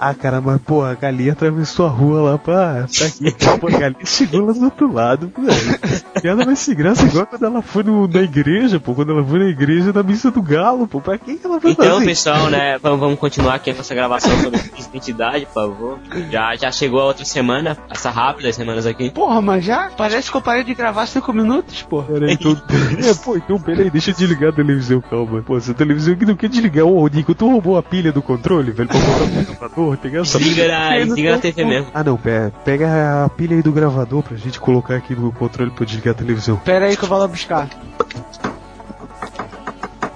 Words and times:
Ah, 0.00 0.14
cara, 0.14 0.40
mas 0.40 0.58
a 0.86 0.94
galinha 0.94 1.32
atravessou 1.32 1.84
a 1.84 1.90
rua 1.90 2.30
lá 2.30 2.38
pra, 2.38 2.86
pra 2.96 3.06
aqui. 3.06 3.58
Pô, 3.60 3.66
a 3.66 3.78
galinha 3.78 4.06
chegou 4.06 4.46
lá 4.46 4.52
do 4.54 4.64
outro 4.64 4.90
lado, 4.90 5.30
velho. 5.36 6.17
E 6.22 6.28
ela 6.28 6.44
vai 6.44 6.56
se 6.56 6.74
graça 6.74 7.04
igual 7.06 7.26
quando 7.26 7.44
ela 7.44 7.62
foi 7.62 7.82
no, 7.82 8.06
na 8.08 8.20
igreja, 8.22 8.78
pô. 8.80 8.94
Quando 8.94 9.12
ela 9.12 9.24
foi 9.24 9.38
na 9.38 9.46
igreja 9.46 9.92
na 9.92 10.02
missa 10.02 10.30
do 10.30 10.42
galo, 10.42 10.86
pô. 10.86 11.00
Pra 11.00 11.18
que 11.18 11.38
ela 11.44 11.60
foi 11.60 11.72
Então, 11.72 11.94
fazer? 11.94 12.04
pessoal, 12.04 12.50
né, 12.50 12.78
vamos, 12.82 13.00
vamos 13.00 13.18
continuar 13.18 13.54
aqui 13.54 13.70
a 13.70 13.74
nossa 13.74 13.94
gravação 13.94 14.30
sobre 14.42 14.60
identidade, 14.78 15.46
por 15.46 15.52
favor. 15.54 15.98
Já, 16.30 16.54
já 16.56 16.70
chegou 16.72 17.00
a 17.00 17.04
outra 17.06 17.24
semana, 17.24 17.76
essa 17.90 18.10
rápida, 18.10 18.48
as 18.48 18.56
semanas 18.56 18.86
aqui. 18.86 19.10
Porra, 19.10 19.40
mas 19.40 19.64
já? 19.64 19.90
Parece 19.96 20.30
que 20.30 20.36
eu 20.36 20.40
parei 20.40 20.64
de 20.64 20.74
gravar 20.74 21.06
5 21.06 21.32
minutos, 21.32 21.82
pô. 21.82 22.02
Peraí, 22.02 22.32
então, 22.32 22.52
é, 23.04 23.14
pô, 23.14 23.36
então 23.36 23.58
peraí, 23.60 23.90
deixa 23.90 24.10
eu 24.10 24.14
desligar 24.14 24.50
a 24.50 24.52
televisão, 24.52 25.00
calma. 25.00 25.42
Pô, 25.42 25.56
essa 25.56 25.74
televisão 25.74 26.14
aqui 26.14 26.24
não 26.26 26.36
quer 26.36 26.48
desligar. 26.48 26.84
Ô, 26.86 27.06
Nico, 27.08 27.34
tu 27.34 27.48
roubou 27.50 27.76
a 27.76 27.82
pilha 27.82 28.12
do 28.12 28.22
controle, 28.22 28.70
velho, 28.70 28.88
pra 28.88 28.98
botar 28.98 29.24
no 29.26 29.44
gravador, 29.44 29.96
tem 29.96 30.16
essa 30.16 30.38
Desliga 30.38 30.68
na, 30.68 30.98
desliga 30.98 31.32
na 31.32 31.38
TV 31.38 31.64
mesmo. 31.64 31.86
Ah 31.94 32.02
não, 32.04 32.16
pera, 32.16 32.52
pega 32.64 33.24
a 33.24 33.28
pilha 33.28 33.56
aí 33.56 33.62
do 33.62 33.72
gravador 33.72 34.22
pra 34.22 34.36
gente 34.36 34.58
colocar 34.60 34.96
aqui 34.96 35.14
no 35.14 35.32
controle 35.32 35.70
pra 35.70 35.84
desligar 35.84 36.07
a 36.10 36.14
televisão. 36.14 36.56
Pera 36.56 36.86
aí 36.86 36.96
que 36.96 37.04
eu 37.04 37.08
vou 37.08 37.18
lá 37.18 37.28
buscar. 37.28 37.68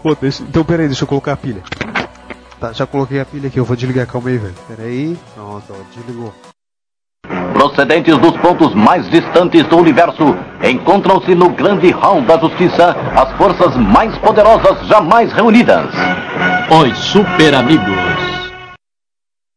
Pô, 0.02 0.16
deixa, 0.20 0.42
então 0.42 0.64
pera 0.64 0.82
aí, 0.82 0.88
deixa 0.88 1.04
eu 1.04 1.08
colocar 1.08 1.32
a 1.32 1.36
pilha. 1.36 1.62
Tá, 2.58 2.72
já 2.72 2.86
coloquei 2.86 3.20
a 3.20 3.24
pilha 3.24 3.48
aqui, 3.48 3.58
eu 3.58 3.64
vou 3.64 3.76
desligar, 3.76 4.06
calma 4.06 4.30
aí, 4.30 4.38
velho. 4.38 4.54
Pera 4.68 4.82
aí, 4.82 5.16
pronto, 5.34 5.64
ó, 5.70 5.96
desligou. 5.96 6.34
Procedentes 7.52 8.18
dos 8.18 8.36
pontos 8.38 8.74
mais 8.74 9.08
distantes 9.08 9.64
do 9.66 9.76
universo, 9.76 10.36
encontram-se 10.62 11.34
no 11.34 11.50
grande 11.50 11.90
hall 11.90 12.20
da 12.22 12.36
justiça 12.38 12.96
as 13.14 13.32
forças 13.36 13.76
mais 13.76 14.16
poderosas 14.18 14.86
jamais 14.88 15.32
reunidas. 15.32 15.86
Os 16.70 16.98
Super 16.98 17.54
Amigos. 17.54 18.11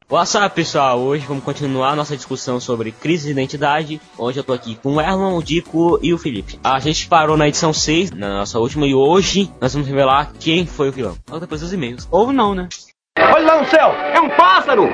What's 0.08 0.36
up, 0.36 0.54
pessoal? 0.54 1.00
Hoje 1.00 1.26
vamos 1.26 1.44
continuar 1.44 1.90
a 1.90 1.96
nossa 1.96 2.16
discussão 2.16 2.60
sobre 2.60 2.92
crise 2.92 3.26
de 3.26 3.32
identidade. 3.32 4.00
Hoje 4.16 4.40
eu 4.40 4.44
tô 4.44 4.54
aqui 4.54 4.76
com 4.76 4.94
o 4.94 5.02
Erlon, 5.02 5.36
o 5.36 5.42
Dico 5.42 5.98
e 6.00 6.14
o 6.14 6.18
Felipe. 6.20 6.60
A 6.64 6.80
gente 6.80 7.08
parou 7.08 7.36
na 7.36 7.48
edição 7.48 7.74
6, 7.74 8.12
na 8.12 8.30
nossa 8.30 8.60
última, 8.60 8.86
e 8.86 8.94
hoje 8.94 9.52
nós 9.60 9.74
vamos 9.74 9.88
revelar 9.88 10.32
quem 10.40 10.68
foi 10.68 10.90
o 10.90 10.92
vilão. 10.92 11.18
Logo 11.28 11.40
depois 11.40 11.62
dos 11.62 11.74
e-mails. 11.74 12.08
Ou 12.12 12.32
não, 12.32 12.54
né? 12.54 12.70
Olha 13.18 13.46
lá 13.48 13.60
no 13.60 13.68
céu, 13.68 13.90
é 13.90 14.22
um 14.22 14.30
pássaro! 14.30 14.88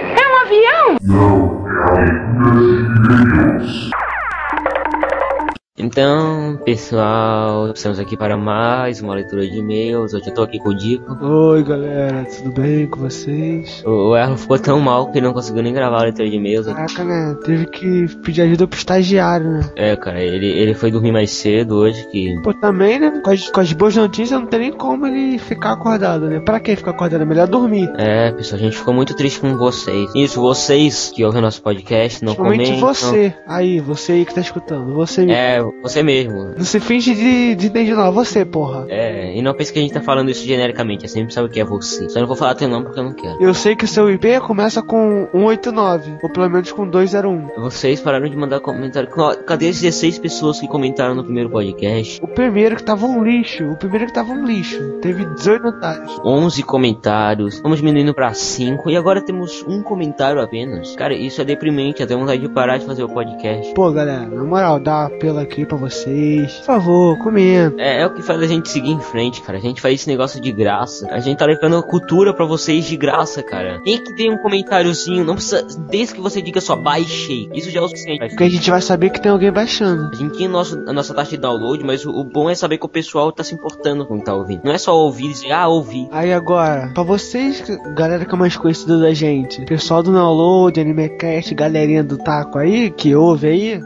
Então, 5.78 6.60
pessoal, 6.66 7.72
estamos 7.72 7.98
aqui 7.98 8.18
para 8.18 8.36
mais 8.36 9.02
uma 9.02 9.16
leitura 9.16 9.48
de 9.48 9.58
e-mails. 9.58 10.14
Hoje 10.14 10.28
eu 10.28 10.34
tô 10.34 10.44
aqui 10.44 10.60
com 10.60 10.70
o 10.70 10.76
Dico. 10.76 11.18
Oi, 11.26 11.64
galera, 11.64 12.26
tudo 12.26 12.62
bem 12.62 12.88
com 12.88 13.00
vocês? 13.00 13.82
O 13.86 14.10
o 14.12 14.18
Erlon 14.18 14.36
ficou 14.36 14.60
tão 14.60 14.82
mal 14.82 15.10
que 15.10 15.18
ele 15.18 15.28
não 15.28 15.34
conseguiu 15.34 15.64
nem 15.64 15.74
gravar 15.74 16.00
a 16.00 16.04
leitura 16.04 16.30
de 16.30 16.36
e-mails. 16.36 16.68
Caraca, 16.68 17.06
né? 17.06 17.38
Teve 17.46 17.66
que 17.68 18.06
pedir 18.18 18.42
ajuda 18.42 18.68
pro 18.68 18.78
estagiário, 18.78 19.50
né? 19.50 19.62
É, 19.78 19.96
cara, 19.96 20.22
ele, 20.22 20.46
ele 20.48 20.74
foi 20.74 20.92
dormir 20.92 21.14
mais 21.14 21.32
cedo 21.32 21.78
hoje 21.78 22.06
que. 22.12 22.38
Pô, 22.44 22.54
também, 22.54 23.00
né? 23.00 23.22
Com 23.24 23.32
as, 23.32 23.50
com 23.50 23.62
as 23.62 23.72
boas 23.72 23.96
notícias 23.96 24.42
não 24.42 24.48
tem 24.48 24.60
nem 24.60 24.74
como 24.74 25.08
ele 25.08 25.40
ficar 25.40 25.72
acordado, 25.72 26.28
né? 26.28 26.42
Pra 26.42 26.60
que 26.60 26.76
ficar 26.76 26.92
acordado? 26.92 27.22
É 27.22 27.26
melhor 27.26 27.48
dormir. 27.48 27.90
É, 27.98 28.30
pessoal, 28.34 28.60
a 28.60 28.64
gente 28.64 28.76
ficou 28.76 28.94
muito 28.94 29.16
triste 29.16 29.40
com 29.40 29.56
vocês. 29.56 30.12
Isso, 30.14 30.42
vocês 30.42 31.14
que 31.16 31.24
ouvem 31.24 31.42
nosso 31.42 31.62
podcast, 31.62 32.26
não 32.26 32.36
Principalmente 32.36 32.80
comentam. 32.80 32.94
você. 32.94 33.34
Aí, 33.48 33.80
você 33.80 34.12
aí 34.12 34.26
que 34.26 34.36
tá 34.36 34.42
escutando. 34.42 34.94
Você 34.96 35.22
mesmo. 35.22 35.32
É, 35.34 35.62
você 35.82 36.04
mesmo. 36.04 36.54
Não 36.58 36.64
se 36.64 36.80
finge 36.80 37.14
de, 37.16 37.56
de 37.56 37.68
entender 37.68 37.96
não, 37.96 38.12
você, 38.12 38.46
porra. 38.46 38.86
É, 38.90 39.36
e 39.36 39.42
não 39.42 39.54
pense 39.54 39.72
que 39.72 39.80
a 39.80 39.82
gente 39.82 39.94
tá 39.94 40.02
falando 40.02 40.30
isso 40.30 40.46
genericamente, 40.46 41.06
é 41.06 41.08
sempre 41.08 41.34
sabe 41.34 41.50
que 41.50 41.60
é 41.60 41.66
você. 41.66 42.10
Só 42.10 42.20
não 42.20 42.28
vou 42.28 42.36
falar 42.36 42.56
teu 42.56 42.68
nome 42.68 42.86
porque 42.86 43.00
eu 43.00 43.04
não 43.04 43.14
quero. 43.14 43.42
Eu 43.42 43.54
sei 43.54 43.76
que 43.76 43.86
o 43.86 43.88
seu 43.88 44.10
IP 44.10 44.40
começa 44.42 44.82
com 44.82 45.28
189, 45.32 46.18
ou 46.24 46.30
pelo 46.30 46.50
menos 46.50 46.72
com 46.72 46.88
201. 46.88 47.48
Vocês 47.58 48.00
pararam 48.00 48.30
de 48.30 48.36
mandar 48.36 48.60
comentário. 48.60 49.10
Cadê 49.46 49.70
as 49.70 49.80
16 49.80 50.20
pessoas 50.20 50.60
que 50.60 50.68
comentaram 50.68 51.16
no 51.16 51.24
primeiro 51.24 51.50
podcast? 51.50 52.20
O 52.24 52.28
primeiro 52.28 52.76
que 52.76 52.84
tava 52.84 53.06
um 53.06 53.24
lixo, 53.24 53.66
o 53.66 53.78
primeiro 53.78 54.08
que 54.08 54.14
tava 54.14 54.32
um 54.32 54.46
lixo. 54.46 55.00
Teve 55.02 55.26
18 55.26 55.64
notários. 55.64 56.20
11 56.24 56.64
comentários, 56.64 57.60
vamos 57.62 57.80
diminuindo 57.80 58.14
pra 58.14 58.34
5 58.34 58.90
e 58.90 58.98
agora 58.98 59.22
temos 59.22 59.64
um 59.68 59.82
comentário 59.82 60.42
apenas. 60.42 60.96
Cara, 60.96 61.14
isso 61.14 61.42
é 61.42 61.46
deprimente, 61.46 62.04
até 62.04 62.16
vontade 62.16 62.42
de 62.42 62.50
parar 62.50 62.78
de 62.78 62.86
fazer 62.86 63.04
o 63.04 63.10
podcast. 63.10 63.74
Pô, 63.74 63.92
galera, 63.92 64.26
na 64.26 64.44
moral, 64.44 64.80
dá 64.80 65.06
apelo 65.06 65.40
aqui 65.52 65.66
pra 65.66 65.78
vocês. 65.78 66.54
Por 66.60 66.66
favor, 66.66 67.18
comenta. 67.18 67.76
É, 67.82 68.02
é 68.02 68.08
o 68.08 68.14
que 68.14 68.22
faz 68.22 68.42
a 68.42 68.48
gente 68.48 68.70
seguir 68.70 68.92
em 68.92 69.00
frente, 69.00 69.42
cara. 69.42 69.58
A 69.58 69.62
gente 69.62 69.82
faz 69.82 69.96
esse 69.96 70.08
negócio 70.08 70.40
de 70.40 70.52
graça. 70.52 71.08
A 71.12 71.20
gente 71.20 71.38
tá 71.38 71.46
levando 71.46 71.82
cultura 71.84 72.34
pra 72.34 72.46
vocês 72.46 72.86
de 72.86 72.96
graça, 72.96 73.44
cara. 73.44 73.82
Tem 73.84 74.02
que 74.02 74.16
ter 74.16 74.30
um 74.30 74.38
comentáriozinho, 74.38 75.26
não 75.26 75.36
precisa. 75.36 75.66
Desde 75.90 76.16
que 76.16 76.22
você 76.22 76.42
diga 76.42 76.62
só 76.62 76.76
baixei. 76.76 77.50
Isso 77.54 77.70
já 77.70 77.82
é 77.82 77.84
o 77.84 77.88
suficiente. 77.88 78.30
Porque 78.30 78.44
a 78.44 78.50
gente 78.50 78.70
vai 78.70 78.82
saber 78.82 79.10
que 79.10 79.22
tem 79.22 79.32
alguém 79.32 79.52
baixando. 79.52 80.10
A 80.12 80.16
gente 80.16 80.38
tem 80.38 80.48
nosso, 80.48 80.78
a 80.88 80.94
nossa 80.94 81.14
taxa 81.14 81.32
de 81.32 81.38
download, 81.38 81.84
mas 81.84 82.06
o, 82.06 82.12
o 82.12 82.24
bom 82.24 82.50
é 82.50 82.56
saber 82.56 82.78
que 82.78 82.86
o 82.86 82.90
pessoal 82.90 83.32
tá 83.32 83.44
se 83.44 83.54
importando 83.54 84.06
com 84.06 84.16
o 84.16 84.20
que 84.20 84.26
tá 84.26 84.34
ouvindo. 84.34 84.62
Não 84.64 84.72
é 84.72 84.78
só 84.78 84.96
ouvir 84.96 85.26
e 85.26 85.30
dizer, 85.34 85.52
ah, 85.52 85.68
ouvi. 85.68 86.08
Aí 86.12 86.32
agora, 86.32 86.92
pra 86.94 87.04
vocês, 87.04 87.64
galera 87.96 88.26
que 88.26 88.34
é 88.34 88.38
mais 88.38 88.56
conhecida 88.56 88.98
da 89.00 89.14
gente, 89.14 89.66
pessoal 89.66 90.02
do 90.02 90.12
Download, 90.12 90.80
Animecast, 90.80 91.54
galerinha 91.54 92.04
do 92.04 92.18
Taco 92.18 92.58
aí, 92.58 92.90
que 92.90 93.16
ouve 93.16 93.48
aí. 93.48 93.82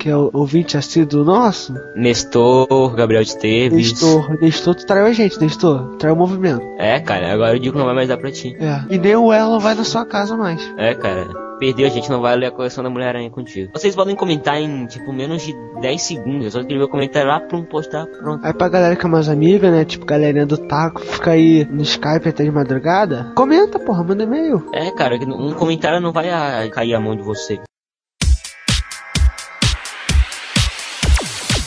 Que 0.00 0.08
é 0.08 0.16
o 0.16 0.30
ouvinte 0.32 0.78
assíduo 0.78 1.22
nosso. 1.22 1.74
Nestor, 1.94 2.94
Gabriel 2.94 3.20
Esteves. 3.20 3.92
Nestor, 3.92 4.40
Nestor, 4.40 4.74
tu 4.74 4.86
traiu 4.86 5.04
a 5.04 5.12
gente, 5.12 5.38
Nestor. 5.38 5.94
Traiu 5.98 6.14
o 6.14 6.18
movimento. 6.18 6.62
É, 6.78 6.98
cara, 7.00 7.30
agora 7.30 7.54
eu 7.54 7.58
digo 7.58 7.74
que 7.74 7.78
não 7.78 7.84
vai 7.84 7.94
mais 7.94 8.08
dar 8.08 8.16
pra 8.16 8.32
ti. 8.32 8.56
É. 8.58 8.82
E 8.88 8.96
nem 8.96 9.14
o 9.14 9.30
Elon 9.30 9.58
vai 9.58 9.74
na 9.74 9.84
sua 9.84 10.06
casa 10.06 10.38
mais. 10.38 10.58
É, 10.78 10.94
cara. 10.94 11.28
Perdeu, 11.58 11.86
a 11.86 11.90
gente 11.90 12.08
não 12.08 12.22
vai 12.22 12.34
ler 12.34 12.46
a 12.46 12.50
coleção 12.50 12.82
da 12.82 12.88
Mulher-Aranha 12.88 13.28
contigo. 13.28 13.72
Vocês 13.74 13.94
podem 13.94 14.16
comentar 14.16 14.58
em, 14.58 14.86
tipo, 14.86 15.12
menos 15.12 15.42
de 15.42 15.54
10 15.82 16.00
segundos. 16.00 16.46
É 16.46 16.50
só 16.50 16.60
escrever 16.60 16.84
o 16.84 16.88
comentário 16.88 17.28
lá, 17.28 17.38
prum, 17.38 17.62
postar, 17.64 18.06
pronto. 18.06 18.42
Aí 18.42 18.54
pra 18.54 18.70
galera 18.70 18.96
que 18.96 19.04
é 19.04 19.08
mais 19.10 19.28
amiga, 19.28 19.70
né? 19.70 19.84
Tipo, 19.84 20.06
galerinha 20.06 20.46
do 20.46 20.56
taco, 20.56 21.02
fica 21.02 21.32
aí 21.32 21.66
no 21.70 21.82
Skype 21.82 22.26
até 22.26 22.44
de 22.44 22.50
madrugada. 22.50 23.30
Comenta, 23.36 23.78
porra, 23.78 24.02
manda 24.02 24.22
e-mail. 24.22 24.66
É, 24.72 24.90
cara, 24.92 25.16
um 25.16 25.52
comentário 25.52 26.00
não 26.00 26.10
vai 26.10 26.30
ah, 26.30 26.66
cair 26.72 26.94
a 26.94 27.00
mão 27.00 27.14
de 27.14 27.22
você. 27.22 27.60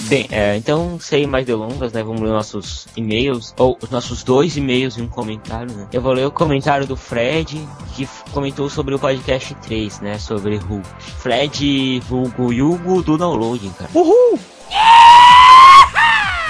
Bem, 0.03 0.27
é, 0.31 0.57
então, 0.57 0.99
sem 0.99 1.25
mais 1.25 1.45
delongas, 1.45 1.93
né? 1.93 2.03
Vamos 2.03 2.21
ler 2.21 2.29
nossos 2.29 2.87
e-mails, 2.95 3.53
ou 3.57 3.77
os 3.81 3.89
nossos 3.89 4.23
dois 4.23 4.57
e-mails 4.57 4.97
e 4.97 5.01
um 5.01 5.07
comentário, 5.07 5.73
né? 5.73 5.87
Eu 5.91 6.01
vou 6.01 6.13
ler 6.13 6.25
o 6.25 6.31
comentário 6.31 6.85
do 6.85 6.95
Fred, 6.95 7.67
que 7.95 8.07
comentou 8.31 8.69
sobre 8.69 8.93
o 8.93 8.99
podcast 8.99 9.55
3, 9.55 10.01
né? 10.01 10.19
Sobre 10.19 10.57
Hulk. 10.57 10.87
Fred 10.99 11.99
Vulgo 12.01 12.51
Yugo 12.51 13.01
do 13.01 13.17
downloading, 13.17 13.71
cara. 13.71 13.89
Uhul! 13.93 14.39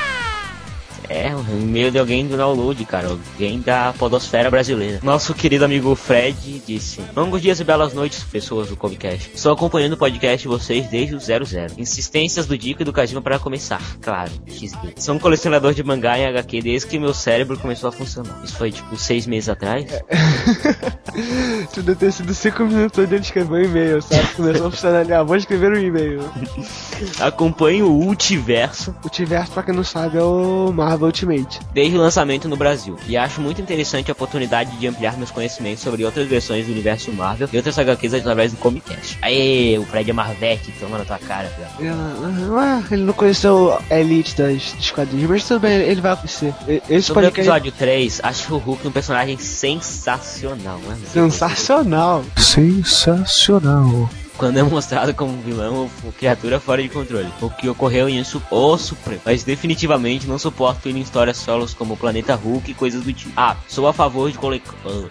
É, 1.09 1.35
um 1.35 1.61
e-mail 1.61 1.91
de 1.91 1.99
alguém 1.99 2.27
do 2.27 2.37
download, 2.37 2.83
cara. 2.85 3.07
Alguém 3.07 3.59
da 3.59 3.93
podosfera 3.93 4.49
brasileira. 4.49 4.99
Nosso 5.03 5.33
querido 5.33 5.65
amigo 5.65 5.93
Fred 5.95 6.61
disse: 6.65 7.01
Longos 7.15 7.41
dias 7.41 7.59
e 7.59 7.63
belas 7.63 7.93
noites, 7.93 8.23
pessoas 8.23 8.69
do 8.69 8.75
Comcast. 8.75 9.31
Estou 9.33 9.53
acompanhando 9.53 9.93
o 9.93 9.97
podcast 9.97 10.41
de 10.41 10.47
vocês 10.47 10.87
desde 10.87 11.15
o 11.15 11.19
00. 11.19 11.73
Insistências 11.77 12.45
do 12.45 12.57
Dico 12.57 12.81
e 12.81 12.85
do 12.85 12.93
Kajima 12.93 13.21
para 13.21 13.39
começar. 13.39 13.81
Claro, 14.01 14.31
XD. 14.47 14.93
Sou 14.97 15.15
um 15.15 15.19
colecionador 15.19 15.73
de 15.73 15.83
mangá 15.83 16.17
em 16.17 16.25
HQ 16.25 16.61
desde 16.61 16.87
que 16.87 16.99
meu 16.99 17.13
cérebro 17.13 17.57
começou 17.57 17.89
a 17.89 17.91
funcionar. 17.91 18.41
Isso 18.43 18.55
foi 18.55 18.71
tipo 18.71 18.95
seis 18.97 19.27
meses 19.27 19.49
atrás. 19.49 19.85
Tu 21.73 21.81
deve 21.81 21.99
ter 21.99 22.11
sido 22.11 22.33
5 22.33 22.63
minutos 22.63 22.99
onde 22.99 23.15
ele 23.15 23.23
escreveu 23.23 23.57
um 23.57 23.61
e-mail, 23.63 24.01
sabe? 24.01 24.27
Começou 24.35 24.67
a 24.67 24.71
funcionar 24.71 24.99
ali, 24.99 25.13
ah, 25.13 25.23
vou 25.23 25.35
escrever 25.35 25.71
um 25.71 25.79
e-mail. 25.79 26.19
Acompanho 27.19 27.87
o 27.87 28.05
Ultiverso 28.05 28.95
O 29.03 29.09
Tiverso, 29.09 29.51
pra 29.51 29.63
quem 29.63 29.73
não 29.73 29.83
sabe, 29.83 30.17
é 30.17 30.23
o 30.23 30.71
Marvel 30.71 31.02
Ultimate. 31.05 31.59
desde 31.73 31.97
o 31.97 32.01
lançamento 32.01 32.47
no 32.47 32.55
Brasil. 32.55 32.97
E 33.07 33.17
acho 33.17 33.41
muito 33.41 33.61
interessante 33.61 34.09
a 34.09 34.13
oportunidade 34.13 34.75
de 34.77 34.87
ampliar 34.87 35.17
meus 35.17 35.31
conhecimentos 35.31 35.83
sobre 35.83 36.03
outras 36.05 36.27
versões 36.27 36.65
do 36.65 36.71
universo 36.71 37.11
Marvel 37.11 37.49
e 37.51 37.57
outras 37.57 37.77
HQs 37.77 38.13
através 38.15 38.51
do 38.51 38.57
Comicast. 38.57 39.17
Aê, 39.21 39.77
o 39.77 39.85
Fred 39.85 40.09
é 40.09 40.13
Marvete, 40.13 40.73
toma 40.79 40.97
na 40.97 41.05
tua 41.05 41.19
cara, 41.19 41.51
velho. 41.57 41.91
Ele, 41.91 42.57
ah, 42.59 42.83
ele 42.91 43.03
não 43.03 43.13
conheceu 43.13 43.77
a 43.89 43.99
elite 43.99 44.35
das, 44.35 44.73
dos 44.73 44.91
quadrinhos, 44.91 45.29
mas 45.29 45.47
tudo 45.47 45.61
bem, 45.61 45.81
ele 45.81 46.01
vai 46.01 46.15
conhecer. 46.15 46.53
Esse 46.89 47.07
Sobre 47.07 47.25
o 47.25 47.27
episódio 47.27 47.71
3, 47.71 48.21
acho 48.23 48.53
o 48.53 48.57
Hulk 48.57 48.87
um 48.87 48.91
personagem 48.91 49.37
sensacional, 49.37 50.77
né? 50.79 50.95
velho? 50.95 51.27
é 51.27 51.29
sensacional. 51.29 52.23
Sensacional. 52.37 54.09
Quando 54.37 54.57
é 54.57 54.63
mostrado 54.63 55.13
como 55.13 55.41
vilão 55.41 55.89
ou 56.03 56.11
criatura 56.11 56.59
fora 56.59 56.81
de 56.81 56.89
controle. 56.89 57.27
O 57.41 57.49
que 57.49 57.69
ocorreu 57.69 58.09
em 58.09 58.23
Su 58.23 58.41
O 58.49 58.77
Supremo. 58.77 59.21
Mas 59.25 59.43
definitivamente 59.43 60.27
não 60.27 60.39
suporto 60.39 60.89
ir 60.89 60.95
em 60.95 61.01
histórias 61.01 61.37
solos 61.37 61.73
como 61.73 61.97
Planeta 61.97 62.35
Hulk 62.35 62.71
e 62.71 62.73
coisas 62.73 63.03
do 63.03 63.13
tipo. 63.13 63.31
Ah, 63.35 63.55
sou 63.67 63.87
a 63.87 63.93
favor 63.93 64.31
de 64.31 64.37
colo 64.37 64.59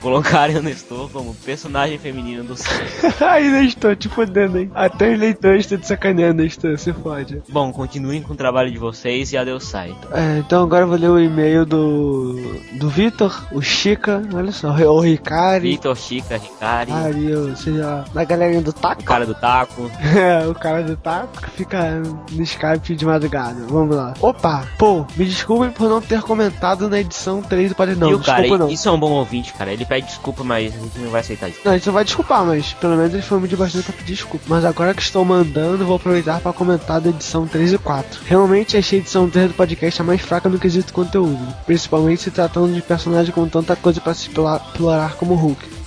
colocar 0.01 0.51
a 0.51 0.61
Nestor 0.61 1.11
como 1.11 1.35
personagem 1.35 1.99
feminino 1.99 2.45
do. 2.45 2.55
Ainda 3.25 3.63
estou 3.63 3.95
te 3.95 4.09
fodendo, 4.09 4.59
hein? 4.59 4.71
Até 4.75 5.13
os 5.13 5.19
leitores 5.19 5.61
estão 5.61 5.79
te 5.79 5.87
sacaneando, 5.87 6.45
estou, 6.45 6.77
se 6.77 6.93
fode. 6.93 7.43
Bom, 7.49 7.73
continuem 7.73 8.23
com 8.23 8.35
o 8.35 8.37
trabalho 8.37 8.71
de 8.71 8.79
vocês 8.79 9.33
e 9.33 9.37
adeus 9.37 9.65
sai. 9.65 9.95
É, 10.13 10.39
então 10.39 10.63
agora 10.63 10.85
eu 10.85 10.89
vou 10.89 10.97
ler 10.97 11.11
o 11.11 11.19
e-mail 11.19 11.65
do. 11.65 12.37
do 12.75 12.89
Vitor, 12.89 13.47
o 13.53 13.61
Chica, 13.61 14.23
olha 14.33 14.53
só, 14.53 14.71
o 14.87 15.01
Ricari. 15.01 15.71
Vitor, 15.71 15.97
Chica, 15.97 16.37
Ricari. 16.37 16.93
Ari, 16.93 17.35
ou 17.35 17.57
seja, 17.57 18.05
da 18.13 18.25
galerinha 18.25 18.63
do 18.63 18.73
taco. 18.73 19.03
O 19.13 19.15
cara 19.15 19.27
do 19.27 19.35
taco. 19.35 19.91
É, 20.23 20.47
o 20.47 20.55
cara 20.55 20.83
do 20.83 20.97
taco 20.97 21.41
que 21.41 21.51
fica 21.51 22.01
no 22.31 22.43
Skype 22.43 22.95
de 22.95 23.05
madrugada. 23.05 23.65
Vamos 23.69 23.95
lá. 23.95 24.15
Opa, 24.21 24.67
pô, 24.79 25.05
me 25.17 25.25
desculpem 25.25 25.71
por 25.71 25.89
não 25.89 26.01
ter 26.01 26.23
comentado 26.23 26.89
na 26.89 27.01
edição 27.01 27.43
3 27.43 27.71
do 27.71 27.75
Pode 27.75 27.95
Não. 27.95 28.11
e 28.11 28.15
o 28.15 28.19
desculpa 28.19 28.43
cara, 28.43 28.59
não. 28.59 28.69
isso 28.69 28.89
é 28.89 28.93
um 28.93 28.99
bom 28.99 29.11
ouvinte, 29.13 29.53
cara. 29.55 29.73
Ele 29.73 29.85
pede 29.85 30.07
desculpa, 30.07 30.45
mas 30.45 30.75
a 30.75 30.79
gente 30.79 30.99
não 30.99 31.11
vai 31.11 31.21
aceitar 31.21 31.49
isso. 31.49 31.61
Não, 31.65 31.73
a 31.73 31.77
gente 31.77 31.87
não 31.87 31.95
vai 31.95 32.05
desculpar, 32.05 32.45
mas 32.45 32.73
pelo 32.75 32.97
menos 32.97 33.13
ele 33.13 33.23
foi 33.23 33.39
muito 33.39 33.57
bastante 33.57 33.85
pra 33.85 33.95
pedir 33.95 34.15
desculpa. 34.15 34.45
Mas 34.49 34.65
agora 34.65 34.95
que 34.95 35.03
estou 35.03 35.25
mandando, 35.25 35.85
vou 35.85 35.97
aproveitar 35.97 36.41
para 36.41 36.53
comentar 36.53 37.01
da 37.01 37.11
edição 37.11 37.47
3 37.47 37.75
e 37.75 37.79
4. 37.79 38.21
Realmente 38.25 38.77
achei 38.77 38.99
a 38.99 39.03
edição 39.03 39.29
3 39.29 39.49
do 39.49 39.55
podcast 39.55 40.01
a 40.01 40.05
mais 40.05 40.21
fraca 40.21 40.49
no 40.49 40.59
quesito 40.59 40.93
conteúdo, 40.93 41.39
principalmente 41.67 42.23
se 42.23 42.31
tratando 42.31 42.73
de 42.73 42.83
personagem 42.83 43.33
com 43.33 43.47
tanta 43.49 43.75
coisa 43.77 44.01
para 44.01 44.15
se 44.15 44.29
explorar, 44.29 45.15
como 45.17 45.35
o 45.35 45.37
Hulk. 45.37 45.82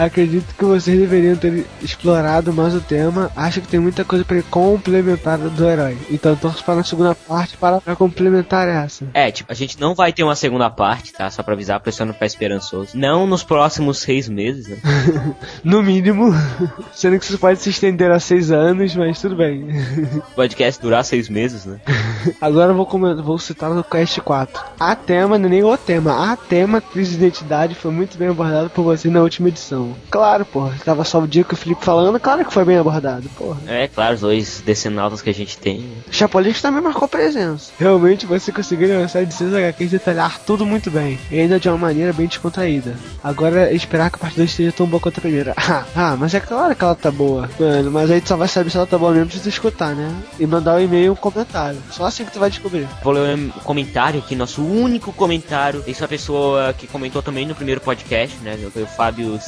Acredito 0.00 0.54
que 0.54 0.64
vocês 0.64 0.98
deveriam 0.98 1.36
ter 1.36 1.66
explorado 1.82 2.54
mais 2.54 2.74
o 2.74 2.80
tema. 2.80 3.30
Acho 3.36 3.60
que 3.60 3.68
tem 3.68 3.78
muita 3.78 4.02
coisa 4.02 4.24
para 4.24 4.42
complementar 4.44 5.36
do 5.36 5.68
herói. 5.68 5.98
Então 6.10 6.34
torço 6.34 6.64
para 6.64 6.80
a 6.80 6.84
segunda 6.84 7.14
parte 7.14 7.58
para, 7.58 7.82
para 7.82 7.94
complementar 7.94 8.66
essa. 8.66 9.06
É, 9.12 9.30
tipo, 9.30 9.52
a 9.52 9.54
gente 9.54 9.78
não 9.78 9.94
vai 9.94 10.10
ter 10.10 10.24
uma 10.24 10.34
segunda 10.34 10.70
parte, 10.70 11.12
tá? 11.12 11.30
Só 11.30 11.42
pra 11.42 11.52
avisar, 11.52 11.76
a 11.76 11.80
pessoa 11.80 12.06
não 12.06 12.14
ficar 12.14 12.24
esperançoso. 12.24 12.96
Não 12.96 13.26
nos 13.26 13.44
próximos 13.44 13.98
seis 13.98 14.26
meses, 14.26 14.68
né? 14.68 14.78
No 15.62 15.82
mínimo, 15.82 16.32
sendo 16.94 17.18
que 17.18 17.24
isso 17.24 17.38
pode 17.38 17.60
se 17.60 17.68
estender 17.68 18.10
a 18.10 18.18
seis 18.18 18.50
anos, 18.50 18.96
mas 18.96 19.20
tudo 19.20 19.36
bem. 19.36 19.68
O 20.16 20.34
podcast 20.34 20.80
durar 20.80 21.04
seis 21.04 21.28
meses, 21.28 21.66
né? 21.66 21.78
Agora 22.40 22.72
eu 22.72 22.76
vou, 22.76 22.86
comentar, 22.86 23.22
vou 23.22 23.38
citar 23.38 23.68
no 23.70 23.84
Quest 23.84 24.18
4. 24.20 24.62
A 24.78 24.96
tema, 24.96 25.38
não 25.38 25.46
é 25.46 25.50
nem 25.50 25.62
o 25.62 25.76
tema, 25.76 26.32
a 26.32 26.36
tema 26.36 26.80
crise 26.80 27.10
de 27.10 27.16
identidade 27.18 27.74
foi 27.74 27.90
muito 27.90 28.16
bem 28.16 28.28
abordado 28.28 28.70
por 28.70 28.82
você 28.82 29.10
na 29.10 29.20
última 29.20 29.48
edição. 29.48 29.89
Claro, 30.10 30.44
porra, 30.44 30.74
tava 30.84 31.04
só 31.04 31.20
o 31.20 31.28
dia 31.28 31.44
que 31.44 31.54
o 31.54 31.56
Felipe 31.56 31.84
falando, 31.84 32.18
claro 32.20 32.44
que 32.44 32.52
foi 32.52 32.64
bem 32.64 32.78
abordado, 32.78 33.28
porra. 33.36 33.58
É, 33.66 33.88
claro, 33.88 34.14
os 34.14 34.20
dois 34.20 34.62
decenautas 34.64 35.22
que 35.22 35.30
a 35.30 35.34
gente 35.34 35.58
tem. 35.58 35.90
Chapolin 36.10 36.52
também 36.52 36.82
marcou 36.82 37.06
presença. 37.06 37.72
Realmente 37.78 38.26
você 38.26 38.50
conseguiu 38.52 38.88
lançar 38.88 39.24
de 39.24 39.32
6 39.34 39.54
HQs 39.54 39.92
e 39.92 39.98
detalhar 39.98 40.38
tudo 40.40 40.66
muito 40.66 40.90
bem, 40.90 41.18
e 41.30 41.40
ainda 41.40 41.60
de 41.60 41.68
uma 41.68 41.78
maneira 41.78 42.12
bem 42.12 42.26
descontraída. 42.26 42.96
Agora 43.22 43.70
é 43.70 43.74
esperar 43.74 44.10
que 44.10 44.16
a 44.16 44.18
parte 44.18 44.36
2 44.36 44.50
esteja 44.50 44.72
tão 44.72 44.86
boa 44.86 45.00
quanto 45.00 45.18
a 45.18 45.20
primeira. 45.20 45.54
ah, 45.94 46.16
mas 46.18 46.34
é 46.34 46.40
claro 46.40 46.74
que 46.74 46.84
ela 46.84 46.94
tá 46.94 47.10
boa. 47.10 47.48
Mano, 47.58 47.90
mas 47.90 48.10
aí 48.10 48.20
tu 48.20 48.28
só 48.28 48.36
vai 48.36 48.48
saber 48.48 48.70
se 48.70 48.76
ela 48.76 48.86
tá 48.86 48.98
boa 48.98 49.12
mesmo 49.12 49.30
se 49.30 49.40
tu 49.40 49.48
escutar, 49.48 49.94
né? 49.94 50.14
E 50.38 50.46
mandar 50.46 50.76
um 50.76 50.80
e-mail 50.80 51.12
um 51.12 51.16
comentário. 51.16 51.80
Só 51.90 52.04
assim 52.04 52.24
que 52.24 52.32
tu 52.32 52.40
vai 52.40 52.50
descobrir. 52.50 52.86
Vou 53.02 53.12
ler 53.12 53.36
um 53.36 53.50
comentário 53.64 54.20
aqui, 54.20 54.34
nosso 54.34 54.62
único 54.62 55.12
comentário. 55.12 55.82
Essa 55.86 56.08
pessoa 56.08 56.72
que 56.72 56.86
comentou 56.86 57.22
também 57.22 57.46
no 57.46 57.54
primeiro 57.54 57.80
podcast, 57.80 58.36
né? 58.38 58.56
Foi 58.72 58.82
o 58.82 58.86
Fábio 58.86 59.38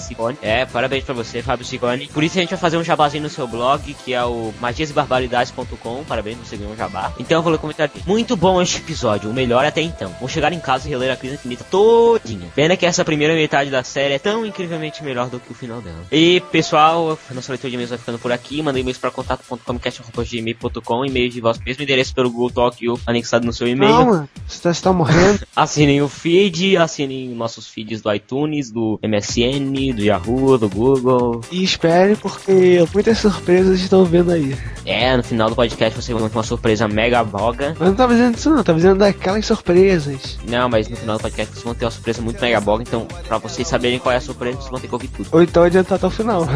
É, 0.41 0.65
parabéns 0.65 1.05
pra 1.05 1.15
você, 1.15 1.43
Fábio 1.43 1.65
Sicone. 1.65 2.09
Por 2.09 2.23
isso 2.23 2.39
a 2.39 2.41
gente 2.41 2.51
vai 2.51 2.59
fazer 2.59 2.77
um 2.77 2.85
jabazinho 2.85 3.23
no 3.23 3.29
seu 3.29 3.47
blog, 3.47 3.95
que 4.05 4.15
é 4.15 4.25
o 4.25 4.53
magiasbarbaridades.com. 4.61 6.05
Parabéns 6.05 6.39
por 6.39 6.47
seguir 6.47 6.65
um 6.65 6.77
jabá. 6.77 7.13
Então 7.19 7.39
eu 7.39 7.43
vou 7.43 7.51
ler 7.53 7.57
o 7.57 7.61
comentário 7.61 7.93
aqui. 7.95 8.09
Muito 8.09 8.37
bom 8.37 8.61
este 8.61 8.79
episódio, 8.79 9.31
o 9.31 9.35
melhor 9.35 9.65
até 9.65 9.81
então. 9.81 10.15
Vou 10.21 10.29
chegar 10.29 10.53
em 10.53 10.61
casa 10.61 10.87
e 10.87 10.91
reler 10.91 11.13
a 11.13 11.17
crise 11.17 11.35
infinita 11.35 11.65
todinha. 11.65 12.49
Pena 12.55 12.77
que 12.77 12.87
essa 12.87 13.05
primeira 13.05 13.35
metade 13.35 13.71
da 13.71 13.83
série 13.83 14.15
é 14.15 14.19
tão 14.19 14.47
incrivelmente 14.47 15.03
melhor 15.03 15.29
do 15.29 15.41
que 15.41 15.53
o 15.53 15.55
final 15.55 15.81
dela. 15.81 16.05
E 16.11 16.41
pessoal, 16.53 17.19
nossa 17.31 17.53
leitura 17.53 17.71
de 17.71 17.77
e-mails 17.77 17.91
vai 17.91 17.99
ficando 17.99 18.19
por 18.19 18.33
aqui. 18.33 18.63
Mandei 18.63 18.83
e-mails 18.83 18.99
para 18.99 19.11
contato.comcast.gmail.com, 19.11 21.05
e-mail 21.05 21.31
de 21.31 21.41
vosso 21.41 21.61
mesmo 21.65 21.83
endereço 21.83 22.15
pelo 22.15 22.31
Google 22.31 22.51
Talk 22.51 22.89
ou 22.89 23.01
anexado 23.07 23.47
no 23.47 23.53
seu 23.53 23.67
e-mail. 23.67 23.93
Calma, 23.93 24.29
você 24.47 24.63
tá, 24.63 24.73
você 24.73 24.83
tá 24.83 24.93
morrendo. 24.93 25.41
Assinem 25.55 26.03
o 26.03 26.09
feed, 26.09 26.77
assinem 26.77 27.29
nossos 27.31 27.67
feeds 27.67 28.01
do 28.01 28.13
iTunes, 28.13 28.71
do 28.71 28.99
MSN, 29.03 29.95
do 29.95 30.03
Yahoo, 30.13 30.59
do 30.59 30.69
Google. 30.69 31.41
e 31.51 31.63
espere, 31.63 32.17
porque 32.17 32.85
muitas 32.93 33.19
surpresas 33.19 33.81
estão 33.81 34.05
vendo 34.05 34.31
aí. 34.33 34.57
É, 34.85 35.17
no 35.17 35.23
final 35.23 35.49
do 35.49 35.55
podcast 35.55 36.01
você 36.01 36.13
vai 36.13 36.29
ter 36.29 36.37
uma 36.37 36.43
surpresa 36.43 36.89
mega 36.89 37.23
boga. 37.23 37.75
Mas 37.79 37.89
não 37.89 37.95
tava 37.95 38.15
dizendo 38.15 38.37
isso 38.37 38.51
não, 38.51 38.63
tava 38.63 38.79
dizendo 38.79 38.99
daquelas 38.99 39.47
surpresas. 39.47 40.39
Não, 40.49 40.69
mas 40.69 40.89
no 40.89 40.97
final 40.97 41.17
do 41.17 41.23
podcast 41.23 41.53
vocês 41.53 41.65
vão 41.65 41.75
ter 41.75 41.85
uma 41.85 41.91
surpresa 41.91 42.21
muito 42.21 42.41
mega 42.41 42.61
boga, 42.61 42.83
então 42.83 43.07
pra 43.27 43.39
vocês 43.39 43.67
saberem 43.67 43.99
qual 43.99 44.13
é 44.13 44.17
a 44.17 44.21
surpresa, 44.21 44.59
vocês 44.59 44.71
vão 44.71 44.81
ter 44.81 44.89
que 44.89 44.95
ouvir 44.95 45.09
tudo. 45.09 45.29
Ou 45.33 45.43
então 45.43 45.63
adiantar 45.63 45.97
até 45.97 46.07
o 46.07 46.11
final. 46.11 46.47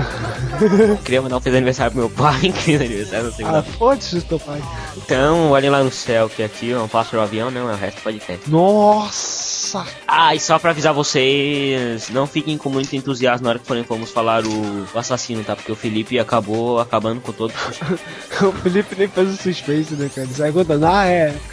Queria 1.04 1.22
mandar 1.22 1.36
um 1.36 1.40
feliz 1.40 1.56
aniversário 1.56 1.92
pro 1.92 2.00
meu 2.00 2.10
pai, 2.10 2.50
fez 2.52 2.80
aniversário 2.80 3.24
na 3.24 3.30
ah, 3.30 3.32
segunda. 3.32 3.62
foda-se 3.62 4.20
teu 4.22 4.40
pai. 4.40 4.62
Então, 4.96 5.50
olhem 5.50 5.70
lá 5.70 5.82
no 5.82 5.90
céu, 5.90 6.28
que 6.28 6.42
aqui 6.42 6.72
é 6.72 6.78
um 6.78 6.88
pássaro 6.88 7.22
avião, 7.22 7.50
não, 7.50 7.70
é 7.70 7.74
o 7.74 7.76
resto 7.76 7.98
do 7.98 8.02
podcast. 8.02 8.50
Nossa! 8.50 9.84
Ah, 10.06 10.34
e 10.34 10.40
só 10.40 10.58
pra 10.58 10.70
avisar 10.70 10.92
vocês, 10.92 12.08
não 12.10 12.26
fiquem 12.26 12.58
com 12.58 12.70
muito 12.70 12.94
entusiasmo 12.94 13.45
na 13.46 13.50
hora 13.50 13.58
que 13.60 13.66
forem 13.66 13.84
vamos 13.88 14.10
falar 14.10 14.44
o, 14.44 14.86
o 14.92 14.98
assassino, 14.98 15.44
tá? 15.44 15.54
Porque 15.54 15.70
o 15.70 15.76
Felipe 15.76 16.18
acabou 16.18 16.80
acabando 16.80 17.20
com 17.20 17.32
todo 17.32 17.52
o 18.42 18.52
Felipe 18.52 18.96
nem 18.98 19.06
fez 19.06 19.28
o 19.28 19.36
suspense, 19.36 19.94
né, 19.94 20.10
cara? 20.12 20.26
Ele 20.26 20.34
sai 20.34 20.52
contando, 20.52 20.84
ah, 20.84 21.06
é. 21.06 21.34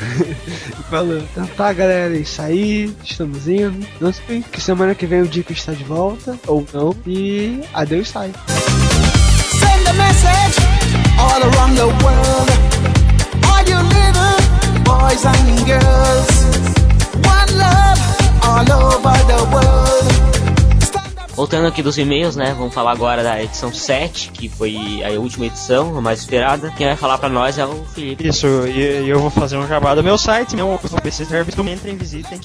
E 0.80 0.84
falou, 0.90 1.20
então 1.20 1.46
tá, 1.56 1.72
galera, 1.72 2.16
é 2.16 2.20
isso 2.20 2.42
aí, 2.42 2.96
estamos 3.04 3.48
indo. 3.48 3.88
Não 4.02 4.12
sei 4.12 4.42
que 4.42 4.60
semana 4.60 4.96
que 4.96 5.06
vem 5.06 5.22
o 5.22 5.28
Dico 5.28 5.54
está 5.54 5.72
de 5.74 5.84
volta, 5.84 6.38
ou 6.48 6.66
não. 6.74 6.96
E 7.06 7.62
adeus, 7.74 8.10
sai. 8.10 8.32
Send 9.52 9.88
a 9.88 9.94
message 9.94 10.58
all 11.20 11.44
around 11.44 11.76
the 11.76 11.86
world. 11.86 12.52
All 13.48 13.64
you 13.70 13.78
little 13.78 14.84
boys 14.84 15.26
and 15.26 15.66
girls. 15.68 16.03
Voltando 21.44 21.68
aqui 21.68 21.84
dos 21.84 21.98
e-mails, 21.98 22.38
né? 22.38 22.56
Vamos 22.58 22.74
falar 22.74 22.94
agora 22.94 23.22
da 23.22 23.44
edição 23.44 23.72
7, 23.72 24.32
que 24.32 24.48
foi 24.48 25.04
a 25.04 25.20
última 25.20 25.46
edição, 25.46 25.98
a 25.98 26.02
mais 26.02 26.20
esperada. 26.20 26.72
Quem 26.72 26.88
vai 26.88 26.96
falar 26.96 27.18
pra 27.18 27.28
nós 27.28 27.58
é 27.58 27.66
o 27.66 27.84
Felipe. 27.84 28.26
Isso, 28.26 28.48
e, 28.66 29.10
eu 29.10 29.20
vou 29.20 29.30
fazer 29.30 29.58
um 29.58 29.68
jabá 29.68 29.94
do 29.94 30.02
meu 30.02 30.18
site, 30.18 30.56
meu 30.56 30.80
PC 31.04 31.26
Service, 31.26 31.60
entrem, 31.60 31.98
visitem. 31.98 32.40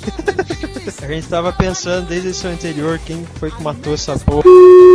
A 1.01 1.07
gente 1.07 1.29
tava 1.29 1.53
pensando 1.53 2.09
desde 2.09 2.27
a 2.27 2.31
edição 2.31 2.51
anterior 2.51 2.99
quem 3.07 3.25
foi 3.37 3.53
que 3.53 3.63
matou 3.63 3.95
essa 3.95 4.19
porra 4.19 4.43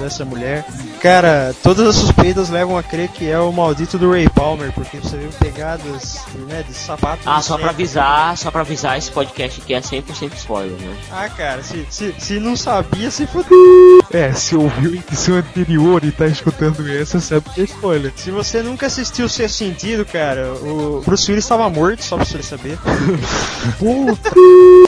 dessa 0.01 0.25
mulher. 0.25 0.65
Cara, 1.03 1.53
todas 1.61 1.85
as 1.85 1.95
suspeitas 1.97 2.49
levam 2.49 2.77
a 2.77 2.81
crer 2.81 3.09
que 3.09 3.29
é 3.29 3.37
o 3.37 3.51
maldito 3.51 3.97
do 3.97 4.09
Ray 4.09 4.29
Palmer, 4.29 4.71
porque 4.71 4.99
você 4.99 5.17
viu 5.17 5.29
pegadas 5.37 6.21
né, 6.47 6.63
de 6.65 6.73
sapato. 6.73 7.23
Ah, 7.25 7.41
só 7.41 7.57
pra 7.57 7.71
sangue. 7.71 7.83
avisar, 7.83 8.37
só 8.37 8.49
pra 8.49 8.61
avisar, 8.61 8.97
esse 8.97 9.11
podcast 9.11 9.59
aqui 9.59 9.73
é 9.73 9.81
100% 9.81 10.31
spoiler, 10.35 10.79
né? 10.79 10.95
Ah, 11.11 11.27
cara, 11.27 11.61
se, 11.61 11.85
se, 11.89 12.15
se 12.17 12.39
não 12.39 12.55
sabia, 12.55 13.11
se 13.11 13.27
fudeu. 13.27 14.01
É, 14.13 14.31
se 14.31 14.55
ouviu 14.55 14.91
a 14.91 14.95
edição 14.95 15.35
anterior 15.35 16.05
e 16.05 16.11
tá 16.13 16.25
escutando 16.25 16.89
essa, 16.89 17.19
sabe 17.19 17.49
que 17.49 17.59
é 17.59 17.63
spoiler. 17.65 18.13
Se 18.15 18.31
você 18.31 18.63
nunca 18.63 18.85
assistiu 18.85 19.25
o 19.25 19.29
Sexto 19.29 19.57
Sentido, 19.57 20.05
cara, 20.05 20.53
o 20.53 21.03
Bruce 21.05 21.29
Willis 21.29 21.43
estava 21.43 21.69
morto, 21.69 22.01
só 22.01 22.15
pra 22.15 22.23
você 22.23 22.41
saber. 22.41 22.77
Puta 23.77 24.31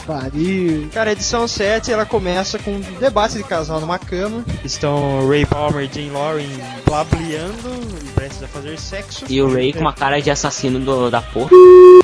pariu. 0.06 0.88
Cara, 0.92 1.10
a 1.10 1.12
edição 1.12 1.46
7 1.48 1.92
ela 1.92 2.06
começa 2.06 2.58
com 2.58 2.70
um 2.70 2.80
debate 2.98 3.36
de 3.36 3.44
casal 3.44 3.80
numa 3.80 3.98
cama. 3.98 4.44
Estão 4.64 5.28
Ray 5.28 5.44
Palmer 5.44 5.84
e 5.84 5.92
Jane 5.92 6.05
Lauren 6.10 6.48
blableando, 6.84 7.70
prestes 8.14 8.42
a 8.42 8.48
fazer 8.48 8.78
sexo. 8.78 9.24
E 9.28 9.40
o 9.42 9.52
Ray 9.52 9.72
com 9.72 9.80
uma 9.80 9.92
cara 9.92 10.20
de 10.20 10.30
assassino 10.30 10.78
do- 10.80 11.10
da 11.10 11.20
porra. 11.22 11.50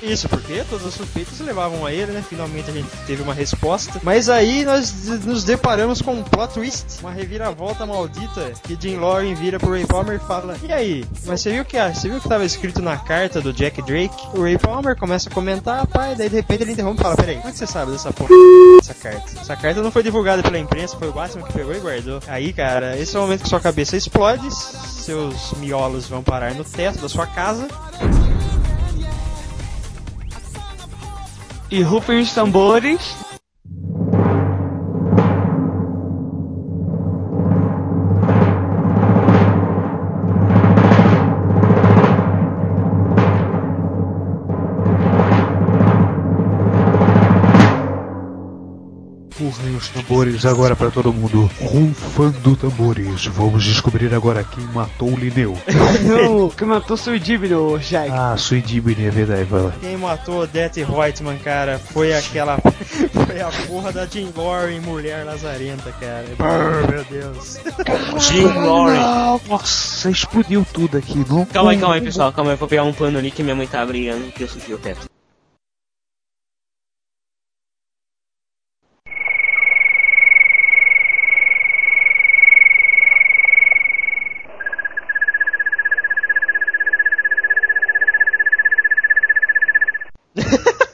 Isso, 0.02 0.28
porque 0.28 0.62
todas 0.68 0.86
as 0.86 0.94
suspeitas 0.94 1.38
levavam 1.40 1.84
a 1.86 1.92
ele, 1.92 2.12
né? 2.12 2.24
Finalmente 2.28 2.70
a 2.70 2.72
gente 2.72 2.88
teve 3.06 3.22
uma 3.22 3.34
resposta. 3.34 4.00
Mas 4.02 4.28
aí 4.28 4.64
nós 4.64 5.06
nos 5.24 5.44
deparamos 5.44 6.02
com 6.02 6.12
um 6.14 6.22
plot 6.22 6.54
twist, 6.54 6.84
uma 7.00 7.12
reviravolta 7.12 7.86
maldita, 7.86 8.52
que 8.62 8.76
Jane 8.80 8.96
Lauren 8.98 9.34
vira 9.34 9.58
pro 9.58 9.70
Ray 9.70 9.86
Palmer 9.86 10.16
e 10.22 10.26
fala: 10.26 10.56
E 10.62 10.72
aí? 10.72 11.04
Mas 11.24 11.40
você 11.40 11.50
viu 11.52 11.64
que 11.64 11.76
ah, 11.76 11.92
você 11.94 12.08
viu 12.08 12.20
que 12.20 12.28
tava 12.28 12.44
escrito 12.44 12.82
na 12.82 12.96
carta 12.96 13.40
do 13.40 13.52
Jack 13.52 13.80
Drake? 13.82 14.14
O 14.34 14.42
Ray 14.42 14.58
Palmer 14.58 14.96
começa 14.96 15.28
a 15.28 15.32
comentar, 15.32 15.86
pai, 15.86 16.14
daí 16.16 16.28
de 16.28 16.36
repente 16.36 16.62
ele 16.62 16.72
interrompe 16.72 17.00
e 17.00 17.02
fala: 17.02 17.16
Peraí, 17.16 17.36
como 17.36 17.48
é 17.48 17.52
que 17.52 17.58
você 17.58 17.66
sabe 17.66 17.92
dessa 17.92 18.12
porra? 18.12 18.30
Essa 18.80 18.94
carta. 18.94 19.40
Essa 19.40 19.56
carta 19.56 19.82
não 19.82 19.90
foi 19.92 20.02
divulgada 20.02 20.42
pela 20.42 20.58
imprensa, 20.58 20.96
foi 20.98 21.08
o 21.08 21.12
Batman 21.12 21.42
que 21.46 21.52
pegou 21.52 21.74
e 21.74 21.78
guardou. 21.80 22.20
Aí, 22.26 22.52
cara, 22.52 22.98
esse 22.98 23.16
é 23.16 23.18
o 23.18 23.22
momento 23.22 23.42
que 23.42 23.48
sua 23.48 23.60
cabeça 23.60 23.91
explode, 23.96 24.50
seus 24.50 25.52
miolos 25.54 26.08
vão 26.08 26.22
parar 26.22 26.54
no 26.54 26.64
teto 26.64 27.00
da 27.00 27.08
sua 27.08 27.26
casa. 27.26 27.68
E 31.70 31.82
rufem 31.82 32.20
os 32.20 32.32
tambores. 32.32 33.16
Tambores 50.32 50.46
agora 50.46 50.76
pra 50.76 50.90
todo 50.90 51.12
mundo. 51.12 51.50
Rufando 51.60 52.56
tambores. 52.56 53.26
Vamos 53.26 53.64
descobrir 53.64 54.14
agora 54.14 54.44
quem 54.44 54.64
matou 54.66 55.12
o 55.12 55.16
Lineu. 55.16 55.56
Não, 56.02 56.48
que 56.48 56.64
matou 56.64 56.96
seu 56.96 57.18
Dibno, 57.18 57.78
Jack. 57.78 58.10
Ah, 58.10 58.36
Suidibini, 58.36 59.06
é 59.06 59.10
verdade, 59.10 59.44
vai. 59.44 59.72
Quem 59.80 59.96
matou 59.96 60.46
Death 60.46 60.76
Reutemann, 60.76 61.38
cara, 61.38 61.78
foi 61.78 62.14
aquela. 62.14 62.58
Foi 63.26 63.40
a 63.40 63.48
porra 63.66 63.92
da 63.92 64.04
Jean 64.04 64.28
Lauren, 64.36 64.80
mulher 64.80 65.24
lazarenta, 65.24 65.90
cara. 65.92 66.26
Brrr, 66.36 66.90
meu 66.90 67.04
Deus. 67.04 67.58
Jim 68.18 68.44
Lauren. 68.44 69.40
Nossa, 69.48 70.10
explodiu 70.10 70.66
tudo 70.70 70.98
aqui, 70.98 71.24
não? 71.28 71.46
Calma 71.46 71.70
aí, 71.70 71.78
calma 71.78 71.94
aí, 71.94 72.00
pessoal. 72.02 72.32
Calma 72.32 72.50
aí, 72.50 72.54
eu 72.54 72.58
vou 72.58 72.68
pegar 72.68 72.82
um 72.82 72.92
pano 72.92 73.18
ali 73.18 73.30
que 73.30 73.42
minha 73.42 73.54
mãe 73.54 73.66
tá 73.66 73.84
brigando 73.86 74.30
que 74.32 74.42
eu 74.42 74.48
subi 74.48 74.74
o 74.74 74.78
teto. 74.78 75.11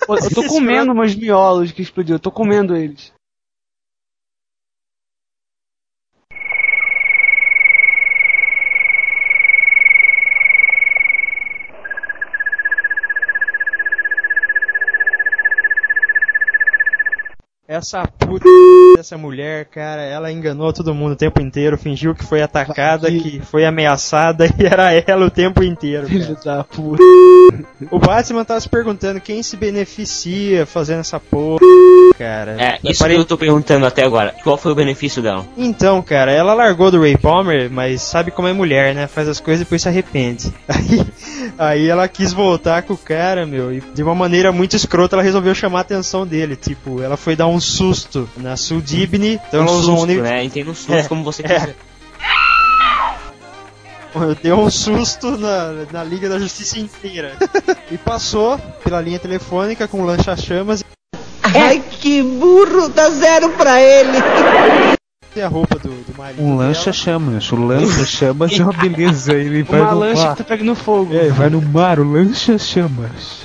Eu 0.09 0.31
tô 0.31 0.45
comendo 0.45 0.95
meus 0.95 1.15
miolos 1.15 1.71
que 1.71 1.83
explodiu, 1.83 2.17
eu 2.17 2.21
tô 2.21 2.31
comendo 2.31 2.75
eles. 2.75 3.13
Essa 17.71 18.03
puta 18.19 18.47
dessa 18.97 19.19
mulher, 19.19 19.67
cara, 19.67 20.01
ela 20.01 20.33
enganou 20.33 20.73
todo 20.73 20.95
mundo 20.95 21.13
o 21.13 21.17
tempo 21.17 21.39
inteiro, 21.43 21.77
fingiu 21.77 22.15
que 22.15 22.25
foi 22.25 22.41
atacada, 22.41 23.11
que 23.11 23.41
foi 23.41 23.67
ameaçada 23.67 24.47
e 24.59 24.65
era 24.65 24.91
ela 25.07 25.27
o 25.27 25.31
tempo 25.31 25.63
inteiro. 25.63 26.07
Filho 26.07 26.35
da 26.43 26.65
puta. 26.65 27.03
O 27.91 27.99
Batman 27.99 28.43
tava 28.43 28.59
se 28.59 28.71
perguntando 28.71 29.21
quem 29.21 29.43
se 29.43 29.55
beneficia 29.55 30.65
fazendo 30.65 31.01
essa 31.01 31.21
porra, 31.21 31.59
cara. 32.17 32.57
É, 32.59 32.79
isso 32.85 33.03
Apare- 33.03 33.17
que 33.17 33.21
eu 33.21 33.25
tô 33.27 33.37
perguntando 33.37 33.85
até 33.85 34.03
agora. 34.03 34.35
Qual 34.43 34.57
foi 34.57 34.73
o 34.73 34.75
benefício 34.75 35.21
dela? 35.23 35.45
Então, 35.55 36.01
cara, 36.01 36.33
ela 36.33 36.55
largou 36.55 36.91
do 36.91 37.03
Ray 37.03 37.19
Palmer, 37.19 37.71
mas 37.71 38.01
sabe 38.01 38.31
como 38.31 38.49
é 38.49 38.53
mulher, 38.55 38.95
né? 38.95 39.07
Faz 39.07 39.29
as 39.29 39.41
coisas 39.41 39.61
e 39.61 39.65
depois 39.65 39.83
se 39.83 39.89
arrepende. 39.89 40.51
Aí, 40.67 41.07
aí 41.59 41.89
ela 41.89 42.07
quis 42.09 42.33
voltar 42.33 42.83
com 42.83 42.93
o 42.95 42.97
cara, 42.99 43.45
meu, 43.45 43.73
e 43.73 43.81
de 43.81 44.03
uma 44.03 44.15
maneira 44.15 44.53
muito 44.53 44.77
escrota 44.77 45.17
ela 45.17 45.23
resolveu 45.23 45.55
chamar 45.55 45.79
a 45.79 45.83
atenção 45.83 46.27
dele. 46.27 46.55
Tipo, 46.57 47.03
ela 47.03 47.17
foi 47.17 47.35
dar 47.37 47.47
um 47.49 47.61
susto 47.61 48.29
na 48.37 48.57
Sudibne, 48.57 49.41
então 49.49 49.63
ela 49.63 49.71
um 49.73 49.75
usou 49.75 49.95
um 49.95 49.99
susto, 49.99 50.13
uni- 50.13 50.21
né? 50.23 50.45
Entenda 50.45 50.71
um 50.71 50.75
susto 50.75 50.93
É, 50.95 51.03
como 51.05 51.25
você 51.25 51.43
é. 51.45 51.49
quiser. 51.49 51.77
Deu 54.43 54.59
um 54.59 54.71
susto 54.71 55.37
na, 55.37 55.85
na 55.93 56.03
Liga 56.03 56.29
da 56.29 56.39
Justiça 56.39 56.79
inteira. 56.79 57.37
e 57.91 57.99
passou 57.99 58.59
pela 58.83 59.01
linha 59.01 59.19
telefônica 59.19 59.87
com 59.87 60.03
lancha-chamas 60.05 60.83
Ai, 61.43 61.83
que 61.91 62.23
burro, 62.23 62.89
dá 62.89 63.11
zero 63.11 63.51
pra 63.51 63.81
ele. 63.81 64.19
A 65.43 65.49
roupa 65.49 65.79
do, 65.79 65.89
do 65.91 66.15
marido. 66.17 66.43
Um 66.43 66.57
lancha-chamas. 66.57 67.51
O 67.53 67.57
lancha-chamas 67.57 68.59
é 68.59 68.63
uma 68.63 68.73
beleza. 68.73 69.35
Ele 69.35 69.63
vai 69.63 69.81
Uma 69.81 69.93
no 69.93 69.99
lancha 70.01 70.23
mar. 70.25 70.37
que 70.37 70.43
tá 70.43 70.49
pegando 70.49 70.75
fogo. 70.75 71.15
É, 71.15 71.29
vai 71.29 71.49
no 71.51 71.61
mar, 71.63 72.01
o 72.01 72.05
lancha-chamas. 72.11 73.43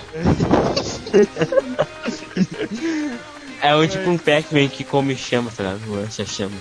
É 3.62 3.76
um 3.76 3.88
tipo 3.88 4.10
um 4.10 4.18
Pac-Man 4.18 4.68
que 4.68 4.84
come 4.84 5.16
chama, 5.16 5.50
tá 5.56 5.64
ligado? 5.64 5.82
Lança 5.94 6.26
chama. 6.26 6.56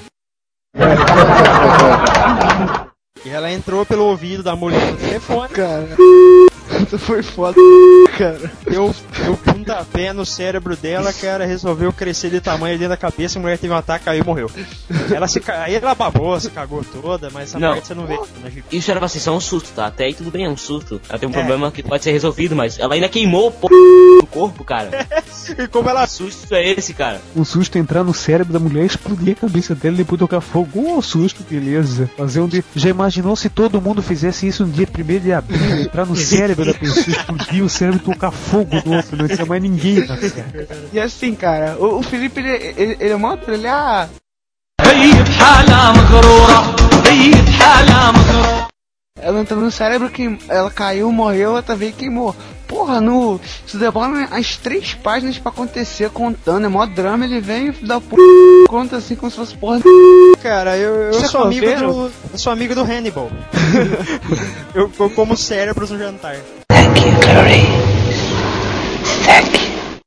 E 3.25 3.29
ela 3.31 3.50
entrou 3.52 3.87
pelo 3.87 4.05
ouvido 4.05 4.43
da 4.43 4.55
mulher 4.57 4.93
no 4.93 4.97
telefone, 4.97 5.49
Cara, 5.50 5.88
foi 6.99 7.23
foda, 7.23 7.57
cara. 8.19 8.50
deu, 8.69 8.95
deu 9.25 9.37
pontapé 9.37 10.12
no 10.12 10.25
cérebro 10.26 10.76
dela, 10.76 11.12
cara, 11.12 11.45
resolveu 11.47 11.93
crescer 11.93 12.31
de 12.31 12.41
tamanho 12.41 12.76
dentro 12.79 12.91
da 12.91 12.97
cabeça, 12.97 13.38
a 13.38 13.43
mulher 13.43 13.59
teve 13.59 13.73
um 13.73 13.76
ataque, 13.76 14.05
caiu 14.07 14.23
e 14.23 14.26
morreu. 14.26 14.50
Ela 15.14 15.29
se 15.29 15.41
ca... 15.41 15.62
Aí 15.62 15.75
ela 15.75 15.95
babou, 15.95 16.38
se 16.41 16.50
cagou 16.50 16.85
toda, 16.85 17.31
mas 17.31 17.45
essa 17.50 17.59
Não. 17.59 17.73
parte 17.73 17.87
você 17.88 17.95
não 17.95 18.07
vê. 18.07 18.17
né? 18.43 18.52
Isso 18.71 18.91
era 18.91 18.99
pra 19.00 19.09
ser 19.09 19.21
só 19.21 19.35
um 19.37 19.41
susto, 19.41 19.71
tá? 19.75 19.87
Até 19.87 20.05
aí 20.05 20.14
tudo 20.14 20.31
bem, 20.31 20.45
é 20.45 20.49
um 20.49 20.57
susto. 20.57 21.00
Ela 21.09 21.19
tem 21.19 21.29
um 21.29 21.33
É. 21.33 21.35
problema 21.37 21.71
que 21.71 21.83
pode 21.83 22.02
ser 22.05 22.12
resolvido, 22.12 22.55
mas 22.57 22.79
ela 22.79 22.95
ainda 22.95 23.09
queimou 23.09 23.49
o 23.49 23.52
p... 23.52 23.69
do 23.69 24.26
corpo, 24.31 24.64
cara. 24.64 24.91
E 25.59 25.67
como 25.67 25.91
ela 25.91 26.05
Que 26.07 26.12
susto 26.12 26.55
é 26.55 26.71
esse, 26.71 26.95
cara? 26.95 27.21
Um 27.35 27.45
susto 27.45 27.76
entrar 27.76 28.05
no 28.05 28.14
cérebro 28.14 28.52
da 28.52 28.61
mulher, 28.61 28.85
explodir 28.87 29.33
a 29.37 29.41
cabeça 29.41 29.75
dela 29.75 29.95
e 29.95 29.99
depois 29.99 30.17
tocar 30.21 30.41
fogo. 30.41 30.97
Oh, 30.97 31.02
susto, 31.02 31.43
beleza. 31.50 32.09
Fazer 32.17 32.38
um 32.41 32.47
dia. 32.47 32.64
Já 32.76 32.91
imaginou 32.91 33.35
se 33.35 33.49
todo 33.49 33.81
mundo 33.81 34.00
fizesse 34.00 34.47
isso 34.47 34.64
no 34.64 34.71
dia 34.73 34.87
1 34.87 35.19
de 35.19 35.33
abril? 35.33 35.81
Entrar 35.81 36.07
no 36.07 36.14
cérebro 36.17 36.62
da 36.64 36.75
pessoa, 36.75 37.16
explodir 37.16 37.64
o 37.64 37.69
cérebro 37.69 38.00
e 38.00 38.04
tocar 38.12 38.31
fogo 38.31 38.71
no 38.85 38.97
outro, 38.97 39.16
não 39.16 39.28
tinha 39.28 39.47
mais 39.47 39.62
ninguém 39.62 40.07
na 40.07 40.16
Terra. 40.16 40.66
E 40.92 41.00
assim, 41.00 41.35
cara, 41.35 41.76
o, 41.78 41.99
o 41.99 42.02
Felipe, 42.02 42.40
ele, 42.40 42.75
ele, 42.76 42.97
ele 43.00 43.11
é 43.11 43.16
mó 43.16 43.37
ele 43.49 43.66
ah, 43.69 44.09
ela 49.23 49.40
entrou 49.40 49.61
no 49.61 49.71
cérebro, 49.71 50.11
que 50.11 50.38
ela 50.49 50.71
caiu, 50.71 51.12
morreu, 51.12 51.52
outra 51.52 51.76
vez 51.76 51.95
queimou. 51.95 52.35
Porra, 52.73 53.02
no. 53.02 53.38
Isso 53.67 53.76
demora 53.76 54.29
as 54.31 54.57
três 54.57 54.95
páginas 54.95 55.37
pra 55.37 55.52
acontecer 55.52 56.09
contando, 56.09 56.64
é 56.64 56.69
mó 56.71 56.87
drama, 56.87 57.26
ele 57.26 57.38
vem 57.38 57.69
e 57.69 57.87
da 57.87 58.00
p. 58.00 58.17
conta 58.67 58.97
assim 58.97 59.14
como 59.14 59.31
se 59.31 59.37
fosse 59.37 59.55
porra. 59.55 59.81
Cara, 60.43 60.79
eu, 60.79 60.95
eu 60.95 61.12
Você 61.12 61.26
é 61.26 61.29
sou 61.29 61.43
amigo 61.43 61.67
do. 61.67 62.12
Eu 62.33 62.38
sou 62.38 62.50
amigo 62.50 62.75
do 62.75 62.81
Hannibal. 62.81 63.31
eu, 64.75 64.91
eu 64.99 65.11
como 65.11 65.37
cérebros 65.37 65.91
no 65.91 65.99
jantar. 65.99 66.37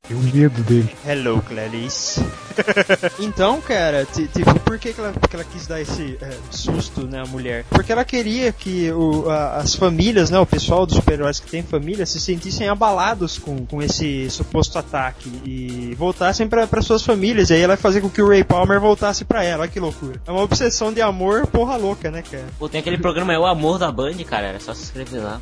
Tenho 0.08 0.20
medo 0.22 0.62
dele. 0.64 0.96
Hello, 1.08 1.42
Clarice. 1.42 2.24
então, 3.20 3.60
cara, 3.60 4.06
ti- 4.06 4.28
tipo, 4.28 4.58
por 4.60 4.78
que, 4.78 4.94
que, 4.94 5.02
ela, 5.02 5.12
que 5.28 5.36
ela 5.36 5.44
quis 5.44 5.66
dar 5.66 5.82
esse 5.82 6.18
é, 6.22 6.30
susto, 6.52 7.08
né, 7.08 7.22
a 7.22 7.26
mulher? 7.26 7.66
Porque 7.70 7.92
ela 7.92 8.06
queria 8.06 8.52
que 8.52 8.92
o, 8.92 9.30
a- 9.30 9.58
as 9.58 9.74
famílias, 9.76 10.30
né, 10.30 10.38
o 10.40 10.46
pessoal 10.46 10.86
dos 10.86 10.96
super-heróis 10.96 11.40
que 11.40 11.50
tem 11.50 11.64
família, 11.64 12.06
se 12.06 12.20
sentissem 12.20 12.70
abalados 12.70 13.40
com, 13.40 13.66
com 13.66 13.82
esse 13.82 14.30
suposto 14.30 14.78
ataque 14.78 15.30
e 15.44 15.96
voltassem 15.98 16.48
para 16.48 16.82
suas 16.82 17.04
famílias. 17.04 17.50
E 17.50 17.54
aí 17.56 17.62
ela 17.62 17.74
ia 17.74 17.78
fazer 17.78 18.02
com 18.02 18.10
que 18.10 18.22
o 18.22 18.30
Ray 18.30 18.44
Palmer 18.44 18.80
voltasse 18.80 19.26
pra 19.26 19.44
ela. 19.44 19.62
Olha 19.64 19.72
que 19.72 19.80
loucura. 19.80 20.22
É 20.28 20.32
uma 20.32 20.44
obsessão 20.44 20.94
de 20.94 21.02
amor, 21.02 21.48
porra 21.48 21.78
louca, 21.78 22.12
né, 22.12 22.22
cara? 22.22 22.46
Pô, 22.60 22.70
tem 22.70 22.80
aquele 22.80 22.98
programa 23.00 23.34
É 23.34 23.40
o 23.40 23.46
Amor 23.46 23.80
da 23.80 23.92
Band, 23.92 24.14
cara. 24.28 24.48
Era 24.48 24.60
só 24.60 24.74
se 24.74 24.84
inscrever 24.84 25.24
lá. 25.24 25.42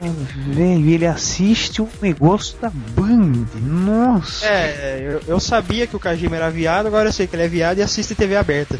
Velho, 0.00 0.90
ele 0.90 1.06
assiste 1.06 1.82
um 1.82 1.88
negócio 2.00 2.56
da 2.60 2.70
Band. 2.70 3.46
Nossa. 3.60 4.46
É, 4.46 4.98
eu, 5.02 5.20
eu 5.26 5.40
sabia 5.40 5.88
que 5.88 5.96
o 5.96 5.98
Kajima 5.98 6.36
era 6.36 6.50
viado, 6.50 6.86
agora 6.86 7.08
eu 7.08 7.12
sei 7.12 7.26
que 7.26 7.34
ele 7.34 7.42
é 7.42 7.48
viado 7.48 7.78
e 7.78 7.82
assiste 7.82 8.14
TV 8.14 8.36
aberta. 8.36 8.78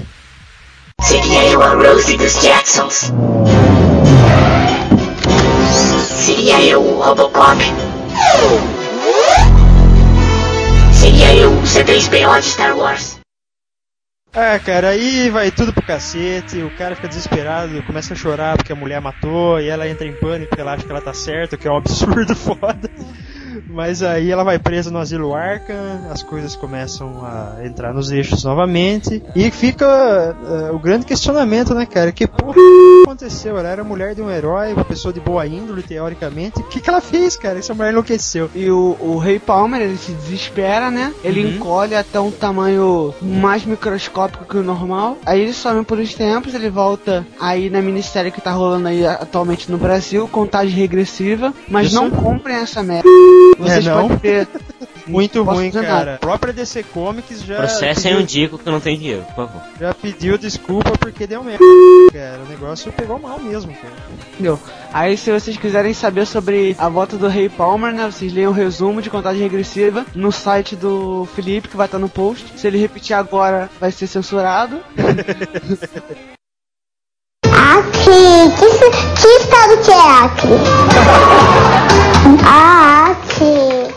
Seria 1.00 1.44
eu 1.44 1.62
a 1.62 1.75
Rosie 1.75 2.16
dos 2.16 2.40
Jacksons. 2.40 3.12
Seria 6.08 6.62
eu 6.62 6.82
o 6.82 7.02
Robocop. 7.02 7.58
Seria 10.92 11.34
eu 11.34 11.50
o 11.50 11.62
C3PO 11.62 12.40
de 12.40 12.46
Star 12.46 12.76
Wars. 12.76 13.17
Ah, 14.32 14.58
cara, 14.61 14.90
aí 14.90 15.30
vai 15.30 15.50
tudo 15.50 15.73
pro 15.73 15.82
cacete, 15.82 16.62
o 16.62 16.70
cara 16.70 16.94
fica 16.94 17.08
desesperado, 17.08 17.82
começa 17.82 18.12
a 18.12 18.16
chorar 18.16 18.56
porque 18.56 18.73
a 18.73 18.76
mulher 18.76 19.00
matou, 19.00 19.58
e 19.61 19.66
ela 19.68 19.88
entra 19.88 20.06
em 20.06 20.14
pânico 20.16 20.50
porque 20.50 20.61
ela 20.61 20.75
acha 20.75 20.85
que 20.85 20.92
ela 20.92 21.00
tá 21.00 21.12
certa, 21.14 21.56
que 21.56 21.66
é 21.66 21.70
um 21.70 21.76
absurdo 21.76 22.35
foda. 22.37 22.88
Mas 23.68 24.02
aí 24.02 24.30
ela 24.30 24.44
vai 24.44 24.58
presa 24.58 24.90
no 24.90 24.98
asilo 24.98 25.34
Arkham, 25.34 26.10
as 26.10 26.22
coisas 26.22 26.56
começam 26.56 27.22
a 27.25 27.64
entrar 27.64 27.92
nos 27.92 28.10
eixos 28.10 28.42
novamente, 28.44 29.22
e 29.37 29.50
fica 29.50 29.84
eh, 29.87 30.70
o 30.72 30.78
grande 30.78 31.04
questionamento, 31.06 31.75
né, 31.75 31.87
cara, 31.87 32.10
que 32.12 32.26
porra 32.26 32.56
aconteceu? 33.04 33.58
Ela 33.58 33.68
era 33.68 33.84
mulher 33.84 34.14
de 34.14 34.22
um 34.22 34.30
herói, 34.30 34.72
uma 34.72 34.84
pessoa 34.84 35.12
de 35.12 35.20
boa 35.20 35.46
índole, 35.46 35.82
teoricamente, 35.82 36.60
o 36.60 36.64
que 36.64 36.80
que 36.80 36.88
ela 36.88 37.00
fez, 37.00 37.37
cara? 37.37 37.58
Essa 37.58 37.75
mulher 37.75 37.90
enlouqueceu. 37.92 38.50
E 38.54 38.70
o, 38.70 38.96
o 39.00 39.18
Rei 39.18 39.38
Palmer, 39.38 39.80
ele 39.80 39.96
se 39.96 40.12
desespera, 40.12 40.90
né? 40.90 41.12
Ele 41.22 41.44
Uhum. 41.44 41.50
encolhe 41.56 41.94
até 41.94 42.18
um 42.18 42.30
tamanho 42.30 43.14
mais 43.22 43.64
microscópico 43.64 44.44
que 44.44 44.56
o 44.56 44.62
normal. 44.62 45.16
Aí 45.25 45.40
ele 45.40 45.52
some 45.52 45.84
por 45.84 45.98
uns 45.98 46.14
tempos, 46.14 46.54
ele 46.54 46.70
volta 46.70 47.26
aí 47.40 47.70
na 47.70 47.80
minissérie 47.80 48.30
que 48.30 48.40
tá 48.40 48.50
rolando 48.50 48.88
aí 48.88 49.06
atualmente 49.06 49.70
no 49.70 49.78
Brasil, 49.78 50.26
contagem 50.28 50.75
regressiva. 50.75 51.52
Mas 51.68 51.88
Isso. 51.88 51.96
não 51.96 52.10
comprem 52.10 52.56
essa 52.56 52.82
merda. 52.82 53.08
Vocês 53.58 53.86
É, 53.86 53.90
não? 53.90 54.02
podem 54.08 54.18
ter 54.18 54.48
muito 55.06 55.42
ruim, 55.42 55.68
dizer 55.70 55.84
cara. 55.86 56.14
A 56.14 56.18
própria 56.18 56.52
DC 56.52 56.82
Comics 56.84 57.42
já. 57.42 57.56
Processem 57.56 58.12
pediu- 58.12 58.18
o 58.24 58.26
Dico 58.26 58.58
que 58.58 58.70
não 58.70 58.80
tem 58.80 58.96
dinheiro, 58.98 59.22
por 59.22 59.34
favor. 59.46 59.62
Já 59.80 59.92
pediu 59.94 60.38
desculpa 60.38 60.92
porque 60.98 61.26
deu 61.26 61.42
merda, 61.42 61.64
cara. 62.12 62.40
O 62.44 62.48
negócio 62.48 62.92
pegou 62.92 63.18
mal 63.18 63.38
mesmo, 63.40 63.72
cara. 63.74 63.94
Entendeu? 64.34 64.58
Aí 64.92 65.16
se 65.16 65.30
vocês 65.32 65.56
quiserem 65.56 65.92
saber 65.92 66.26
sobre 66.26 66.76
a 66.78 66.88
volta 66.88 67.16
do 67.16 67.26
Rei 67.28 67.48
Palmer, 67.48 67.92
né? 67.92 68.06
Vocês 68.10 68.32
leiam 68.32 68.50
o 68.52 68.54
resumo 68.54 69.02
de 69.02 69.10
contagem 69.10 69.42
regressiva 69.42 70.04
no 70.14 70.30
site 70.30 70.76
do 70.76 71.26
Felipe, 71.34 71.68
que 71.68 71.76
vai 71.76 71.86
estar 71.86 71.98
no 71.98 72.08
post. 72.08 72.44
Se 72.56 72.66
ele 72.66 72.78
repetir 72.78 73.14
agora, 73.16 73.68
vai 73.80 73.90
ser 73.90 74.06
censurado. 74.06 74.78
Aqui, 77.78 78.50
que, 78.58 78.66
que 79.20 79.28
estado 79.28 79.78
que 79.85 79.92
é 79.92 80.11
Acre? 80.25 80.49
Ah, 82.44 83.12
aqui. 83.12 83.94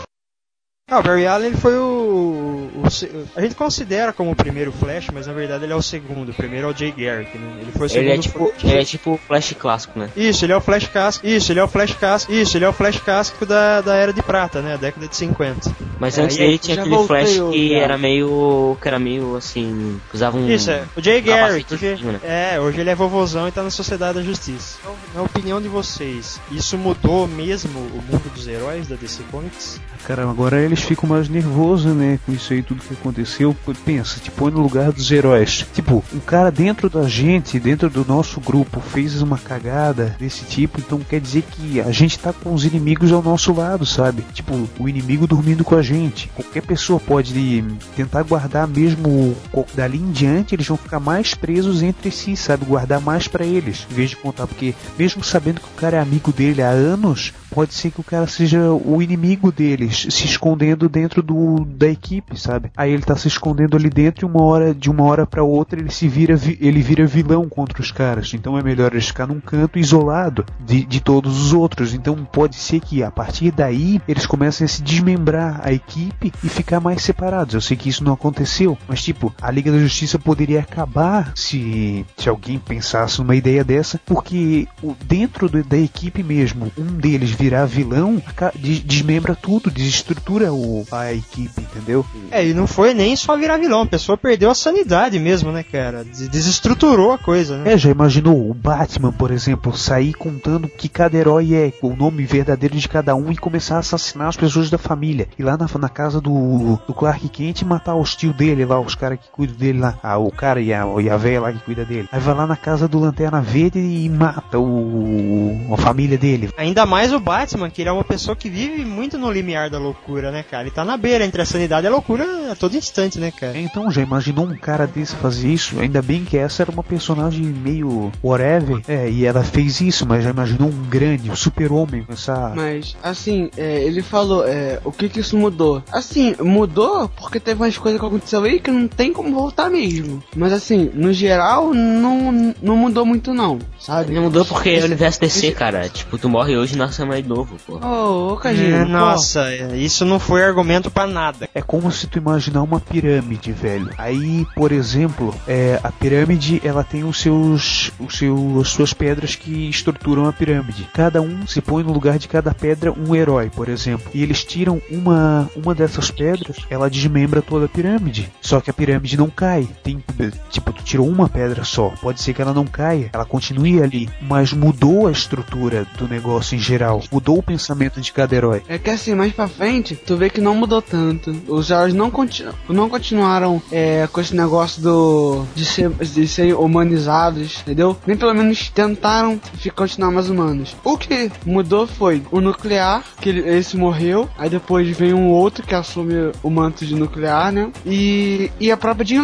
Ah, 0.88 1.00
o 1.00 1.02
Barry 1.02 1.26
Allen 1.26 1.48
ele 1.48 1.56
foi 1.56 1.74
o, 1.76 2.61
o 3.02 3.28
A 3.36 3.40
gente 3.40 3.54
considera 3.54 4.12
como 4.12 4.30
o 4.30 4.36
primeiro 4.36 4.72
Flash, 4.72 5.08
mas 5.12 5.26
na 5.26 5.32
verdade 5.32 5.64
ele 5.64 5.72
é 5.72 5.76
o 5.76 5.82
segundo. 5.82 6.30
O 6.30 6.34
primeiro 6.34 6.68
é 6.68 6.70
o 6.70 6.76
Jay 6.76 6.92
Garrick, 6.92 7.36
né? 7.38 7.58
Ele 7.60 7.72
foi 7.72 7.86
o 7.86 7.90
segundo 7.90 8.06
Ele 8.08 8.18
é 8.18 8.18
tipo, 8.18 8.38
Flash. 8.46 8.64
ele 8.64 8.80
é 8.80 8.84
tipo 8.84 9.12
o 9.12 9.16
Flash 9.18 9.54
clássico, 9.58 9.98
né? 9.98 10.10
Isso, 10.16 10.44
ele 10.44 10.52
é 10.52 10.56
o 10.56 10.60
Flash 10.60 10.86
Casco. 10.88 11.26
Isso, 11.26 11.52
ele 11.52 11.60
é 11.60 11.64
o 11.64 11.68
Flash 11.68 11.94
Casco. 11.94 12.32
Isso, 12.32 12.56
ele 12.56 12.64
é 12.64 12.68
o 12.68 12.72
Flash 12.72 12.98
Casco 13.00 13.46
da, 13.46 13.80
da 13.80 13.94
Era 13.94 14.12
de 14.12 14.22
Prata, 14.22 14.60
né? 14.60 14.74
A 14.74 14.76
década 14.76 15.08
de 15.08 15.16
50. 15.16 15.74
Mas 15.98 16.18
É, 16.18 16.22
antes 16.22 16.36
dele 16.36 16.58
tinha 16.58 16.80
aquele 16.80 17.06
Flash 17.06 17.30
que 17.52 17.70
cara. 17.70 17.84
era 17.84 17.98
meio. 17.98 18.76
que 18.80 18.88
era 18.88 18.98
meio 18.98 19.36
assim. 19.36 20.00
usava 20.12 20.36
um. 20.36 20.48
Isso, 20.50 20.70
é. 20.70 20.84
O 20.96 21.00
Jay 21.02 21.20
Garrick, 21.20 21.64
capacetezinho, 21.64 22.12
né? 22.12 22.20
é, 22.24 22.60
hoje 22.60 22.80
ele 22.80 22.90
é 22.90 22.94
vovozão 22.94 23.46
e 23.48 23.52
tá 23.52 23.62
na 23.62 23.70
Sociedade 23.70 24.18
da 24.18 24.22
Justiça. 24.22 24.78
Então, 24.80 24.94
na 25.14 25.22
opinião 25.22 25.60
de 25.60 25.68
vocês, 25.68 26.40
isso 26.50 26.76
mudou 26.76 27.26
mesmo 27.26 27.78
o 27.78 28.02
mundo 28.02 28.30
dos 28.34 28.46
heróis 28.48 28.86
da 28.88 28.96
DC 28.96 29.22
Comics? 29.30 29.80
Cara, 30.14 30.28
agora 30.28 30.60
eles 30.60 30.82
ficam 30.82 31.08
mais 31.08 31.26
nervosos, 31.26 31.96
né? 31.96 32.18
Com 32.26 32.32
isso 32.32 32.52
aí, 32.52 32.62
tudo 32.62 32.82
que 32.82 32.92
aconteceu. 32.92 33.56
Pensa, 33.82 34.20
te 34.20 34.30
põe 34.30 34.52
no 34.52 34.60
lugar 34.60 34.92
dos 34.92 35.10
heróis. 35.10 35.64
Tipo, 35.72 36.04
um 36.12 36.18
cara 36.18 36.50
dentro 36.50 36.90
da 36.90 37.08
gente, 37.08 37.58
dentro 37.58 37.88
do 37.88 38.04
nosso 38.04 38.38
grupo, 38.38 38.78
fez 38.78 39.22
uma 39.22 39.38
cagada 39.38 40.14
desse 40.18 40.44
tipo, 40.44 40.78
então 40.78 40.98
quer 40.98 41.18
dizer 41.18 41.44
que 41.50 41.80
a 41.80 41.90
gente 41.90 42.18
tá 42.18 42.30
com 42.30 42.52
os 42.52 42.66
inimigos 42.66 43.10
ao 43.10 43.22
nosso 43.22 43.54
lado, 43.54 43.86
sabe? 43.86 44.22
Tipo, 44.34 44.68
o 44.78 44.86
inimigo 44.86 45.26
dormindo 45.26 45.64
com 45.64 45.76
a 45.76 45.80
gente. 45.80 46.28
Qualquer 46.34 46.60
pessoa 46.60 47.00
pode 47.00 47.64
tentar 47.96 48.22
guardar 48.22 48.68
mesmo 48.68 49.34
dali 49.74 49.96
em 49.96 50.12
diante, 50.12 50.54
eles 50.54 50.68
vão 50.68 50.76
ficar 50.76 51.00
mais 51.00 51.32
presos 51.32 51.82
entre 51.82 52.10
si, 52.10 52.36
sabe? 52.36 52.66
Guardar 52.66 53.00
mais 53.00 53.26
pra 53.28 53.46
eles, 53.46 53.86
em 53.90 53.94
vez 53.94 54.10
de 54.10 54.16
contar, 54.16 54.46
porque 54.46 54.74
mesmo 54.98 55.24
sabendo 55.24 55.62
que 55.62 55.68
o 55.68 55.80
cara 55.80 55.96
é 55.96 56.00
amigo 56.00 56.30
dele 56.30 56.60
há 56.60 56.68
anos, 56.68 57.32
pode 57.52 57.74
ser 57.74 57.90
que 57.90 58.00
o 58.00 58.04
cara 58.04 58.26
seja 58.26 58.70
o 58.72 59.00
inimigo 59.02 59.52
deles, 59.52 60.06
se 60.10 60.24
escondendo 60.26 60.88
dentro 60.88 61.22
do 61.22 61.64
da 61.64 61.88
equipe, 61.88 62.38
sabe? 62.38 62.70
Aí 62.76 62.92
ele 62.92 63.02
tá 63.02 63.16
se 63.16 63.28
escondendo 63.28 63.76
ali 63.76 63.90
dentro 63.90 64.26
e 64.26 64.28
uma 64.30 64.42
hora 64.42 64.74
de 64.74 64.90
uma 64.90 65.04
hora 65.04 65.26
para 65.26 65.42
outra 65.44 65.78
ele 65.78 65.90
se 65.90 66.08
vira 66.08 66.34
vi- 66.36 66.58
ele 66.60 66.80
vira 66.80 67.06
vilão 67.06 67.48
contra 67.48 67.80
os 67.80 67.90
caras. 67.92 68.32
Então 68.34 68.58
é 68.58 68.62
melhor 68.62 68.92
ele 68.92 69.00
ficar 69.02 69.26
num 69.26 69.40
canto 69.40 69.78
isolado 69.78 70.44
de, 70.64 70.84
de 70.84 71.00
todos 71.00 71.40
os 71.40 71.52
outros. 71.52 71.94
Então 71.94 72.16
pode 72.24 72.56
ser 72.56 72.80
que 72.80 73.02
a 73.02 73.10
partir 73.10 73.50
daí 73.50 74.00
eles 74.08 74.26
comecem 74.26 74.64
a 74.64 74.68
se 74.68 74.82
desmembrar 74.82 75.60
a 75.62 75.72
equipe 75.72 76.32
e 76.42 76.48
ficar 76.48 76.80
mais 76.80 77.02
separados. 77.02 77.54
Eu 77.54 77.60
sei 77.60 77.76
que 77.76 77.88
isso 77.88 78.02
não 78.04 78.12
aconteceu, 78.14 78.76
mas 78.88 79.02
tipo, 79.02 79.32
a 79.40 79.50
Liga 79.50 79.70
da 79.70 79.78
Justiça 79.78 80.18
poderia 80.18 80.60
acabar 80.60 81.32
se 81.34 82.04
se 82.16 82.28
alguém 82.28 82.58
pensasse 82.58 83.18
numa 83.18 83.34
ideia 83.36 83.62
dessa, 83.64 84.00
porque 84.06 84.66
dentro 85.06 85.48
da 85.48 85.76
equipe 85.76 86.22
mesmo, 86.22 86.70
um 86.78 86.84
deles 86.96 87.30
virar 87.42 87.66
vilão, 87.66 88.22
desmembra 88.56 89.34
tudo, 89.34 89.70
desestrutura 89.70 90.52
o, 90.52 90.86
a 90.92 91.12
equipe, 91.12 91.60
entendeu? 91.60 92.04
É, 92.30 92.46
e 92.46 92.54
não 92.54 92.66
foi 92.66 92.94
nem 92.94 93.16
só 93.16 93.36
virar 93.36 93.56
vilão, 93.56 93.82
a 93.82 93.86
pessoa 93.86 94.16
perdeu 94.16 94.50
a 94.50 94.54
sanidade 94.54 95.18
mesmo, 95.18 95.50
né, 95.50 95.62
cara? 95.62 96.04
Des- 96.04 96.28
Desestruturou 96.28 97.12
a 97.12 97.18
coisa, 97.18 97.58
né? 97.58 97.72
É, 97.72 97.78
já 97.78 97.90
imaginou 97.90 98.48
o 98.50 98.54
Batman, 98.54 99.12
por 99.12 99.30
exemplo, 99.30 99.76
sair 99.76 100.12
contando 100.14 100.68
que 100.68 100.88
cada 100.88 101.16
herói 101.16 101.54
é, 101.54 101.72
o 101.82 101.94
nome 101.96 102.24
verdadeiro 102.24 102.76
de 102.76 102.88
cada 102.88 103.14
um 103.16 103.30
e 103.32 103.36
começar 103.36 103.76
a 103.76 103.80
assassinar 103.80 104.28
as 104.28 104.36
pessoas 104.36 104.70
da 104.70 104.78
família. 104.78 105.26
Ir 105.38 105.42
lá 105.42 105.56
na, 105.56 105.66
na 105.78 105.88
casa 105.88 106.20
do, 106.20 106.78
do 106.86 106.94
Clark 106.94 107.28
Kent 107.28 107.60
e 107.62 107.64
matar 107.64 107.96
os 107.96 108.14
tios 108.14 108.34
dele 108.36 108.64
lá, 108.64 108.78
os 108.80 108.94
caras 108.94 109.18
que 109.18 109.28
cuidam 109.32 109.56
dele 109.56 109.78
lá. 109.80 109.98
Ah, 110.02 110.18
o 110.18 110.30
cara 110.30 110.60
e 110.60 110.72
a, 110.72 110.84
e 111.00 111.10
a 111.10 111.16
velha 111.16 111.40
lá 111.40 111.52
que 111.52 111.58
cuida 111.60 111.84
dele. 111.84 112.08
Aí 112.12 112.20
vai 112.20 112.34
lá 112.34 112.46
na 112.46 112.56
casa 112.56 112.86
do 112.86 112.98
Lanterna 113.00 113.40
Verde 113.40 113.78
e 113.78 114.08
mata 114.08 114.58
o, 114.58 115.68
a 115.72 115.76
família 115.76 116.16
dele. 116.18 116.50
Ainda 116.56 116.84
mais 116.86 117.12
o 117.12 117.18
Batman, 117.20 117.31
que 117.72 117.82
ele 117.82 117.88
é 117.88 117.92
uma 117.92 118.04
pessoa 118.04 118.36
que 118.36 118.48
vive 118.48 118.84
muito 118.84 119.18
no 119.18 119.30
limiar 119.30 119.70
da 119.70 119.78
loucura, 119.78 120.30
né, 120.30 120.42
cara? 120.42 120.64
Ele 120.64 120.70
tá 120.70 120.84
na 120.84 120.96
beira 120.96 121.24
entre 121.24 121.42
a 121.42 121.46
sanidade 121.46 121.86
e 121.86 121.88
a 121.88 121.90
loucura 121.90 122.52
a 122.52 122.54
todo 122.54 122.76
instante, 122.76 123.18
né, 123.18 123.30
cara? 123.30 123.58
Então, 123.58 123.90
já 123.90 124.02
imaginou 124.02 124.46
um 124.46 124.56
cara 124.56 124.86
desse 124.86 125.14
fazer 125.16 125.48
isso? 125.48 125.80
Ainda 125.80 126.02
bem 126.02 126.24
que 126.24 126.36
essa 126.36 126.62
era 126.62 126.70
uma 126.70 126.82
personagem 126.82 127.42
meio 127.42 128.12
whatever. 128.22 128.82
É, 128.86 129.08
e 129.10 129.24
ela 129.24 129.42
fez 129.42 129.80
isso, 129.80 130.06
mas 130.06 130.24
já 130.24 130.30
imaginou 130.30 130.68
um 130.68 130.84
grande, 130.88 131.30
um 131.30 131.36
super-homem 131.36 132.04
com 132.04 132.12
essa. 132.12 132.52
Mas, 132.54 132.96
assim, 133.02 133.50
é, 133.56 133.82
ele 133.82 134.02
falou, 134.02 134.46
é, 134.46 134.80
o 134.84 134.92
que 134.92 135.08
que 135.08 135.20
isso 135.20 135.36
mudou? 135.36 135.82
Assim, 135.90 136.34
mudou 136.40 137.08
porque 137.08 137.40
teve 137.40 137.62
umas 137.62 137.76
coisas 137.76 138.00
que 138.00 138.06
aconteceu 138.06 138.42
aí 138.42 138.60
que 138.60 138.70
não 138.70 138.88
tem 138.88 139.12
como 139.12 139.34
voltar 139.34 139.70
mesmo. 139.70 140.22
Mas, 140.36 140.52
assim, 140.52 140.90
no 140.94 141.12
geral, 141.12 141.72
não, 141.72 142.54
não 142.62 142.76
mudou 142.76 143.04
muito 143.04 143.32
não, 143.32 143.58
sabe? 143.78 144.12
Não 144.12 144.22
mudou 144.22 144.44
porque 144.44 144.70
é 144.70 144.82
o 144.82 144.84
universo 144.84 145.20
DC, 145.20 145.52
cara. 145.52 145.88
Tipo, 145.88 146.18
tu 146.18 146.28
morre 146.28 146.56
hoje 146.56 146.74
e 146.74 146.78
nasce 146.78 147.02
novo, 147.22 147.56
pô. 147.66 147.76
Ô, 147.76 148.36
Cadinho, 148.36 148.76
É, 148.76 148.84
nossa, 148.84 149.54
isso 149.74 150.04
não 150.04 150.18
foi 150.18 150.44
argumento 150.44 150.90
pra 150.90 151.06
nada. 151.06 151.48
É 151.54 151.62
como 151.62 151.90
se 151.90 152.06
tu 152.06 152.18
imaginar 152.18 152.62
uma 152.62 152.80
pirâmide, 152.80 153.52
velho. 153.52 153.90
Aí, 153.98 154.46
por 154.54 154.72
exemplo, 154.72 155.34
é, 155.46 155.78
a 155.82 155.90
pirâmide 155.90 156.60
ela 156.64 156.84
tem 156.84 157.04
os 157.04 157.20
seus, 157.20 157.92
os 157.98 158.16
seus, 158.16 158.60
as 158.60 158.68
suas 158.68 158.92
pedras 158.92 159.36
que 159.36 159.68
estruturam 159.68 160.26
a 160.26 160.32
pirâmide. 160.32 160.88
Cada 160.92 161.20
um 161.20 161.46
se 161.46 161.60
põe 161.60 161.82
no 161.82 161.92
lugar 161.92 162.18
de 162.18 162.28
cada 162.28 162.52
pedra 162.54 162.92
um 162.92 163.14
herói, 163.14 163.50
por 163.50 163.68
exemplo. 163.68 164.10
E 164.14 164.22
eles 164.22 164.44
tiram 164.44 164.80
uma, 164.90 165.48
uma 165.56 165.74
dessas 165.74 166.10
pedras, 166.10 166.56
ela 166.70 166.90
desmembra 166.90 167.42
toda 167.42 167.66
a 167.66 167.68
pirâmide. 167.68 168.30
Só 168.40 168.60
que 168.60 168.70
a 168.70 168.74
pirâmide 168.74 169.16
não 169.16 169.28
cai. 169.30 169.68
Tem, 169.82 170.02
tipo, 170.50 170.72
tu 170.72 170.82
tirou 170.82 171.08
uma 171.08 171.28
pedra 171.28 171.64
só. 171.64 171.92
Pode 172.00 172.20
ser 172.20 172.34
que 172.34 172.42
ela 172.42 172.52
não 172.52 172.66
caia, 172.66 173.10
ela 173.12 173.24
continue 173.24 173.82
ali. 173.82 174.08
Mas 174.20 174.52
mudou 174.52 175.06
a 175.06 175.12
estrutura 175.12 175.86
do 175.98 176.08
negócio 176.08 176.56
em 176.56 176.58
geral. 176.58 177.02
Mudou 177.12 177.38
o 177.38 177.42
pensamento 177.42 178.00
de 178.00 178.12
cada 178.12 178.34
herói. 178.34 178.62
É 178.68 178.78
que 178.78 178.90
assim, 178.90 179.14
mais 179.14 179.32
pra 179.32 179.48
frente, 179.48 179.94
tu 179.94 180.16
vê 180.16 180.30
que 180.30 180.40
não 180.40 180.54
mudou 180.54 180.80
tanto. 180.80 181.34
Os 181.46 181.70
heróis 181.70 181.94
não, 181.94 182.10
continu 182.10 182.52
não 182.68 182.88
continuaram 182.88 183.60
é, 183.70 184.08
com 184.10 184.20
esse 184.20 184.34
negócio 184.34 184.82
do 184.82 185.44
de, 185.54 185.64
ser, 185.64 185.90
de 185.90 186.26
serem 186.26 186.54
humanizados, 186.54 187.60
entendeu? 187.60 187.96
Nem 188.06 188.16
pelo 188.16 188.34
menos 188.34 188.70
tentaram 188.70 189.40
continuar 189.74 190.10
mais 190.10 190.28
humanos. 190.28 190.76
O 190.84 190.96
que 190.96 191.30
mudou 191.44 191.86
foi 191.86 192.22
o 192.30 192.40
nuclear, 192.40 193.04
que 193.20 193.28
ele, 193.28 193.48
esse 193.48 193.76
morreu, 193.76 194.28
aí 194.38 194.48
depois 194.48 194.88
vem 194.96 195.12
um 195.12 195.28
outro 195.28 195.66
que 195.66 195.74
assume 195.74 196.32
o 196.42 196.50
manto 196.50 196.84
de 196.84 196.94
nuclear, 196.94 197.52
né? 197.52 197.70
E, 197.84 198.50
e 198.58 198.70
a 198.70 198.76
própria 198.76 199.06
Jean 199.06 199.22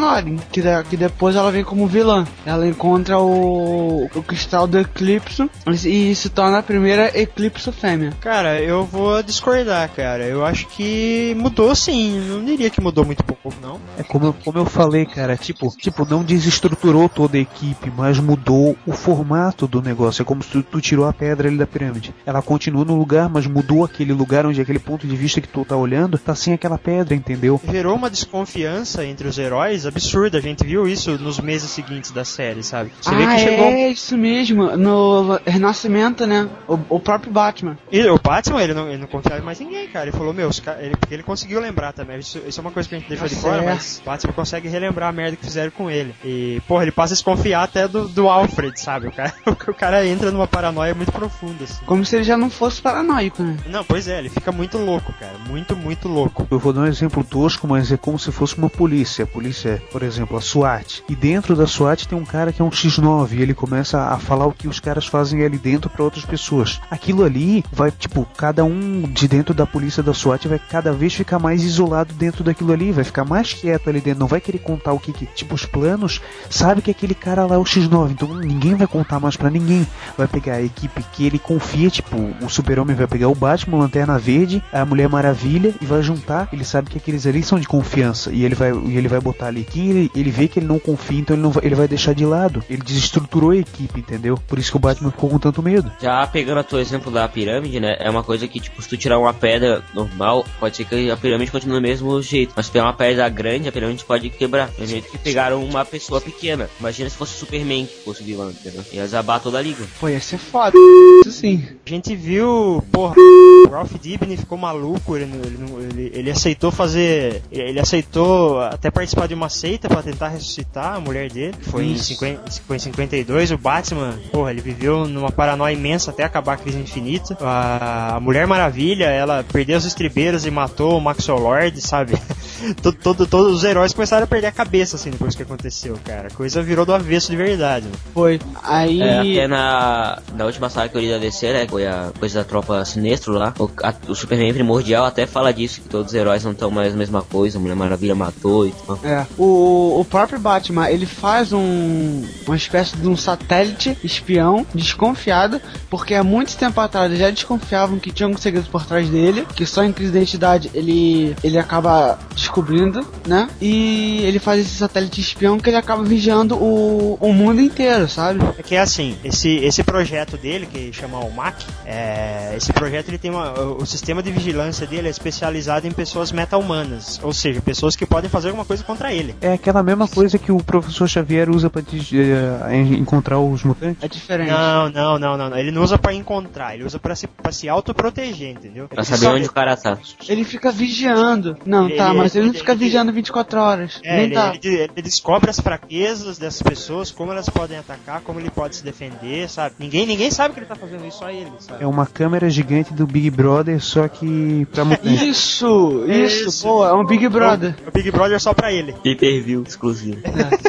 que, 0.50 0.62
que 0.88 0.96
depois 0.96 1.36
ela 1.36 1.50
vem 1.50 1.64
como 1.64 1.86
vilã. 1.86 2.26
Ela 2.46 2.66
encontra 2.66 3.18
o, 3.18 4.08
o 4.14 4.22
cristal 4.22 4.66
do 4.66 4.78
Eclipse 4.78 5.50
e 5.84 6.14
se 6.14 6.28
torna 6.28 6.58
a 6.58 6.62
primeira 6.62 7.18
Eclipse 7.18 7.70
fêmea. 7.78 8.12
Cara, 8.20 8.60
eu 8.60 8.84
vou 8.84 9.22
discordar, 9.22 9.88
cara. 9.94 10.24
Eu 10.24 10.44
acho 10.44 10.66
que 10.68 11.34
mudou 11.38 11.74
sim. 11.74 12.18
Não 12.28 12.44
diria 12.44 12.70
que 12.70 12.80
mudou 12.80 13.04
muito 13.04 13.22
pouco, 13.24 13.52
não. 13.62 13.78
É 13.96 14.02
como, 14.02 14.26
eu- 14.26 14.34
como 14.44 14.58
eu 14.58 14.64
falei, 14.66 15.06
cara, 15.06 15.36
tipo, 15.36 15.68
tipo, 15.76 16.04
não 16.04 16.22
desestruturou 16.22 17.08
toda 17.08 17.36
a 17.36 17.40
equipe, 17.40 17.90
mas 17.96 18.18
mudou 18.18 18.76
o 18.86 18.92
formato 18.92 19.66
do 19.66 19.80
negócio. 19.80 20.22
É 20.22 20.24
como 20.24 20.42
se 20.42 20.50
tu, 20.50 20.62
tu 20.62 20.80
tirou 20.80 21.06
a 21.06 21.12
pedra 21.12 21.48
ali 21.48 21.56
da 21.56 21.66
pirâmide. 21.66 22.14
Ela 22.26 22.42
continua 22.42 22.84
no 22.84 22.96
lugar, 22.96 23.28
mas 23.28 23.46
mudou 23.46 23.84
aquele 23.84 24.12
lugar 24.12 24.44
onde 24.46 24.60
aquele 24.60 24.78
ponto 24.78 25.06
de 25.06 25.16
vista 25.16 25.40
que 25.40 25.48
tu 25.48 25.64
tá 25.64 25.76
olhando, 25.76 26.18
tá 26.18 26.34
sem 26.34 26.54
aquela 26.54 26.78
pedra, 26.78 27.14
entendeu? 27.14 27.60
Gerou 27.70 27.94
uma 27.96 28.10
desconfiança 28.10 29.04
entre 29.04 29.28
os 29.28 29.38
heróis 29.38 29.86
absurda. 29.86 30.38
A 30.38 30.40
gente 30.40 30.64
viu 30.64 30.88
isso 30.88 31.18
nos 31.18 31.38
meses 31.40 31.70
seguintes 31.70 32.10
da 32.10 32.24
série, 32.24 32.62
sabe? 32.62 32.90
Você 33.00 33.14
vê 33.14 33.24
ah, 33.24 33.34
que 33.34 33.40
chegou. 33.40 33.66
é 33.66 33.88
isso 33.88 34.16
mesmo. 34.16 34.76
No 34.76 35.38
Renascimento, 35.46 36.26
né? 36.26 36.48
O, 36.66 36.78
o 36.96 37.00
próprio 37.00 37.32
Batman. 37.32 37.67
E 37.90 38.06
o 38.06 38.18
Batman, 38.18 38.62
ele 38.62 38.74
não, 38.74 38.88
ele 38.88 38.98
não 38.98 39.06
confiava 39.06 39.42
mais 39.42 39.60
ninguém, 39.60 39.88
cara. 39.88 40.06
Ele 40.06 40.16
falou, 40.16 40.32
meu, 40.32 40.50
ele, 40.80 40.96
porque 40.96 41.14
ele 41.14 41.22
conseguiu 41.22 41.60
lembrar 41.60 41.92
Exatamente, 41.98 42.20
isso, 42.20 42.40
isso 42.46 42.60
é 42.60 42.62
uma 42.62 42.70
coisa 42.70 42.88
que 42.88 42.94
a 42.94 42.98
gente 42.98 43.08
deixou 43.08 43.28
Tá 43.28 43.34
de 43.34 43.40
fora, 43.40 43.62
certo. 43.62 43.66
mas 43.74 43.98
o 43.98 44.04
Batman 44.04 44.32
consegue 44.32 44.68
relembrar 44.68 45.08
a 45.08 45.12
merda 45.12 45.36
que 45.36 45.44
fizeram 45.44 45.70
com 45.70 45.90
ele. 45.90 46.14
E, 46.24 46.60
porra, 46.68 46.84
ele 46.84 46.92
passa 46.92 47.14
a 47.14 47.16
desconfiar 47.16 47.62
até 47.64 47.88
do, 47.88 48.06
do 48.06 48.28
Alfred, 48.28 48.78
sabe? 48.78 49.08
O 49.08 49.12
cara, 49.12 49.34
o 49.46 49.74
cara 49.74 50.06
entra 50.06 50.30
numa 50.30 50.46
paranoia 50.46 50.94
muito 50.94 51.10
profunda, 51.10 51.64
assim. 51.64 51.84
Como 51.84 52.04
se 52.04 52.16
ele 52.16 52.24
já 52.24 52.36
não 52.36 52.50
fosse 52.50 52.80
paranoico, 52.80 53.42
né? 53.42 53.56
Não, 53.66 53.82
pois 53.84 54.06
é, 54.06 54.18
ele 54.18 54.28
fica 54.28 54.52
muito 54.52 54.78
louco, 54.78 55.12
cara. 55.14 55.36
Muito, 55.48 55.74
muito 55.74 56.08
louco. 56.08 56.46
Eu 56.50 56.58
vou 56.58 56.72
dar 56.72 56.82
um 56.82 56.86
exemplo 56.86 57.24
tosco, 57.24 57.66
mas 57.66 57.90
é 57.90 57.96
como 57.96 58.18
se 58.18 58.30
fosse 58.30 58.56
uma 58.56 58.70
polícia. 58.70 59.24
A 59.24 59.26
polícia 59.26 59.70
é, 59.70 59.76
por 59.90 60.02
exemplo, 60.02 60.36
a 60.36 60.40
SWAT. 60.40 61.02
E 61.08 61.16
dentro 61.16 61.56
da 61.56 61.66
SWAT 61.66 62.06
tem 62.06 62.18
um 62.18 62.24
cara 62.24 62.52
que 62.52 62.62
é 62.62 62.64
um 62.64 62.70
X9 62.70 63.32
e 63.32 63.42
ele 63.42 63.54
começa 63.54 63.98
a 64.00 64.18
falar 64.18 64.46
o 64.46 64.52
que 64.52 64.68
os 64.68 64.78
caras 64.78 65.06
fazem 65.06 65.44
ali 65.44 65.58
dentro 65.58 65.90
para 65.90 66.04
outras 66.04 66.24
pessoas. 66.24 66.80
Aquilo 66.90 67.24
ali 67.24 67.47
vai, 67.72 67.90
tipo, 67.90 68.26
cada 68.36 68.64
um 68.64 69.02
de 69.02 69.28
dentro 69.28 69.54
da 69.54 69.66
polícia 69.66 70.02
da 70.02 70.14
SWAT 70.14 70.46
vai 70.46 70.58
cada 70.58 70.92
vez 70.92 71.14
ficar 71.14 71.38
mais 71.38 71.64
isolado 71.64 72.12
dentro 72.14 72.44
daquilo 72.44 72.72
ali, 72.72 72.92
vai 72.92 73.04
ficar 73.04 73.24
mais 73.24 73.52
quieto 73.52 73.88
ali 73.88 74.00
dentro, 74.00 74.20
não 74.20 74.26
vai 74.26 74.40
querer 74.40 74.58
contar 74.58 74.92
o 74.92 74.98
que, 74.98 75.12
que 75.12 75.26
tipo, 75.26 75.54
os 75.54 75.64
planos, 75.64 76.20
sabe 76.50 76.82
que 76.82 76.90
aquele 76.90 77.14
cara 77.14 77.46
lá 77.46 77.54
é 77.54 77.58
o 77.58 77.64
X9, 77.64 78.10
então 78.10 78.34
ninguém 78.34 78.74
vai 78.74 78.86
contar 78.86 79.20
mais 79.20 79.36
pra 79.36 79.50
ninguém. 79.50 79.86
Vai 80.16 80.26
pegar 80.26 80.54
a 80.54 80.62
equipe 80.62 81.02
que 81.12 81.26
ele 81.26 81.38
confia, 81.38 81.90
tipo, 81.90 82.16
o 82.42 82.48
Super-Homem 82.48 82.96
vai 82.96 83.06
pegar 83.06 83.28
o 83.28 83.34
Batman, 83.34 83.76
o 83.76 83.80
Lanterna 83.80 84.18
Verde, 84.18 84.62
a 84.72 84.84
Mulher 84.84 85.08
Maravilha 85.08 85.74
e 85.80 85.84
vai 85.84 86.02
juntar. 86.02 86.48
Ele 86.52 86.64
sabe 86.64 86.90
que 86.90 86.98
aqueles 86.98 87.26
ali 87.26 87.42
são 87.42 87.58
de 87.58 87.66
confiança 87.66 88.30
e 88.32 88.44
ele 88.44 88.54
vai, 88.54 88.72
e 88.72 88.96
ele 88.96 89.08
vai 89.08 89.20
botar 89.20 89.46
ali. 89.46 89.64
Quem 89.64 89.90
ele, 89.90 90.10
ele 90.14 90.30
vê 90.30 90.48
que 90.48 90.58
ele 90.58 90.66
não 90.66 90.78
confia, 90.78 91.20
então 91.20 91.34
ele, 91.34 91.42
não 91.42 91.50
vai, 91.50 91.64
ele 91.64 91.74
vai 91.74 91.88
deixar 91.88 92.14
de 92.14 92.24
lado. 92.24 92.62
Ele 92.68 92.82
desestruturou 92.82 93.50
a 93.50 93.56
equipe, 93.56 94.00
entendeu? 94.00 94.38
Por 94.46 94.58
isso 94.58 94.70
que 94.70 94.76
o 94.76 94.80
Batman 94.80 95.10
ficou 95.10 95.30
com 95.30 95.38
tanto 95.38 95.62
medo. 95.62 95.90
Já 96.00 96.26
pegando 96.26 96.60
o 96.60 96.64
teu 96.64 96.78
exemplo 96.78 97.10
da 97.10 97.24
pirâmide, 97.38 97.78
né? 97.78 97.96
É 98.00 98.10
uma 98.10 98.24
coisa 98.24 98.48
que, 98.48 98.58
tipo, 98.58 98.82
se 98.82 98.88
tu 98.88 98.96
tirar 98.96 99.18
uma 99.18 99.32
pedra 99.32 99.82
normal, 99.94 100.44
pode 100.58 100.76
ser 100.76 100.84
que 100.84 101.10
a 101.10 101.16
pirâmide 101.16 101.52
continue 101.52 101.76
do 101.76 101.82
mesmo 101.82 102.20
jeito. 102.20 102.52
Mas 102.56 102.66
se 102.66 102.72
pegar 102.72 102.86
uma 102.86 102.92
pedra 102.94 103.28
grande, 103.28 103.68
a 103.68 103.72
pirâmide 103.72 104.04
pode 104.04 104.28
quebrar. 104.30 104.70
Do 104.76 104.86
jeito 104.86 105.08
que 105.08 105.18
pegaram 105.18 105.62
uma 105.64 105.84
pessoa 105.84 106.20
pequena. 106.20 106.68
Imagina 106.80 107.08
se 107.08 107.16
fosse 107.16 107.36
o 107.36 107.38
Superman 107.38 107.86
que 107.86 108.04
fosse 108.04 108.22
o 108.22 108.24
vilão, 108.24 108.50
entendeu? 108.50 108.82
Ia 108.92 109.06
zabar 109.06 109.40
toda 109.40 109.58
a 109.58 109.62
liga. 109.62 109.84
Pô, 110.00 110.08
ia 110.08 110.20
ser 110.20 110.38
foda. 110.38 110.76
Isso 111.20 111.32
sim. 111.32 111.64
A 111.86 111.88
gente 111.88 112.14
viu, 112.16 112.82
porra, 112.90 113.14
o 113.18 113.68
Ralph 113.70 113.92
Dibny 114.00 114.36
ficou 114.36 114.58
maluco, 114.58 115.16
ele, 115.16 115.24
ele, 115.24 115.84
ele, 115.90 116.12
ele 116.14 116.30
aceitou 116.30 116.70
fazer. 116.70 117.42
Ele 117.52 117.78
aceitou 117.78 118.60
até 118.60 118.90
participar 118.90 119.28
de 119.28 119.34
uma 119.34 119.48
seita 119.48 119.88
pra 119.88 120.02
tentar 120.02 120.28
ressuscitar 120.28 120.96
a 120.96 121.00
mulher 121.00 121.30
dele. 121.30 121.54
Foi 121.60 121.84
em, 121.84 121.92
Isso. 121.92 122.14
50, 122.14 122.50
foi 122.66 122.76
em 122.76 122.80
52. 122.80 123.52
O 123.52 123.58
Batman, 123.58 124.18
porra, 124.32 124.50
ele 124.50 124.60
viveu 124.60 125.06
numa 125.06 125.30
paranoia 125.30 125.72
imensa 125.72 126.10
até 126.10 126.24
acabar 126.24 126.54
a 126.54 126.56
crise 126.56 126.78
infinita. 126.78 127.27
A, 127.40 128.16
a 128.16 128.20
Mulher 128.20 128.46
Maravilha, 128.46 129.06
ela 129.06 129.44
perdeu 129.52 129.78
os 129.78 129.84
estribeiros 129.84 130.46
e 130.46 130.50
matou 130.50 130.96
o 130.96 131.00
Maxwell 131.00 131.38
Lord, 131.38 131.80
sabe? 131.80 132.12
todo, 132.82 132.96
todo- 132.96 133.26
todos 133.26 133.54
os 133.56 133.64
heróis 133.64 133.92
começaram 133.92 134.24
a 134.24 134.26
perder 134.26 134.48
a 134.48 134.52
cabeça 134.52 134.96
assim 134.96 135.10
depois 135.10 135.34
que 135.34 135.42
aconteceu, 135.42 135.98
cara. 136.04 136.28
A 136.28 136.30
coisa 136.30 136.62
virou 136.62 136.84
do 136.86 136.92
avesso 136.94 137.30
de 137.30 137.36
verdade. 137.36 137.86
né? 137.86 137.92
Foi. 138.14 138.40
Aí. 138.62 139.00
É, 139.02 139.18
até 139.18 139.48
na, 139.48 140.18
na 140.34 140.44
última 140.44 140.68
saga 140.70 140.88
que 140.88 140.96
eu 140.96 141.00
li 141.00 141.10
da 141.10 141.18
DC, 141.18 141.52
né? 141.52 141.66
Foi 141.68 141.86
a 141.86 142.10
coisa 142.18 142.40
da 142.40 142.44
tropa 142.44 142.84
sinistro 142.84 143.32
lá. 143.34 143.52
O, 143.58 143.68
a- 143.82 143.94
o 144.08 144.14
Superman 144.14 144.52
primordial 144.54 145.04
até 145.04 145.26
fala 145.26 145.52
disso, 145.52 145.80
que 145.80 145.88
todos 145.88 146.12
os 146.12 146.14
heróis 146.14 146.44
não 146.44 146.52
estão 146.52 146.70
mais 146.70 146.92
a 146.94 146.96
mesma 146.96 147.22
coisa, 147.22 147.58
a 147.58 147.60
Mulher 147.60 147.76
Maravilha 147.76 148.14
matou 148.14 148.66
e 148.66 148.72
tal. 148.86 148.98
É, 149.04 149.26
o, 149.38 150.00
o 150.00 150.04
próprio 150.04 150.38
Batman, 150.38 150.90
ele 150.90 151.06
faz 151.06 151.52
um 151.52 152.26
uma 152.46 152.56
espécie 152.56 152.96
de 152.96 153.06
um 153.08 153.16
satélite 153.16 153.96
espião 154.02 154.66
desconfiado, 154.74 155.60
porque 155.90 156.14
há 156.14 156.24
muito 156.24 156.56
tempo 156.56 156.80
atrás 156.80 157.10
já 157.18 157.30
desconfiavam 157.30 157.98
que 157.98 158.10
tinha 158.10 158.28
um 158.28 158.36
segredo 158.36 158.68
por 158.70 158.84
trás 158.86 159.08
dele, 159.08 159.46
que 159.54 159.66
só 159.66 159.82
em 159.84 159.92
crise 159.92 160.12
de 160.12 160.18
identidade 160.18 160.70
ele 160.74 161.34
ele 161.42 161.58
acaba 161.58 162.18
descobrindo, 162.34 163.06
né? 163.26 163.48
E 163.60 164.20
ele 164.24 164.38
faz 164.38 164.60
esse 164.60 164.74
satélite 164.76 165.20
espião 165.20 165.58
que 165.58 165.68
ele 165.70 165.76
acaba 165.76 166.02
vigiando 166.02 166.56
o, 166.56 167.18
o 167.20 167.32
mundo 167.32 167.60
inteiro, 167.60 168.08
sabe? 168.08 168.40
É 168.58 168.62
que 168.62 168.74
é 168.74 168.80
assim, 168.80 169.16
esse, 169.24 169.56
esse 169.56 169.82
projeto 169.82 170.36
dele, 170.36 170.66
que 170.66 170.92
chama 170.92 171.18
o 171.18 171.30
MAC, 171.32 171.64
é, 171.84 172.54
esse 172.56 172.72
projeto 172.72 173.08
ele 173.08 173.18
tem 173.18 173.30
uma, 173.30 173.52
o, 173.60 173.84
sistema 173.86 174.22
de 174.22 174.30
vigilância 174.30 174.86
dele 174.86 175.08
é 175.08 175.10
especializado 175.10 175.86
em 175.86 175.90
pessoas 175.90 176.30
meta-humanas, 176.30 177.18
ou 177.22 177.32
seja, 177.32 177.60
pessoas 177.60 177.96
que 177.96 178.04
podem 178.06 178.28
fazer 178.30 178.48
alguma 178.48 178.64
coisa 178.64 178.84
contra 178.84 179.12
ele. 179.12 179.34
É 179.40 179.52
aquela 179.54 179.82
mesma 179.82 180.06
coisa 180.06 180.38
que 180.38 180.52
o 180.52 180.58
professor 180.58 181.08
Xavier 181.08 181.48
usa 181.50 181.70
pra 181.70 181.80
des- 181.80 182.12
eh, 182.12 182.76
encontrar 182.76 183.38
os 183.38 183.62
mutantes. 183.64 184.02
É 184.02 184.08
diferente. 184.08 184.50
Não, 184.50 184.88
não, 184.90 185.18
não, 185.18 185.36
não, 185.36 185.50
não. 185.50 185.56
Ele 185.58 185.70
não 185.70 185.82
usa 185.82 185.98
pra 185.98 186.12
encontrar, 186.12 186.74
ele 186.74 186.84
usa 186.84 186.98
pra 186.98 187.07
se, 187.14 187.26
pra 187.26 187.52
se 187.52 187.68
autoproteger, 187.68 188.50
entendeu? 188.50 188.88
Pra 188.88 188.98
Ele 189.02 189.06
saber 189.06 189.26
onde 189.36 189.46
o 189.48 189.52
cara 189.52 189.76
tá. 189.76 189.98
Ele 190.28 190.44
fica 190.44 190.70
vigiando. 190.70 191.56
Não, 191.64 191.86
Ele- 191.86 191.96
tá, 191.96 192.12
mas 192.14 192.34
ele 192.34 192.46
não 192.46 192.52
ele- 192.52 192.58
fica 192.58 192.72
ele- 192.72 192.84
vigiando 192.84 193.12
24 193.12 193.60
horas. 193.60 194.00
É, 194.04 194.16
Nem 194.16 194.24
ele, 194.26 194.34
tá. 194.34 194.52
ele- 194.62 194.76
ele 194.82 195.02
descobre 195.02 195.50
as 195.50 195.60
fraquezas 195.60 196.38
dessas 196.38 196.62
pessoas, 196.62 197.10
como 197.10 197.32
elas 197.32 197.48
podem 197.48 197.78
atacar, 197.78 198.20
como 198.22 198.40
ele 198.40 198.50
pode 198.50 198.76
se 198.76 198.84
defender, 198.84 199.48
sabe? 199.48 199.74
Ninguém, 199.78 200.06
ninguém 200.06 200.30
sabe 200.30 200.54
que 200.54 200.60
ele 200.60 200.66
tá 200.66 200.76
fazendo 200.76 201.06
isso, 201.06 201.18
só 201.18 201.30
ele, 201.30 201.50
sabe? 201.58 201.82
É 201.82 201.86
uma 201.86 202.06
câmera 202.06 202.48
gigante 202.50 202.92
do 202.92 203.06
Big 203.06 203.30
Brother, 203.30 203.80
só 203.82 204.06
que 204.08 204.66
pra 204.72 204.84
mutantes. 204.84 205.22
Isso, 205.22 206.04
isso, 206.06 206.48
Isso. 206.48 206.62
pô, 206.66 206.86
é 206.86 206.92
um 206.94 207.04
Big 207.04 207.28
Brother. 207.28 207.74
O 207.86 207.90
Big 207.90 208.10
Brother 208.10 208.40
só 208.40 208.52
pra 208.54 208.72
ele. 208.72 208.92
Pay-per-view 209.02 209.62
exclusivo. 209.66 210.18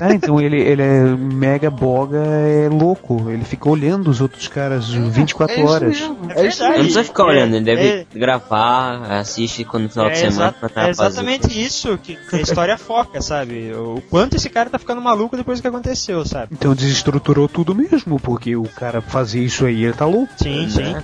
Ah, 0.02 0.14
então 0.14 0.40
ele, 0.40 0.60
ele 0.62 0.82
é 0.82 1.04
mega 1.16 1.70
boga, 1.70 2.18
é 2.20 2.70
louco. 2.70 3.30
Ele 3.30 3.44
fica 3.44 3.70
olhando 3.70 4.10
os 4.10 4.22
outros 4.22 4.48
caras 4.48 4.90
24 4.90 5.56
é 5.56 5.60
isso 5.64 5.72
horas. 5.72 6.00
mesmo, 6.00 6.18
É 6.36 6.42
é 6.46 6.48
isso. 6.48 6.64
Não 6.64 6.74
precisa 6.74 7.04
ficar 7.04 7.24
É, 7.24 7.26
olhando, 7.28 7.56
ele 7.56 7.66
deve 7.66 7.88
é- 7.88 8.06
gravar, 8.14 9.02
assiste 9.20 9.64
quando 9.64 9.84
no 9.84 9.90
final 9.90 10.08
É, 10.08 10.12
de 10.12 10.18
semana 10.20 10.36
exa- 10.50 10.52
pra 10.52 10.68
é 10.70 10.74
fazer. 10.74 10.90
exatamente 10.90 11.48
isso 11.66 11.98
que, 11.98 12.16
que 12.16 12.36
a 12.36 12.42
história 12.42 12.78
foca, 12.80 13.22
sabe? 13.22 13.72
O 13.74 14.02
quanto 14.10 14.36
esse 14.36 14.50
cara 14.50 14.70
tá 14.70 14.78
ficando 14.80 15.02
maluco 15.02 15.36
depois 15.38 15.60
do 15.60 15.62
que 15.62 15.68
aconteceu, 15.68 16.26
sabe? 16.26 16.50
Então 16.54 16.74
desestruturou 16.76 17.48
tudo 17.48 17.74
mesmo, 17.76 18.20
porque 18.20 18.56
o 18.56 18.64
cara 18.64 19.02
fazia 19.02 19.44
isso 19.44 19.66
aí, 19.66 19.84
ele 19.84 19.94
tá 19.94 20.06
louco. 20.06 20.32
Sim, 20.42 20.70
sim. 20.70 20.96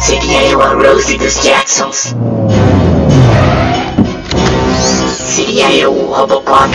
Seria 0.00 0.42
eu 0.48 0.62
a 0.62 0.68
Rosie 0.74 1.18
dos 1.18 1.42
Jacksons. 1.42 2.14
Seria 5.16 5.72
eu 5.74 5.92
o 5.92 6.12
Robocop. 6.12 6.70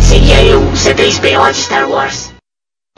Seria 0.00 0.42
eu 0.44 0.60
o 0.60 0.72
C3PO 0.72 1.52
de 1.52 1.58
Star 1.58 1.88
Wars. 1.88 2.30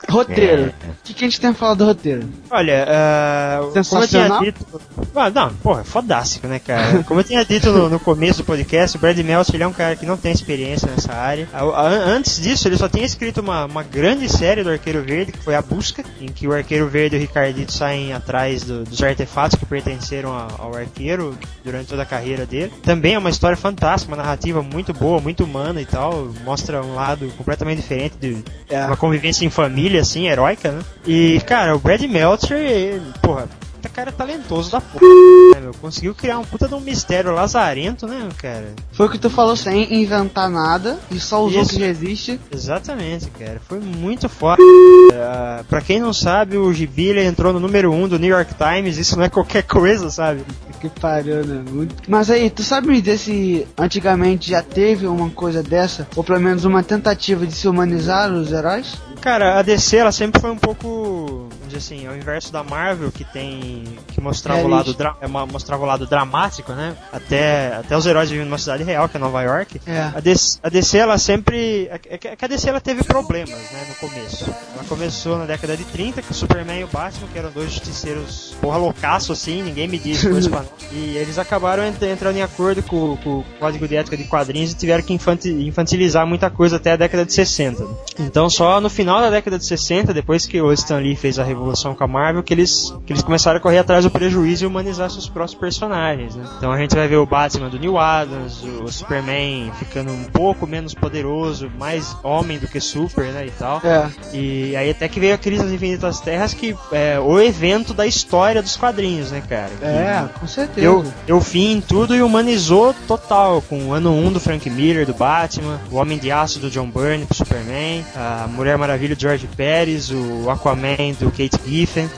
Roteiro. 0.09 0.63
É. 0.83 0.89
O 0.89 0.95
que, 1.05 1.15
que 1.15 1.25
a 1.25 1.29
gente 1.29 1.41
tem 1.41 1.51
a 1.51 1.55
falar 1.55 1.75
do 1.75 1.85
roteiro? 1.85 2.29
Olha, 2.51 2.87
ah, 2.89 3.57
como 3.59 3.67
eu 3.69 3.73
tinha 3.73 3.85
Sensacional? 3.85 4.41
dito. 4.43 4.67
Ah, 5.15 5.31
não, 5.31 5.51
porra, 5.55 5.81
é 5.83 5.85
fodástico, 5.85 6.47
né, 6.47 6.59
cara? 6.59 7.03
Como 7.05 7.21
eu 7.21 7.25
tinha 7.25 7.45
dito 7.45 7.71
no, 7.73 7.89
no 7.89 7.99
começo 8.01 8.39
do 8.43 8.45
podcast, 8.45 8.97
o 8.97 9.01
Brad 9.01 9.19
Meltzer 9.19 9.55
ele 9.57 9.65
é 9.65 9.67
um 9.67 9.73
cara 9.73 9.97
que 9.97 10.07
não 10.07 10.17
tem 10.17 10.31
experiência 10.33 10.89
nessa 10.89 11.13
área. 11.13 11.49
A- 11.53 11.63
a- 11.63 11.89
antes 11.89 12.41
disso, 12.41 12.69
ele 12.69 12.77
só 12.77 12.89
tinha 12.89 13.05
escrito 13.05 13.41
uma, 13.41 13.65
uma 13.65 13.83
grande 13.83 14.29
série 14.29 14.63
do 14.63 14.71
Arqueiro 14.71 15.03
Verde, 15.03 15.33
que 15.33 15.39
foi 15.43 15.55
A 15.55 15.63
Busca, 15.63 16.05
em 16.21 16.27
que 16.27 16.47
o 16.47 16.53
Arqueiro 16.53 16.87
Verde 16.89 17.17
e 17.17 17.19
o 17.19 17.21
Ricardito 17.21 17.73
saem 17.73 18.13
atrás 18.13 18.63
do- 18.63 18.85
dos 18.85 19.03
artefatos 19.03 19.59
que 19.59 19.67
pertenceram 19.67 20.33
a- 20.33 20.49
ao 20.59 20.75
arqueiro 20.77 21.37
durante 21.65 21.89
toda 21.89 22.03
a 22.03 22.07
carreira 22.07 22.47
dele. 22.47 22.73
Também 22.83 23.15
é 23.15 23.19
uma 23.19 23.31
história 23.31 23.57
fantástica, 23.57 24.13
uma 24.15 24.23
narrativa 24.23 24.63
muito 24.63 24.93
boa, 24.93 25.21
muito 25.21 25.45
humana 25.45 25.81
e 25.81 25.87
tal. 25.87 26.29
Mostra 26.45 26.83
um 26.83 26.95
lado 26.95 27.29
completamente 27.37 27.79
diferente 27.81 28.15
de 28.21 28.39
É. 28.69 28.85
uma 28.87 28.97
convivência 28.97 29.45
em 29.45 29.51
família, 29.51 29.90
assim, 29.99 30.29
heróica, 30.29 30.71
né? 30.73 30.83
E, 31.07 31.41
cara, 31.47 31.75
o 31.75 31.79
Brad 31.79 32.03
Meltzer, 32.03 32.59
ele, 32.59 33.13
porra, 33.23 33.49
puta 33.81 33.89
cara 33.89 34.13
talentoso 34.13 34.71
da 34.71 34.81
porra, 34.81 35.07
né, 35.55 35.61
meu? 35.61 35.75
Conseguiu 35.75 36.15
criar 36.15 36.39
um 36.39 36.45
puta 36.45 36.69
de 36.69 36.75
um 36.75 36.81
mistério 36.81 37.33
lazarento, 37.33 38.07
né, 38.07 38.29
cara? 38.37 38.75
Foi 38.93 39.07
o 39.07 39.11
que 39.11 39.19
tu 39.19 39.31
falou 39.31 39.57
sem 39.57 40.03
inventar 40.03 40.51
nada 40.51 40.99
e 41.11 41.19
só 41.19 41.43
usou 41.43 41.61
o 41.61 41.63
Isso. 41.63 41.75
que 41.75 41.81
já 41.81 41.87
existe. 41.87 42.41
Exatamente, 42.53 43.27
cara. 43.31 43.61
Foi 43.67 43.81
muito 43.81 44.29
foda. 44.29 44.63
Uh, 44.63 45.65
pra 45.65 45.81
quem 45.81 45.99
não 45.99 46.13
sabe, 46.13 46.57
o 46.57 46.73
Gibi 46.73 47.09
ele 47.09 47.25
entrou 47.25 47.53
no 47.53 47.61
número 47.61 47.91
1 47.91 48.03
um 48.03 48.09
do 48.09 48.19
New 48.19 48.31
York 48.31 48.55
Times, 48.55 48.99
isso 48.99 49.17
não 49.17 49.25
é 49.25 49.29
qualquer 49.29 49.63
coisa, 49.63 50.11
sabe? 50.11 50.45
Que 50.81 50.89
pariu, 50.89 51.45
né? 51.45 51.63
Muito... 51.71 51.95
Mas 52.09 52.31
aí, 52.31 52.49
tu 52.49 52.63
sabe 52.63 52.89
me 52.89 53.01
dizer 53.01 53.19
se 53.19 53.67
antigamente 53.77 54.51
já 54.51 54.63
teve 54.63 55.07
uma 55.07 55.29
coisa 55.29 55.63
dessa? 55.63 56.09
Ou 56.17 56.25
pelo 56.25 56.41
menos 56.41 56.65
uma 56.65 56.83
tentativa 56.83 57.47
de 57.47 57.53
se 57.53 57.69
humanizar 57.69 58.33
os 58.33 58.51
heróis? 58.51 58.97
Cara, 59.21 59.59
a 59.59 59.63
DC 59.63 59.97
ela 59.99 60.13
sempre 60.13 60.41
foi 60.41 60.51
um 60.51 60.57
pouco, 60.57 61.49
vamos 61.51 61.67
dizer 61.69 61.79
assim, 61.79 62.07
ao 62.07 62.17
inverso 62.17 62.53
da 62.53 62.63
Marvel, 62.63 63.13
que 63.13 63.25
tem 63.25 63.85
que 64.09 64.21
mostrava 64.21 64.61
o 64.63 64.69
Realista. 64.69 65.05
lado 65.05 65.17
é, 65.21 65.27
mostrava 65.53 65.83
o 65.83 65.87
lado 65.87 66.07
dramático, 66.07 66.73
né? 66.73 66.97
Até 67.13 67.75
até 67.77 67.97
os 67.97 68.07
heróis 68.07 68.31
vivem 68.31 68.45
numa 68.47 68.59
cidade 68.59 68.83
real, 68.83 69.09
que 69.09 69.17
é 69.17 69.21
Nova 69.21 69.43
York. 69.43 69.81
É. 69.87 70.11
A 70.15 70.21
DC, 70.21 70.59
a 70.63 70.69
DC 70.69 70.99
ela 70.99 71.19
sempre 71.19 71.89
é 71.91 71.99
que- 71.99 72.09
é 72.29 72.37
que 72.37 72.45
a 72.45 72.49
DC 72.49 72.69
ela 72.69 72.81
teve 72.81 73.03
problemas, 73.05 73.51
né, 73.51 73.87
no 73.89 73.95
começo. 74.09 74.45
Ela 74.75 74.85
começou 74.89 75.39
na 75.39 75.45
década 75.45 75.77
de 75.77 75.85
30 75.85 76.23
com 76.23 76.33
o 76.33 76.35
Superman 76.35 76.81
e 76.81 76.85
o 76.85 76.89
Batman, 76.89 77.29
que 77.33 77.39
eram 77.39 77.51
dois 77.51 77.71
justiceiros 77.73 78.55
porra 78.61 78.79
loucaço 78.79 79.33
assim, 79.33 79.63
ninguém 79.63 79.87
me 79.89 79.99
disse 79.99 80.29
coisa 80.29 80.49
pra 80.49 80.61
nós. 80.61 80.69
E 80.93 81.17
eles 81.17 81.39
acabaram 81.39 81.85
ent- 81.87 82.03
entrando 82.03 82.37
em 82.37 82.43
acordo 82.43 82.83
com, 82.83 83.17
com 83.19 83.39
o 83.41 83.45
código 83.59 83.87
de 83.87 83.97
ética 83.97 84.17
de 84.17 84.25
quadrinhos 84.25 84.73
e 84.73 84.75
tiveram 84.75 85.03
que 85.03 85.13
infanti- 85.13 85.51
infantilizar 85.67 86.27
muita 86.27 86.51
coisa 86.51 86.77
até 86.77 86.93
a 86.93 86.97
década 86.97 87.25
de 87.25 87.33
60. 87.33 87.85
né? 87.85 87.95
Então 88.21 88.49
só 88.51 88.81
no 88.81 88.89
final 88.91 89.10
da 89.19 89.31
década 89.31 89.59
de 89.59 89.65
60, 89.65 90.13
depois 90.13 90.47
que 90.47 90.61
o 90.61 90.71
Stan 90.73 90.99
Lee 90.99 91.17
fez 91.17 91.39
a 91.39 91.45
revolução 91.45 91.95
com 91.95 92.05
a 92.05 92.07
Marvel, 92.07 92.43
que 92.43 92.53
eles, 92.53 92.95
que 93.07 93.13
eles 93.13 93.23
começaram 93.23 93.57
a 93.59 93.61
correr 93.61 93.79
atrás 93.79 94.05
do 94.05 94.11
prejuízo 94.11 94.65
e 94.65 94.67
humanizar 94.67 95.11
seus 95.11 95.27
próprios 95.27 95.55
personagens, 95.55 96.37
né? 96.37 96.45
Então 96.59 96.71
a 96.71 96.79
gente 96.79 96.95
vai 96.95 97.09
ver 97.09 97.17
o 97.17 97.27
Batman 97.27 97.69
do 97.69 97.79
New 97.79 97.99
Adams, 97.99 98.63
o 98.63 98.89
Superman 98.93 99.73
ficando 99.79 100.13
um 100.13 100.25
pouco 100.25 100.67
menos 100.67 100.95
poderoso, 100.95 101.71
mais 101.79 102.17
homem 102.23 102.59
do 102.59 102.69
que 102.69 102.81
super, 102.81 103.25
né, 103.33 103.47
e 103.47 103.51
tal. 103.51 103.81
É. 103.83 104.11
E 104.33 104.77
aí 104.77 104.91
até 104.91 105.09
que 105.09 105.19
veio 105.19 105.35
a 105.35 105.39
Crise 105.39 105.65
das 105.65 105.73
Infinitas 105.73 106.21
Terras, 106.21 106.55
que 106.55 106.77
é 106.93 107.19
o 107.19 107.41
evento 107.41 107.95
da 107.95 108.07
história 108.07 108.63
dos 108.63 108.77
quadrinhos, 108.77 109.31
né, 109.31 109.43
cara? 109.49 109.71
Que 109.79 109.85
É, 109.85 110.29
com 110.39 110.47
certeza. 110.47 110.81
Deu, 110.81 111.05
deu 111.27 111.41
fim 111.41 111.73
em 111.73 111.81
tudo 111.81 112.15
e 112.15 112.23
humanizou 112.23 112.95
total, 113.09 113.63
com 113.63 113.87
o 113.87 113.93
ano 113.93 114.13
1 114.13 114.33
do 114.33 114.41
Frank 114.41 114.69
Miller, 114.69 115.07
do 115.07 115.15
Batman, 115.15 115.81
o 115.91 115.97
Homem 115.97 116.19
de 116.19 116.31
Aço 116.31 116.59
do 116.59 116.71
John 116.71 116.91
Byrne 116.91 117.27
pro 117.27 117.37
Superman, 117.37 118.05
a 118.15 118.47
Mulher 118.47 118.77
Maravilha 118.77 119.00
do 119.09 119.21
George 119.21 119.49
Pérez, 119.57 120.11
o 120.11 120.49
Aquaman 120.51 121.13
do 121.19 121.31
Kate 121.31 121.59
Giffen. 121.67 122.09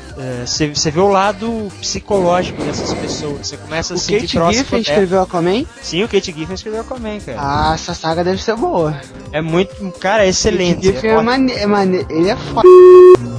Você 0.47 0.91
vê 0.91 1.01
o 1.01 1.09
lado 1.09 1.69
psicológico 1.81 2.63
dessas 2.63 2.93
pessoas. 2.95 3.49
Você 3.49 3.57
começa 3.57 3.95
a 3.95 3.97
O 3.97 3.99
sentir 3.99 4.39
Kate 4.39 4.57
Giffen 4.57 4.79
é, 4.79 4.83
escreveu 4.83 5.23
Aquaman? 5.23 5.65
Sim, 5.83 6.05
o 6.05 6.09
Kate 6.09 6.33
Giffen 6.33 6.55
escreveu 6.55 6.81
Aquaman, 6.81 7.19
cara. 7.21 7.39
Ah, 7.41 7.75
essa 7.75 7.95
saga 7.95 8.23
deve 8.23 8.43
ser 8.43 8.57
boa. 8.57 9.01
É 9.33 9.41
muito. 9.41 9.75
Cara, 9.99 10.25
é 10.25 10.29
excelente. 10.29 10.77
Kate 10.77 10.87
Giffen 10.87 11.11
é, 11.11 11.15
ótimo. 11.15 11.31
mane 11.31 11.53
é 11.53 11.67
mane 11.67 12.07
ele 12.11 12.31
é 12.31 12.37
foda. 12.37 12.69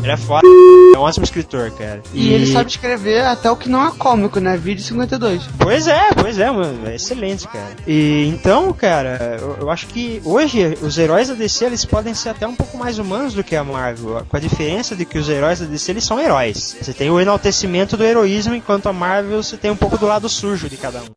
Ele 0.04 0.12
é 0.12 0.18
foda. 0.18 0.46
É 0.94 0.98
um 0.98 1.02
ótimo 1.02 1.24
escritor, 1.24 1.72
cara. 1.72 2.04
E 2.14 2.34
ele 2.34 2.46
sabe 2.46 2.70
escrever 2.70 3.26
até 3.26 3.50
o 3.50 3.56
que 3.56 3.70
não 3.70 3.88
é 3.88 3.92
cômico, 3.92 4.40
né? 4.40 4.58
Vídeo 4.58 4.84
52. 4.84 5.44
Pois 5.58 5.88
é, 5.88 6.10
pois 6.14 6.38
é, 6.38 6.52
mano. 6.52 6.88
É 6.88 6.96
excelente, 6.96 7.48
cara. 7.48 7.74
E 7.88 8.28
então, 8.28 8.72
cara, 8.74 9.40
eu, 9.42 9.58
eu 9.62 9.72
acho 9.72 9.88
que 9.88 10.22
hoje 10.26 10.78
os 10.82 10.98
heróis 10.98 11.30
da 11.30 11.34
DC 11.34 11.66
eles 11.66 11.86
podem 11.86 12.14
ser 12.14 12.30
até 12.30 12.46
um 12.46 12.56
pouco 12.56 12.78
mais 12.78 13.00
humanos 13.00 13.34
do 13.34 13.44
que 13.44 13.56
a 13.56 13.64
Marvel, 13.64 14.26
com 14.28 14.38
a 14.38 14.40
diferença 14.40 14.94
de 14.94 15.06
que 15.06 15.18
os 15.18 15.30
heróis 15.30 15.60
da 15.60 15.66
DC 15.66 15.92
eles 15.92 16.04
são 16.04 16.20
heróis. 16.20 16.76
Você 16.82 16.94
tem 16.94 17.10
o 17.10 17.20
enaltecimento 17.20 17.96
do 17.96 18.04
heroísmo, 18.04 18.54
enquanto 18.54 18.90
a 18.90 18.94
Marvel 18.94 19.42
você 19.42 19.56
tem 19.56 19.72
um 19.72 19.76
pouco 19.76 19.98
do 19.98 20.06
lado 20.06 20.28
sujo 20.28 20.68
de 20.68 20.76
cada 20.76 21.00
um. 21.00 21.08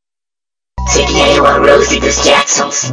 Seria 0.89 1.29
eu 1.35 1.45
a 1.45 1.59
Rosie 1.59 1.99
dos 1.99 2.23
Jacksons. 2.23 2.93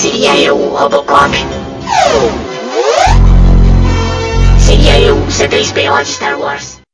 Seria 0.00 0.36
eu 0.40 0.56
o 0.56 0.74
Robocop. 0.74 1.30
Seria 5.08 5.10
eu 5.10 5.16
o 5.16 5.26
C3PO 5.26 6.02
de 6.02 6.10
Star 6.10 6.38
Wars. 6.38 6.87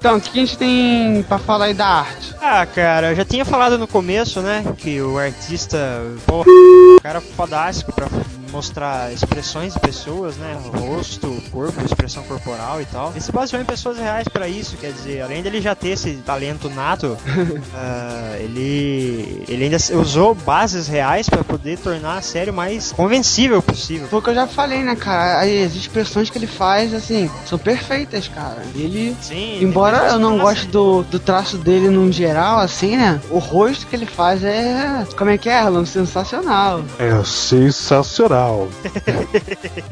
Então, 0.00 0.16
o 0.16 0.20
que 0.20 0.30
a 0.30 0.40
gente 0.42 0.56
tem 0.56 1.22
pra 1.24 1.38
falar 1.38 1.66
aí 1.66 1.74
da 1.74 1.86
arte? 1.86 2.34
Ah, 2.40 2.64
cara, 2.64 3.10
eu 3.10 3.16
já 3.16 3.22
tinha 3.22 3.44
falado 3.44 3.76
no 3.76 3.86
começo, 3.86 4.40
né, 4.40 4.64
que 4.78 4.98
o 5.02 5.18
artista, 5.18 5.78
porra, 6.26 6.46
o 6.48 7.00
cara 7.02 7.20
fodástico 7.20 7.92
pra 7.92 8.08
mostrar 8.50 9.12
expressões 9.12 9.74
de 9.74 9.80
pessoas, 9.80 10.36
né, 10.36 10.58
rosto, 10.74 11.40
corpo, 11.52 11.84
expressão 11.84 12.22
corporal 12.24 12.80
e 12.80 12.84
tal. 12.86 13.10
Ele 13.10 13.20
se 13.20 13.30
baseou 13.30 13.60
em 13.62 13.64
pessoas 13.64 13.98
reais 13.98 14.26
pra 14.26 14.48
isso, 14.48 14.76
quer 14.76 14.90
dizer, 14.92 15.20
além 15.22 15.42
dele 15.42 15.60
já 15.60 15.74
ter 15.74 15.90
esse 15.90 16.14
talento 16.26 16.68
nato, 16.70 17.16
ah, 17.74 18.36
ele 18.40 19.44
ele 19.48 19.64
ainda 19.64 19.76
usou 19.94 20.34
bases 20.34 20.88
reais 20.88 21.28
pra 21.28 21.44
poder 21.44 21.78
tornar 21.78 22.18
a 22.18 22.22
série 22.22 22.50
o 22.50 22.54
mais 22.54 22.90
convencível 22.92 23.62
possível. 23.62 24.08
Foi 24.08 24.18
o 24.18 24.22
que 24.22 24.30
eu 24.30 24.34
já 24.34 24.46
falei, 24.46 24.82
né, 24.82 24.96
cara? 24.96 25.40
As 25.40 25.74
expressões 25.74 26.30
que 26.30 26.38
ele 26.38 26.46
faz, 26.46 26.94
assim, 26.94 27.30
são 27.46 27.58
perfeitas, 27.58 28.28
cara. 28.28 28.62
Ele. 28.74 29.16
Sim, 29.20 29.62
Embora 29.62 29.89
tem 29.98 30.08
eu 30.10 30.18
não 30.18 30.38
goste 30.38 30.66
do, 30.66 31.02
do 31.02 31.18
traço 31.18 31.56
dele 31.58 31.88
num 31.88 32.10
geral, 32.12 32.58
assim, 32.58 32.96
né? 32.96 33.20
O 33.30 33.38
rosto 33.38 33.86
que 33.86 33.96
ele 33.96 34.06
faz 34.06 34.44
é. 34.44 35.04
Como 35.16 35.30
é 35.30 35.36
que 35.38 35.48
é, 35.48 35.58
Erlon? 35.60 35.84
Sensacional. 35.84 36.82
É 36.98 37.24
sensacional. 37.24 38.68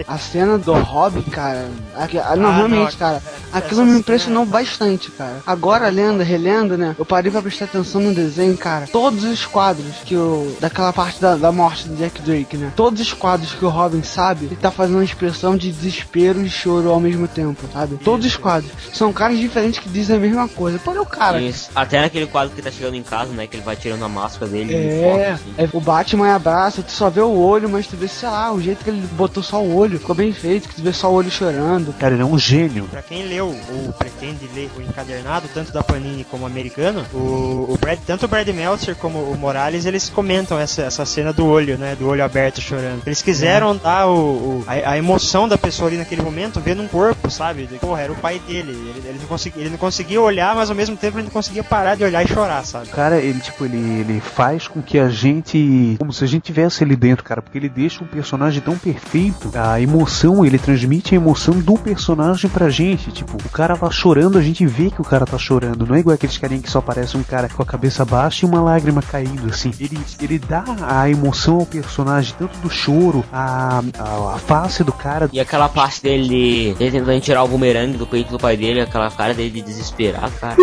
A 0.06 0.18
cena 0.18 0.58
do 0.58 0.72
Robin, 0.72 1.22
cara. 1.22 1.68
aqui- 1.96 2.18
ah, 2.18 2.36
não, 2.36 2.48
Ah, 2.50 2.68
não, 2.68 2.86
cara. 2.92 3.16
essa 3.16 3.58
Aquilo 3.58 3.82
me 3.82 3.88
cena- 3.88 3.98
impressionou 4.00 4.46
bastante, 4.46 5.10
cara. 5.10 5.36
Agora, 5.46 5.88
lendo, 5.88 6.22
relendo, 6.22 6.76
né? 6.76 6.94
Eu 6.98 7.04
parei 7.04 7.30
pra 7.30 7.42
prestar 7.42 7.64
atenção 7.66 8.00
no 8.00 8.14
desenho, 8.14 8.56
cara. 8.56 8.86
Todos 8.90 9.24
os 9.24 9.44
quadros 9.46 9.96
que 10.04 10.16
o. 10.16 10.56
Daquela 10.60 10.92
parte 10.92 11.20
da, 11.20 11.36
da 11.36 11.50
morte 11.52 11.88
do 11.88 11.96
Jack 11.96 12.20
Drake, 12.22 12.56
né? 12.56 12.72
Todos 12.76 13.00
os 13.00 13.12
quadros 13.12 13.52
que 13.52 13.64
o 13.64 13.68
Robin 13.68 14.02
sabe, 14.02 14.46
ele 14.46 14.56
tá 14.56 14.70
fazendo 14.70 14.96
uma 14.96 15.04
expressão 15.04 15.56
de 15.56 15.70
desespero 15.72 16.40
e 16.44 16.48
choro 16.48 16.90
ao 16.90 17.00
mesmo 17.00 17.26
tempo, 17.28 17.66
sabe? 17.72 17.96
Todos 17.96 18.26
os 18.26 18.36
quadros. 18.36 18.70
São 18.92 19.12
caras 19.12 19.38
diferentes 19.38 19.78
que 19.80 19.87
dizem 19.88 20.16
a 20.16 20.18
mesma 20.18 20.48
coisa. 20.48 20.78
Porra, 20.78 20.96
é 20.98 21.00
o 21.00 21.06
cara. 21.06 21.40
Isso. 21.40 21.70
Até 21.74 22.00
naquele 22.00 22.26
quadro 22.26 22.54
que 22.54 22.62
tá 22.62 22.70
chegando 22.70 22.94
em 22.94 23.02
casa, 23.02 23.32
né? 23.32 23.46
Que 23.46 23.56
ele 23.56 23.64
vai 23.64 23.76
tirando 23.76 24.04
a 24.04 24.08
máscara 24.08 24.50
dele. 24.50 24.74
É, 24.74 25.02
foto, 25.02 25.32
assim. 25.34 25.54
é, 25.58 25.68
o 25.76 25.80
Batman 25.80 26.34
abraça, 26.34 26.82
tu 26.82 26.92
só 26.92 27.08
vê 27.10 27.20
o 27.20 27.30
olho, 27.38 27.68
mas 27.68 27.86
tu 27.86 27.96
vê, 27.96 28.06
sei 28.08 28.28
lá, 28.28 28.52
o 28.52 28.60
jeito 28.60 28.84
que 28.84 28.90
ele 28.90 29.06
botou 29.12 29.42
só 29.42 29.62
o 29.62 29.74
olho, 29.76 29.98
ficou 29.98 30.14
bem 30.14 30.32
feito, 30.32 30.68
que 30.68 30.74
tu 30.76 30.82
vê 30.82 30.92
só 30.92 31.10
o 31.10 31.14
olho 31.14 31.30
chorando. 31.30 31.92
Cara, 31.98 32.14
ele 32.14 32.22
é 32.22 32.26
um 32.26 32.38
gênio. 32.38 32.84
Pra 32.90 33.02
quem 33.02 33.24
leu 33.26 33.46
ou 33.48 33.92
pretende 33.92 34.48
ler 34.54 34.70
o 34.76 34.82
encadernado, 34.82 35.48
tanto 35.52 35.72
da 35.72 35.82
Panini 35.82 36.24
como 36.24 36.46
americano, 36.46 37.04
o, 37.12 37.66
o 37.70 37.78
Brad, 37.80 37.98
tanto 38.06 38.24
o 38.26 38.28
Brad 38.28 38.48
Meltzer 38.48 38.94
como 38.96 39.18
o 39.18 39.36
Morales, 39.36 39.84
eles 39.86 40.08
comentam 40.08 40.58
essa, 40.58 40.82
essa 40.82 41.04
cena 41.04 41.32
do 41.32 41.46
olho, 41.46 41.78
né? 41.78 41.96
Do 41.98 42.08
olho 42.08 42.24
aberto 42.24 42.60
chorando. 42.60 43.02
Eles 43.06 43.22
quiseram 43.22 43.76
dar 43.76 44.06
o, 44.08 44.14
o- 44.18 44.64
a, 44.66 44.92
a 44.92 44.98
emoção 44.98 45.48
da 45.48 45.56
pessoa 45.58 45.88
ali 45.88 45.96
naquele 45.96 46.22
momento, 46.22 46.60
vendo 46.60 46.82
um 46.82 46.88
corpo, 46.88 47.30
sabe? 47.30 47.66
De, 47.66 47.76
porra, 47.78 48.02
era 48.02 48.12
o 48.12 48.16
pai 48.16 48.38
dele. 48.46 48.72
Ele, 48.72 49.02
ele, 49.08 49.18
não 49.20 49.26
conseguia, 49.26 49.62
ele 49.62 49.70
não 49.70 49.77
conseguia 49.78 50.20
olhar, 50.20 50.54
mas 50.54 50.70
ao 50.70 50.76
mesmo 50.76 50.96
tempo 50.96 51.18
ele 51.18 51.24
não 51.24 51.30
conseguia 51.30 51.64
parar 51.64 51.94
de 51.94 52.04
olhar 52.04 52.24
e 52.24 52.28
chorar, 52.28 52.64
sabe? 52.64 52.88
O 52.88 52.90
cara, 52.90 53.18
ele, 53.18 53.40
tipo, 53.40 53.64
ele, 53.64 54.00
ele 54.00 54.20
faz 54.20 54.66
com 54.66 54.82
que 54.82 54.98
a 54.98 55.08
gente. 55.08 55.96
Como 55.98 56.12
se 56.12 56.24
a 56.24 56.26
gente 56.26 56.42
tivesse 56.42 56.84
ali 56.84 56.96
dentro, 56.96 57.24
cara. 57.24 57.40
Porque 57.40 57.58
ele 57.58 57.68
deixa 57.68 58.02
um 58.02 58.06
personagem 58.06 58.60
tão 58.60 58.76
perfeito. 58.76 59.50
A 59.54 59.80
emoção, 59.80 60.44
ele 60.44 60.58
transmite 60.58 61.14
a 61.14 61.16
emoção 61.16 61.58
do 61.58 61.74
personagem 61.76 62.50
pra 62.50 62.68
gente. 62.68 63.10
Tipo, 63.10 63.36
o 63.36 63.50
cara 63.50 63.76
tá 63.76 63.90
chorando, 63.90 64.38
a 64.38 64.42
gente 64.42 64.66
vê 64.66 64.90
que 64.90 65.00
o 65.00 65.04
cara 65.04 65.24
tá 65.24 65.38
chorando. 65.38 65.86
Não 65.86 65.94
é 65.94 66.00
igual 66.00 66.14
aqueles 66.14 66.38
carinha 66.38 66.60
que 66.60 66.70
só 66.70 66.78
aparece 66.78 67.16
um 67.16 67.22
cara 67.22 67.48
com 67.48 67.62
a 67.62 67.66
cabeça 67.66 68.04
baixa 68.04 68.44
e 68.44 68.48
uma 68.48 68.60
lágrima 68.60 69.02
caindo, 69.02 69.48
assim. 69.48 69.72
Ele, 69.78 69.98
ele 70.20 70.38
dá 70.38 70.64
a 70.82 71.08
emoção 71.08 71.60
ao 71.60 71.66
personagem, 71.66 72.34
tanto 72.38 72.58
do 72.58 72.70
choro, 72.70 73.24
a, 73.32 73.82
a, 73.98 74.34
a 74.34 74.38
face 74.38 74.82
do 74.82 74.92
cara. 74.92 75.28
E 75.32 75.40
aquela 75.40 75.68
parte 75.68 76.02
dele, 76.02 76.76
ele 76.78 76.90
tentando 76.90 77.20
tirar 77.20 77.42
o 77.44 77.48
bumerangue 77.48 77.96
do 77.96 78.06
peito 78.06 78.30
do 78.30 78.38
pai 78.38 78.56
dele, 78.56 78.80
aquela 78.80 79.10
cara 79.10 79.34
dele 79.34 79.62
de 79.68 79.74
desesperado, 79.74 80.32
cara. 80.40 80.56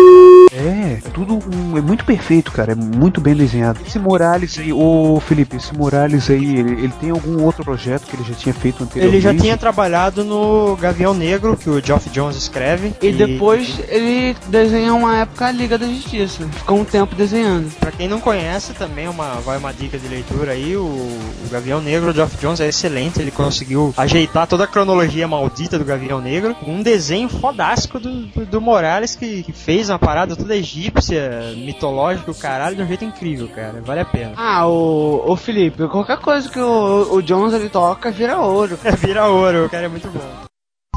É, 0.52 0.98
tudo 1.12 1.34
um- 1.34 1.76
é 1.76 1.80
muito 1.80 2.04
perfeito, 2.04 2.50
cara. 2.52 2.72
É 2.72 2.74
muito 2.74 3.20
bem 3.20 3.34
desenhado. 3.34 3.80
Esse 3.86 3.98
Morales 3.98 4.58
aí, 4.58 4.72
ô 4.72 5.20
Felipe, 5.26 5.56
esse 5.56 5.74
Morales 5.76 6.28
aí, 6.30 6.58
ele, 6.58 6.72
ele 6.72 6.92
tem 7.00 7.10
algum 7.10 7.42
outro 7.42 7.64
projeto 7.64 8.02
que 8.06 8.16
ele 8.16 8.24
já 8.24 8.34
tinha 8.34 8.54
feito 8.54 8.82
anteriormente? 8.82 9.16
Ele 9.26 9.34
já 9.36 9.42
tinha 9.42 9.56
trabalhado 9.56 10.24
no 10.24 10.76
Gavião 10.76 11.14
Negro, 11.14 11.56
que 11.56 11.68
o 11.70 11.84
Geoff 11.84 12.08
Jones 12.10 12.36
escreve. 12.36 12.92
E 13.00 13.12
depois 13.12 13.78
ele 13.88 14.36
desenha 14.48 14.94
uma 14.94 15.18
época 15.18 15.46
a 15.46 15.52
Liga 15.52 15.78
da 15.78 15.86
Justiça. 15.86 16.44
Ficou 16.52 16.78
um 16.80 16.84
tempo 16.84 17.14
desenhando. 17.14 17.70
Pra 17.78 17.90
quem 17.92 18.08
não 18.08 18.20
conhece, 18.20 18.72
também 18.74 19.08
uma, 19.08 19.34
vai 19.36 19.58
uma 19.58 19.72
dica 19.72 19.98
de 19.98 20.08
leitura 20.08 20.52
aí, 20.52 20.76
o, 20.76 20.80
o 20.84 21.48
Gavião 21.50 21.80
Negro, 21.80 22.10
o 22.10 22.14
Geoff 22.14 22.36
Jones 22.38 22.60
é 22.60 22.68
excelente, 22.68 23.20
ele 23.20 23.30
conseguiu 23.30 23.94
ajeitar 23.96 24.46
toda 24.46 24.64
a 24.64 24.66
cronologia 24.66 25.26
maldita 25.28 25.78
do 25.78 25.84
Gavião 25.84 26.20
Negro, 26.20 26.54
com 26.54 26.72
um 26.76 26.82
desenho 26.82 27.28
fodástico 27.28 27.98
do, 28.00 28.26
do, 28.26 28.46
do 28.46 28.60
Morales, 28.96 29.14
que, 29.14 29.42
que 29.42 29.52
fez 29.52 29.90
uma 29.90 29.98
parada 29.98 30.34
toda 30.34 30.56
egípcia, 30.56 31.52
mitológica, 31.54 32.30
o 32.30 32.34
caralho, 32.34 32.76
de 32.76 32.82
um 32.82 32.86
jeito 32.86 33.04
incrível, 33.04 33.48
cara, 33.48 33.82
vale 33.84 34.00
a 34.00 34.04
pena. 34.06 34.32
Ah, 34.36 34.66
o, 34.66 35.32
o 35.32 35.36
Felipe, 35.36 35.86
qualquer 35.88 36.18
coisa 36.18 36.48
que 36.48 36.58
o, 36.58 37.14
o 37.14 37.22
Jones 37.22 37.52
ele 37.52 37.68
toca 37.68 38.10
vira 38.10 38.38
ouro. 38.38 38.78
Vira 38.98 39.26
ouro, 39.26 39.66
o 39.66 39.68
cara 39.68 39.84
é 39.84 39.88
muito 39.88 40.08
bom. 40.08 40.20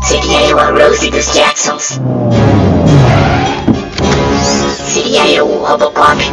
Seria 0.04 0.48
eu 0.48 0.60
a 0.60 0.68
Rosie 0.68 1.12
dos 1.12 1.34
Jacksons. 1.34 2.00
Seria 4.88 5.28
eu 5.32 5.46
o 5.46 5.66
Robocop. 5.66 6.24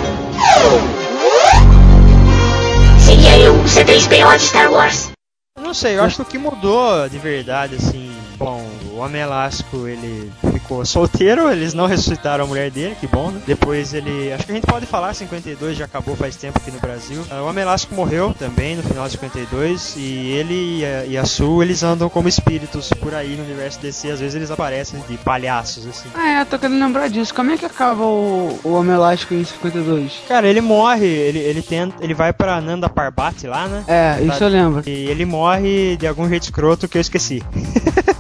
Seria 3.01 3.39
eu 3.39 3.55
o 3.55 3.65
C3PO 3.65 4.37
de 4.37 4.43
Star 4.43 4.73
Wars. 4.73 5.11
Eu 5.57 5.65
Não 5.65 5.75
sei, 5.75 5.97
eu 5.97 6.05
acho 6.05 6.17
que 6.17 6.23
o 6.23 6.25
que 6.27 6.39
mudou 6.39 7.09
de 7.09 7.19
verdade, 7.19 7.75
assim, 7.75 8.13
bom, 8.39 8.65
o 8.93 8.99
Homem 8.99 9.21
Elástico, 9.21 9.89
ele 9.89 10.31
ficou 10.67 10.85
solteiro, 10.85 11.51
eles 11.51 11.73
não 11.73 11.87
ressuscitaram 11.87 12.45
a 12.45 12.47
mulher 12.47 12.71
dele, 12.71 12.97
que 12.99 13.07
bom, 13.07 13.31
né? 13.31 13.41
Depois 13.47 13.95
ele, 13.95 14.33
acho 14.33 14.45
que 14.45 14.51
a 14.53 14.55
gente 14.57 14.67
pode 14.67 14.85
falar, 14.85 15.15
52 15.15 15.77
já 15.77 15.85
acabou 15.85 16.17
faz 16.17 16.35
tempo 16.35 16.59
aqui 16.59 16.73
no 16.73 16.81
Brasil. 16.81 17.23
Ah, 17.31 17.43
O 17.43 17.47
Homem 17.49 17.63
Elástico 17.63 17.95
morreu 17.95 18.35
também 18.37 18.75
no 18.75 18.83
final 18.83 19.07
de 19.07 19.13
52 19.13 19.95
e 19.97 20.31
ele 20.33 20.81
e 20.81 20.85
a, 20.85 21.05
e 21.07 21.17
a 21.17 21.25
Sue, 21.25 21.65
eles 21.65 21.83
andam 21.85 22.09
como 22.09 22.29
espíritos 22.29 22.91
por 23.01 23.15
aí 23.15 23.37
no 23.37 23.45
universo 23.45 23.79
DC, 23.81 24.11
às 24.11 24.19
vezes 24.21 24.35
eles 24.35 24.51
aparecem 24.51 25.01
de 25.09 25.17
palhaços, 25.19 25.87
assim. 25.87 26.09
Ah, 26.15 26.41
é, 26.41 26.45
tô 26.45 26.59
querendo 26.59 26.81
lembrar 26.81 27.09
disso. 27.09 27.33
Como 27.33 27.53
é 27.53 27.57
que 27.57 27.65
acaba 27.65 28.03
o, 28.03 28.59
o 28.65 28.73
Homem 28.73 28.95
Elástico 28.95 29.35
em 29.35 29.45
52? 29.45 30.23
Cara, 30.27 30.49
ele 30.49 30.61
morre, 30.61 31.07
ele, 31.07 31.39
ele 31.39 31.63
tenta, 31.63 32.03
ele 32.03 32.15
vai 32.15 32.33
pra 32.33 32.61
Nanda 32.61 32.89
Parbat 32.89 33.47
lá, 33.47 33.69
né? 33.69 33.85
É, 33.87 34.21
isso 34.25 34.43
eu 34.43 34.49
lembro. 34.49 34.83
E 34.87 34.91
ele 34.91 35.25
morre 35.25 35.97
de 35.97 36.07
algum 36.07 36.29
jeito 36.29 36.43
escroto 36.45 36.89
que 36.89 36.99
eu 36.99 37.01
esqueci. 37.01 37.43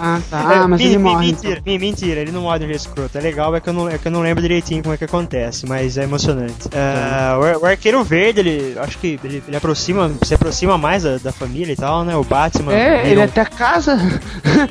Ah, 0.00 0.20
tá. 0.30 0.40
Ah, 0.62 0.68
mas 0.68 0.80
Mi- 0.80 0.86
ele 0.86 0.98
morre. 0.98 1.26
Mentira, 1.28 1.62
mi- 1.64 1.78
mentira, 1.78 2.20
ele 2.20 2.32
não 2.32 2.42
morre 2.42 2.58
de 2.60 2.64
um 2.64 2.68
jeito 2.68 2.80
escroto. 2.80 3.16
É 3.18 3.20
legal, 3.20 3.54
é 3.54 3.60
que, 3.60 3.68
eu 3.68 3.72
não, 3.72 3.88
é 3.88 3.98
que 3.98 4.06
eu 4.08 4.12
não 4.12 4.20
lembro 4.20 4.42
direitinho 4.42 4.82
como 4.82 4.94
é 4.94 4.98
que 4.98 5.04
acontece, 5.04 5.66
mas 5.66 5.96
é 5.96 6.04
emocionante. 6.04 6.68
Ah, 6.74 7.38
o, 7.40 7.44
ar- 7.44 7.56
o 7.58 7.66
Arqueiro 7.66 8.02
Verde, 8.04 8.40
ele 8.40 8.78
acho 8.78 8.98
que 8.98 9.18
ele, 9.24 9.42
ele 9.46 9.56
aproxima, 9.56 10.10
se 10.22 10.34
aproxima 10.34 10.76
mais 10.78 11.02
da, 11.02 11.18
da 11.18 11.32
família 11.32 11.72
e 11.72 11.76
tal, 11.76 12.04
né? 12.04 12.16
O 12.16 12.24
Batman. 12.24 12.72
É, 12.72 13.06
ele 13.06 13.16
não- 13.16 13.22
até 13.24 13.44
casa. 13.44 13.98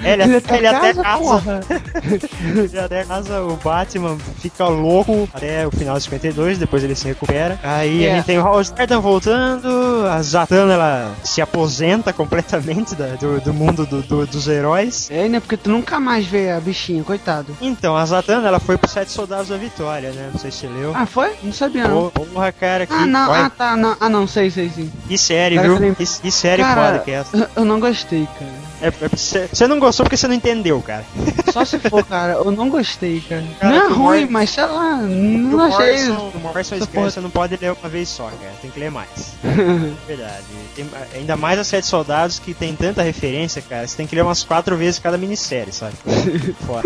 É, 0.03 0.13
ele, 0.13 0.23
ele 0.23 0.35
até, 0.37 0.57
ele 0.57 0.67
até 0.67 0.93
casa, 0.93 1.03
casa. 1.03 1.59
ele 2.55 2.79
até 2.79 3.03
casa, 3.03 3.41
o 3.41 3.55
Batman 3.57 4.17
fica 4.39 4.65
louco 4.67 5.27
até 5.33 5.65
o 5.67 5.71
final 5.71 5.97
de 5.97 6.03
52, 6.03 6.57
depois 6.57 6.83
ele 6.83 6.95
se 6.95 7.07
recupera. 7.07 7.59
Aí 7.63 8.05
É. 8.05 8.11
a 8.11 8.15
gente 8.15 8.25
tem 8.25 8.37
o 8.37 8.45
Howard 8.45 8.69
Jordan 8.75 8.99
voltando, 8.99 10.05
a 10.09 10.21
Zatanna 10.21 10.73
ela 10.73 11.11
se 11.23 11.41
aposenta 11.41 12.11
completamente 12.13 12.95
da- 12.95 13.15
do, 13.15 13.39
do 13.41 13.53
mundo 13.53 13.85
do- 13.85 14.01
do- 14.01 14.25
dos 14.27 14.47
heróis. 14.47 14.98
É, 15.09 15.27
né? 15.29 15.39
Porque 15.39 15.55
tu 15.57 15.69
nunca 15.69 15.99
mais 15.99 16.25
vê 16.25 16.51
a 16.51 16.59
bichinha, 16.59 17.03
coitado. 17.03 17.55
Então, 17.61 17.95
a 17.95 18.05
Zatanna 18.05 18.47
ela 18.47 18.59
foi 18.59 18.77
pro 18.77 18.89
Sete 18.89 19.11
Soldados 19.11 19.49
da 19.49 19.57
Vitória, 19.57 20.11
né? 20.11 20.29
Não 20.33 20.39
sei 20.39 20.51
se 20.51 20.59
você 20.59 20.67
leu. 20.67 20.91
Ah, 20.95 21.05
foi? 21.05 21.31
Não 21.43 21.53
sabia 21.53 21.87
não. 21.87 22.09
Porra, 22.09 22.51
cara, 22.51 22.85
que, 22.85 22.93
Ah, 22.93 23.05
não, 23.05 23.33
ah, 23.33 23.49
tá, 23.49 23.75
não, 23.75 23.95
ah, 23.99 24.09
não, 24.09 24.27
sei, 24.27 24.49
sei, 24.49 24.69
sim. 24.69 24.91
que 25.07 25.17
série, 25.17 25.57
Agora 25.57 25.73
viu? 25.73 25.81
lembrei. 25.87 26.05
Que, 26.07 26.21
que 26.21 26.31
série 26.31 26.61
Cara, 26.63 26.85
foda 26.91 26.99
que 26.99 27.11
é 27.11 27.13
essa. 27.15 27.49
Eu 27.55 27.65
não 27.65 27.79
gostei, 27.79 28.27
cara. 28.37 28.68
É, 28.81 28.87
é, 28.87 28.91
você 29.09 29.47
você 29.51 29.67
não 29.67 29.79
gostou 29.79 30.03
porque 30.05 30.15
você 30.17 30.27
não 30.27 30.35
entendeu, 30.35 30.81
cara. 30.81 31.03
Só 31.51 31.65
se 31.65 31.77
for, 31.79 32.03
cara, 32.07 32.33
eu 32.33 32.51
não 32.51 32.69
gostei, 32.69 33.21
cara. 33.27 33.43
Cara, 33.59 33.75
não 33.75 33.85
é 33.85 33.87
ruim, 33.89 34.21
Mor- 34.21 34.31
mas 34.31 34.49
sei 34.51 34.65
lá, 34.65 34.95
Do 35.01 35.07
não 35.07 35.61
achei. 35.65 36.07
Morrison, 36.09 36.29
do 36.29 36.39
Morrison 36.39 36.79
porra- 36.87 37.11
você 37.11 37.19
não 37.19 37.29
pode 37.29 37.57
ler 37.61 37.71
uma 37.79 37.89
vez 37.89 38.07
só, 38.09 38.25
cara. 38.25 38.53
Tem 38.61 38.71
que 38.71 38.79
ler 38.79 38.89
mais. 38.91 39.33
Verdade. 40.07 40.43
Tem- 40.75 40.89
ainda 41.15 41.35
mais 41.35 41.59
a 41.59 41.63
Sete 41.63 41.87
Soldados 41.87 42.39
que 42.39 42.53
tem 42.53 42.75
tanta 42.75 43.01
referência, 43.01 43.61
cara. 43.61 43.87
Você 43.87 43.97
tem 43.97 44.07
que 44.07 44.15
ler 44.15 44.21
umas 44.23 44.43
quatro 44.43 44.75
vezes 44.77 44.99
cada 44.99 45.17
minissérie, 45.17 45.73
sabe? 45.73 45.93
Foda. 46.65 46.83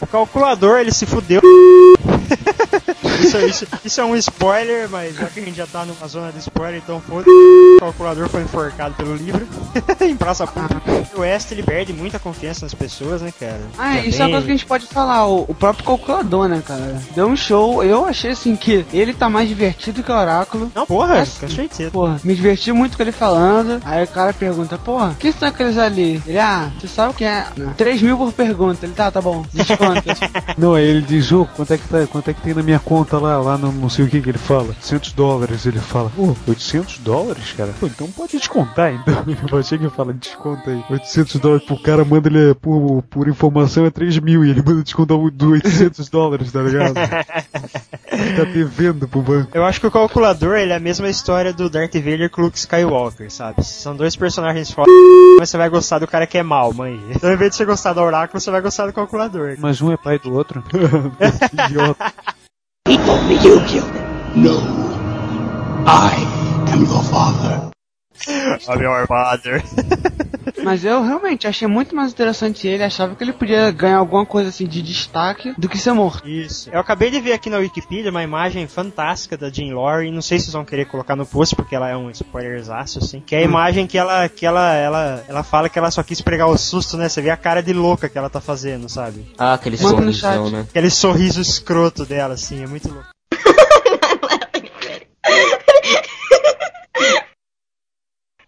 O 0.00 0.06
calculador, 0.06 0.78
ele 0.80 0.92
se 0.92 1.06
fudeu. 1.06 1.40
Isso, 3.28 3.38
isso- 3.64 3.66
isso 3.84 4.00
é 4.00 4.04
um 4.04 4.16
spoiler, 4.16 4.88
mas 4.90 5.14
já 5.16 5.26
que 5.26 5.40
a 5.40 5.42
gente 5.44 5.56
já 5.56 5.66
tá 5.66 5.84
numa 5.84 6.06
zona 6.08 6.32
de 6.32 6.38
spoiler, 6.38 6.80
então 6.84 7.00
foda 7.00 7.26
O 7.28 7.80
calculador 7.80 8.28
foi 8.28 8.42
enforcado 8.42 8.94
pelo 8.94 9.14
livro 9.16 9.46
em 10.00 10.16
praça 10.16 10.46
pública. 10.46 10.80
O 11.14 11.20
West, 11.20 11.50
ele 11.52 11.62
perde 11.62 11.92
muita 11.92 12.18
confiança 12.18 12.64
nas 12.64 12.74
pessoas, 12.74 13.22
né, 13.22 13.32
cara? 13.38 13.60
Ah, 13.78 13.98
isso 13.98 14.20
é 14.20 14.24
uma 14.26 14.30
coisa 14.32 14.46
que 14.46 14.52
a 14.52 14.56
gente 14.56 14.66
pode 14.66 14.86
falar, 14.86 15.26
o, 15.26 15.44
o 15.48 15.54
próprio 15.54 15.84
calculador, 15.84 16.48
né, 16.48 16.62
cara? 16.66 17.00
Deu 17.14 17.26
um 17.26 17.36
show, 17.36 17.82
eu 17.82 18.04
achei 18.06 18.30
assim 18.32 18.54
que 18.56 18.84
ele 18.92 19.12
tá 19.12 19.28
mais 19.28 19.48
divertido 19.48 20.02
que 20.02 20.10
o 20.10 20.14
Oráculo. 20.14 20.70
Não, 20.74 20.86
porra, 20.86 21.16
Mas- 21.16 21.38
com 21.38 21.48
certeza. 21.48 21.90
Porra, 21.90 22.20
me 22.24 22.34
diverti 22.34 22.72
muito 22.72 22.96
com 22.96 23.02
ele 23.02 23.12
falando. 23.12 23.80
Aí 23.84 24.04
o 24.04 24.08
cara 24.08 24.32
pergunta, 24.32 24.78
porra, 24.78 25.10
o 25.10 25.14
que 25.14 25.32
são 25.32 25.48
aqueles 25.48 25.76
ali? 25.78 26.22
Ele, 26.26 26.38
ah, 26.38 26.70
você 26.78 26.88
sabe 26.88 27.10
o 27.12 27.14
que 27.14 27.24
é? 27.24 27.46
3 27.76 28.02
mil 28.02 28.16
por 28.16 28.32
pergunta. 28.32 28.84
Ele, 28.86 28.92
tá, 28.94 29.10
tá 29.10 29.20
bom, 29.20 29.44
desconta. 29.52 30.02
Não, 30.56 30.74
aí 30.74 30.84
ele 30.84 31.02
diz, 31.02 31.30
ô, 31.32 31.46
quanto 31.56 31.72
é 31.72 31.78
que 31.78 31.88
tá, 31.88 32.06
quanto 32.06 32.30
é 32.30 32.34
que 32.34 32.40
tem 32.40 32.54
na 32.54 32.62
minha 32.62 32.78
conta 32.78 33.17
lá, 33.18 33.38
lá 33.38 33.58
no 33.58 33.72
não 33.72 33.88
sei 33.88 34.04
o 34.04 34.08
que 34.08 34.20
que 34.20 34.28
ele 34.28 34.38
fala? 34.38 34.68
800 34.68 35.12
dólares, 35.12 35.66
ele 35.66 35.78
fala, 35.78 36.10
ô, 36.16 36.34
800 36.46 36.98
dólares, 36.98 37.52
cara? 37.52 37.72
Pô, 37.78 37.86
então 37.86 38.10
pode 38.10 38.36
descontar, 38.36 38.92
então. 38.92 39.24
Eu 39.50 39.58
achei 39.58 39.78
que 39.78 39.84
eu 39.84 39.90
falo, 39.90 40.12
desconta 40.12 40.70
aí. 40.70 40.84
800 40.90 41.40
dólares 41.40 41.66
pro 41.66 41.80
cara, 41.82 42.04
manda 42.04 42.28
ele, 42.28 42.54
por, 42.54 43.02
por 43.02 43.28
informação 43.28 43.86
é 43.86 43.90
3 43.90 44.18
mil, 44.18 44.44
e 44.44 44.50
ele 44.50 44.62
manda 44.62 44.82
descontar 44.82 45.18
do 45.18 45.50
800 45.50 46.08
dólares, 46.08 46.52
tá 46.52 46.62
ligado? 46.62 46.94
tá 46.94 48.44
devendo 48.52 49.08
pro 49.08 49.22
banco. 49.22 49.50
Eu 49.54 49.64
acho 49.64 49.80
que 49.80 49.86
o 49.86 49.90
calculador 49.90 50.56
ele 50.56 50.72
é 50.72 50.76
a 50.76 50.80
mesma 50.80 51.08
história 51.08 51.52
do 51.52 51.68
Darth 51.68 51.94
Vader 51.94 52.30
e 52.36 52.40
Luke 52.40 52.58
Skywalker, 52.58 53.30
sabe? 53.30 53.64
São 53.64 53.94
dois 53.94 54.16
personagens 54.16 54.70
foda, 54.70 54.90
mas 55.38 55.50
você 55.50 55.56
vai 55.56 55.68
gostar 55.68 55.98
do 55.98 56.06
cara 56.06 56.26
que 56.26 56.38
é 56.38 56.42
mal, 56.42 56.72
mãe. 56.72 57.00
Então, 57.10 57.28
ao 57.28 57.34
invés 57.34 57.50
de 57.50 57.56
você 57.56 57.64
gostar 57.64 57.92
do 57.92 58.00
oráculo, 58.00 58.40
você 58.40 58.50
vai 58.50 58.60
gostar 58.60 58.86
do 58.86 58.92
calculador. 58.92 59.56
Mas 59.58 59.80
um 59.80 59.92
é 59.92 59.96
pai 59.96 60.18
do 60.18 60.32
outro. 60.32 60.62
Idiota. 61.52 62.12
He 62.88 62.96
told 62.96 63.28
me 63.28 63.34
you 63.34 63.60
killed 63.66 63.92
him. 63.92 64.42
No. 64.42 64.58
I 65.86 66.14
am 66.68 66.84
your 66.86 67.02
father. 67.02 67.70
I'm 68.66 68.80
your 68.80 69.06
father. 69.06 69.62
Mas 70.62 70.84
eu 70.84 71.02
realmente 71.02 71.46
achei 71.46 71.66
muito 71.68 71.94
mais 71.94 72.12
interessante 72.12 72.66
ele. 72.66 72.82
Achava 72.82 73.14
que 73.14 73.22
ele 73.22 73.32
podia 73.32 73.70
ganhar 73.70 73.98
alguma 73.98 74.24
coisa 74.26 74.48
assim 74.48 74.66
de 74.66 74.82
destaque 74.82 75.54
do 75.58 75.68
que 75.68 75.78
ser 75.78 75.92
morto. 75.92 76.28
Isso. 76.28 76.70
Eu 76.70 76.80
acabei 76.80 77.10
de 77.10 77.20
ver 77.20 77.32
aqui 77.32 77.50
na 77.50 77.58
Wikipedia 77.58 78.10
uma 78.10 78.22
imagem 78.22 78.66
fantástica 78.66 79.36
da 79.36 79.50
Jean 79.50 79.74
Lore, 79.74 80.10
não 80.10 80.22
sei 80.22 80.38
se 80.38 80.46
vocês 80.46 80.54
vão 80.54 80.64
querer 80.64 80.86
colocar 80.86 81.16
no 81.16 81.26
post, 81.26 81.54
porque 81.54 81.74
ela 81.74 81.88
é 81.88 81.96
um 81.96 82.10
spoilerzaço, 82.10 82.98
assim. 82.98 83.20
Que 83.20 83.34
é 83.34 83.38
a 83.38 83.42
imagem 83.42 83.86
que 83.86 83.98
ela, 83.98 84.28
que 84.28 84.46
ela, 84.46 84.74
ela, 84.74 85.24
ela 85.28 85.42
fala 85.42 85.68
que 85.68 85.78
ela 85.78 85.90
só 85.90 86.02
quis 86.02 86.20
pregar 86.20 86.48
o 86.48 86.58
susto, 86.58 86.96
né? 86.96 87.08
Você 87.08 87.20
vê 87.20 87.30
a 87.30 87.36
cara 87.36 87.62
de 87.62 87.72
louca 87.72 88.08
que 88.08 88.18
ela 88.18 88.30
tá 88.30 88.40
fazendo, 88.40 88.88
sabe? 88.88 89.26
Ah, 89.38 89.54
aquele 89.54 89.76
sorrisão, 89.76 90.50
né? 90.50 90.66
Aquele 90.68 90.90
sorriso 90.90 91.40
escroto 91.40 92.04
dela, 92.04 92.34
assim, 92.34 92.62
é 92.62 92.66
muito 92.66 92.88
louco. 92.88 93.17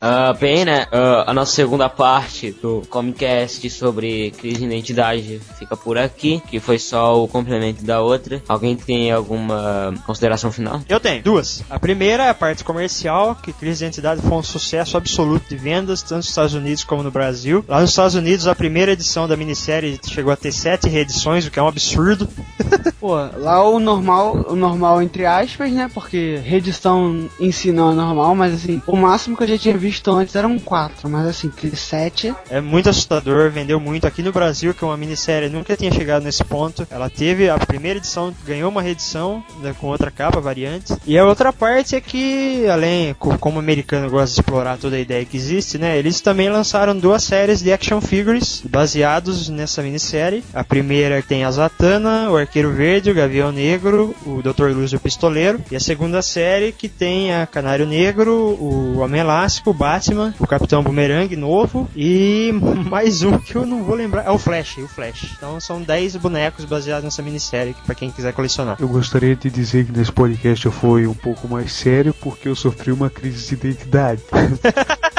Ah, 0.03 0.33
bem, 0.33 0.65
né? 0.65 0.87
ah, 0.91 1.25
a 1.27 1.35
nossa 1.35 1.53
segunda 1.53 1.87
parte 1.87 2.53
do 2.53 2.83
Comcast 2.89 3.69
sobre 3.69 4.31
crise 4.31 4.61
de 4.61 4.65
identidade 4.65 5.43
fica 5.59 5.77
por 5.77 5.99
aqui, 5.99 6.43
que 6.49 6.59
foi 6.59 6.79
só 6.79 7.23
o 7.23 7.29
complemento 7.29 7.85
da 7.85 8.01
outra. 8.01 8.43
Alguém 8.49 8.75
tem 8.77 9.13
alguma 9.13 9.93
consideração 10.07 10.51
final? 10.51 10.81
Eu 10.89 10.99
tenho 10.99 11.23
duas. 11.23 11.63
A 11.69 11.79
primeira 11.79 12.25
é 12.25 12.29
a 12.31 12.35
parte 12.35 12.65
comercial, 12.65 13.35
que 13.35 13.53
Crise 13.53 13.81
de 13.81 13.85
Identidade 13.85 14.23
foi 14.23 14.39
um 14.39 14.43
sucesso 14.43 14.97
absoluto 14.97 15.51
de 15.51 15.57
vendas, 15.57 16.01
tanto 16.01 16.17
nos 16.17 16.29
Estados 16.31 16.55
Unidos 16.55 16.83
como 16.83 17.03
no 17.03 17.11
Brasil. 17.11 17.63
Lá 17.69 17.83
nos 17.83 17.91
Estados 17.91 18.15
Unidos, 18.15 18.47
a 18.47 18.55
primeira 18.55 18.93
edição 18.93 19.29
da 19.29 19.37
minissérie 19.37 20.01
chegou 20.03 20.33
a 20.33 20.37
ter 20.37 20.53
sete 20.53 20.89
reedições, 20.89 21.47
o 21.47 21.51
que 21.51 21.59
é 21.59 21.63
um 21.63 21.69
absurdo. 21.69 22.27
Pô, 22.99 23.17
lá 23.17 23.63
o 23.69 23.79
normal, 23.79 24.47
o 24.49 24.57
normal 24.57 25.03
entre 25.03 25.27
aspas, 25.27 25.71
né? 25.71 25.91
Porque 25.93 26.41
reedição 26.43 27.29
em 27.39 27.53
si 27.53 27.71
não 27.71 27.93
é 27.93 27.95
normal, 27.95 28.35
mas 28.35 28.55
assim, 28.55 28.81
o 28.87 28.97
máximo 28.97 29.37
que 29.37 29.43
eu 29.43 29.49
já 29.49 29.59
tinha 29.59 29.77
visto 29.77 29.90
antes 30.09 30.35
eram 30.35 30.59
quatro, 30.59 31.09
mas 31.09 31.27
assim, 31.27 31.51
que 31.51 31.75
sete. 31.77 32.35
É 32.49 32.61
muito 32.61 32.89
assustador, 32.89 33.51
vendeu 33.51 33.79
muito 33.81 34.07
aqui 34.07 34.23
no 34.23 34.33
Brasil, 34.33 34.73
que 34.75 34.83
é 34.85 34.87
uma 34.87 34.97
minissérie 34.97 35.49
nunca 35.49 35.77
tinha 35.77 35.91
chegado 35.93 36.23
nesse 36.23 36.45
ponto. 36.45 36.87
Ela 36.91 37.09
teve 37.11 37.49
a 37.49 37.59
primeira 37.59 37.99
edição, 37.99 38.35
ganhou 38.47 38.71
uma 38.71 38.83
reedição 38.83 39.43
né, 39.61 39.75
com 39.79 39.87
outra 39.89 40.11
capa, 40.11 40.41
variante. 40.41 40.95
E 41.07 41.19
a 41.19 41.25
outra 41.25 41.53
parte 41.53 41.95
é 41.97 42.01
que, 42.01 42.67
além, 42.69 43.15
co- 43.15 43.39
como 43.39 43.57
o 43.57 43.59
americano 43.61 44.09
gosta 44.11 44.35
de 44.35 44.41
explorar 44.41 44.79
toda 44.79 44.97
a 44.97 45.01
ideia 45.01 45.25
que 45.25 45.37
existe, 45.37 45.79
né? 45.79 45.99
Eles 45.99 46.21
também 46.21 46.49
lançaram 46.49 46.97
duas 46.97 47.23
séries 47.25 47.63
de 47.63 47.73
action 47.73 48.01
figures 48.01 48.63
baseados 48.65 49.49
nessa 49.49 49.83
minissérie. 49.83 50.43
A 50.55 50.65
primeira 50.65 51.23
tem 51.23 51.45
a 51.45 51.51
Zatanna, 51.51 52.31
o 52.31 52.37
Arqueiro 52.37 52.73
Verde, 52.73 53.11
o 53.11 53.15
Gavião 53.15 53.53
Negro, 53.53 54.15
o 54.27 54.43
Dr. 54.43 54.73
Luz 54.75 54.93
e 54.93 54.97
o 54.97 55.01
Pistoleiro. 55.01 55.61
E 55.71 55.77
a 55.77 55.81
segunda 55.81 56.23
série 56.23 56.73
que 56.73 56.89
tem 56.89 57.35
a 57.35 57.47
Canário 57.47 57.87
Negro, 57.87 58.33
o 58.33 58.99
Homem 58.99 59.21
Elástico, 59.21 59.73
Batman, 59.81 60.35
o 60.39 60.47
Capitão 60.47 60.83
Boomerang 60.83 61.35
novo 61.37 61.89
e 61.97 62.53
mais 62.85 63.23
um 63.23 63.39
que 63.39 63.57
eu 63.57 63.65
não 63.65 63.83
vou 63.83 63.95
lembrar. 63.95 64.27
É 64.27 64.31
o 64.31 64.37
Flash, 64.37 64.77
o 64.77 64.87
Flash. 64.87 65.33
Então 65.35 65.59
são 65.59 65.81
10 65.81 66.17
bonecos 66.17 66.67
baseados 66.67 67.05
nessa 67.05 67.23
minissérie 67.23 67.75
pra 67.87 67.95
quem 67.95 68.11
quiser 68.11 68.35
colecionar. 68.35 68.77
Eu 68.79 68.89
gostaria 68.89 69.35
de 69.35 69.49
dizer 69.49 69.87
que 69.87 69.99
nesse 69.99 70.13
podcast 70.13 70.67
eu 70.67 70.71
fui 70.71 71.07
um 71.07 71.15
pouco 71.15 71.49
mais 71.49 71.73
sério 71.73 72.13
porque 72.13 72.47
eu 72.47 72.55
sofri 72.55 72.93
uma 72.93 73.09
crise 73.09 73.49
de 73.49 73.55
identidade. 73.55 74.21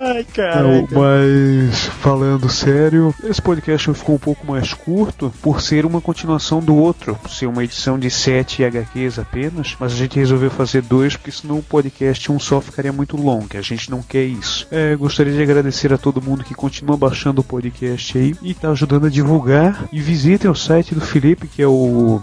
Ai, 0.00 0.26
Não, 0.62 0.88
mas 0.92 1.86
falando 2.00 2.48
sério, 2.48 3.14
esse 3.24 3.40
podcast 3.40 3.92
ficou 3.94 4.16
um 4.16 4.18
pouco 4.18 4.46
mais 4.46 4.72
curto 4.74 5.32
por 5.42 5.60
ser 5.60 5.86
uma 5.86 6.00
continuação 6.00 6.60
do 6.60 6.74
outro, 6.76 7.14
por 7.16 7.30
ser 7.30 7.46
uma 7.46 7.64
edição 7.64 7.98
de 7.98 8.10
7 8.10 8.64
HQs 8.64 9.18
apenas, 9.18 9.76
mas 9.78 9.92
a 9.92 9.96
gente 9.96 10.18
resolveu 10.18 10.50
fazer 10.50 10.82
dois 10.82 11.16
porque 11.16 11.32
senão 11.32 11.58
o 11.58 11.62
podcast 11.62 12.30
um 12.30 12.38
só 12.38 12.60
ficaria 12.60 12.92
muito 12.92 13.16
longo, 13.16 13.46
a 13.54 13.62
gente 13.62 13.90
não 13.90 14.02
quer 14.02 14.24
isso. 14.24 14.66
É, 14.70 14.94
gostaria 14.96 15.32
de 15.32 15.42
agradecer 15.42 15.92
a 15.92 15.98
todo 15.98 16.22
mundo 16.22 16.44
que 16.44 16.54
continua 16.54 16.96
baixando 16.96 17.40
o 17.40 17.44
podcast 17.44 18.18
aí 18.18 18.34
e 18.42 18.54
tá 18.54 18.70
ajudando 18.70 19.06
a 19.06 19.10
divulgar 19.10 19.88
e 19.92 20.00
visitem 20.00 20.50
o 20.50 20.54
site 20.54 20.94
do 20.94 21.00
Felipe 21.00 21.48
que 21.48 21.62
é 21.62 21.66
o 21.66 22.20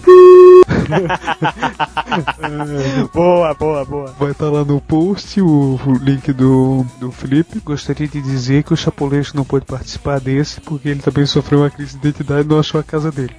boa, 3.14 3.54
boa, 3.54 3.86
boa. 3.86 4.16
Vai 4.20 4.32
estar 4.32 4.50
lá 4.50 4.64
no 4.64 4.80
post 4.80 5.42
o, 5.42 5.80
link 6.02 6.32
do, 6.34 6.86
do 7.00 7.12
Felipe. 7.12 7.60
Gostaria 7.60 8.08
de 8.08 8.22
dizer 8.22 8.64
que 8.64 8.74
o 8.74 8.78
Chapolete 8.78 9.36
não 9.36 9.44
pôde 9.44 9.66
participar 9.66 10.20
desse 10.20 10.62
porque 10.62 10.90
ele 10.90 11.02
também 11.02 11.26
sofreu 11.26 11.60
uma 11.60 11.70
crise 11.70 11.98
de 11.98 12.08
identidade 12.08 12.48
e 12.48 12.50
não 12.50 12.60
achou 12.60 12.80
a 12.80 12.84
casa 12.84 13.12
dele. 13.12 13.36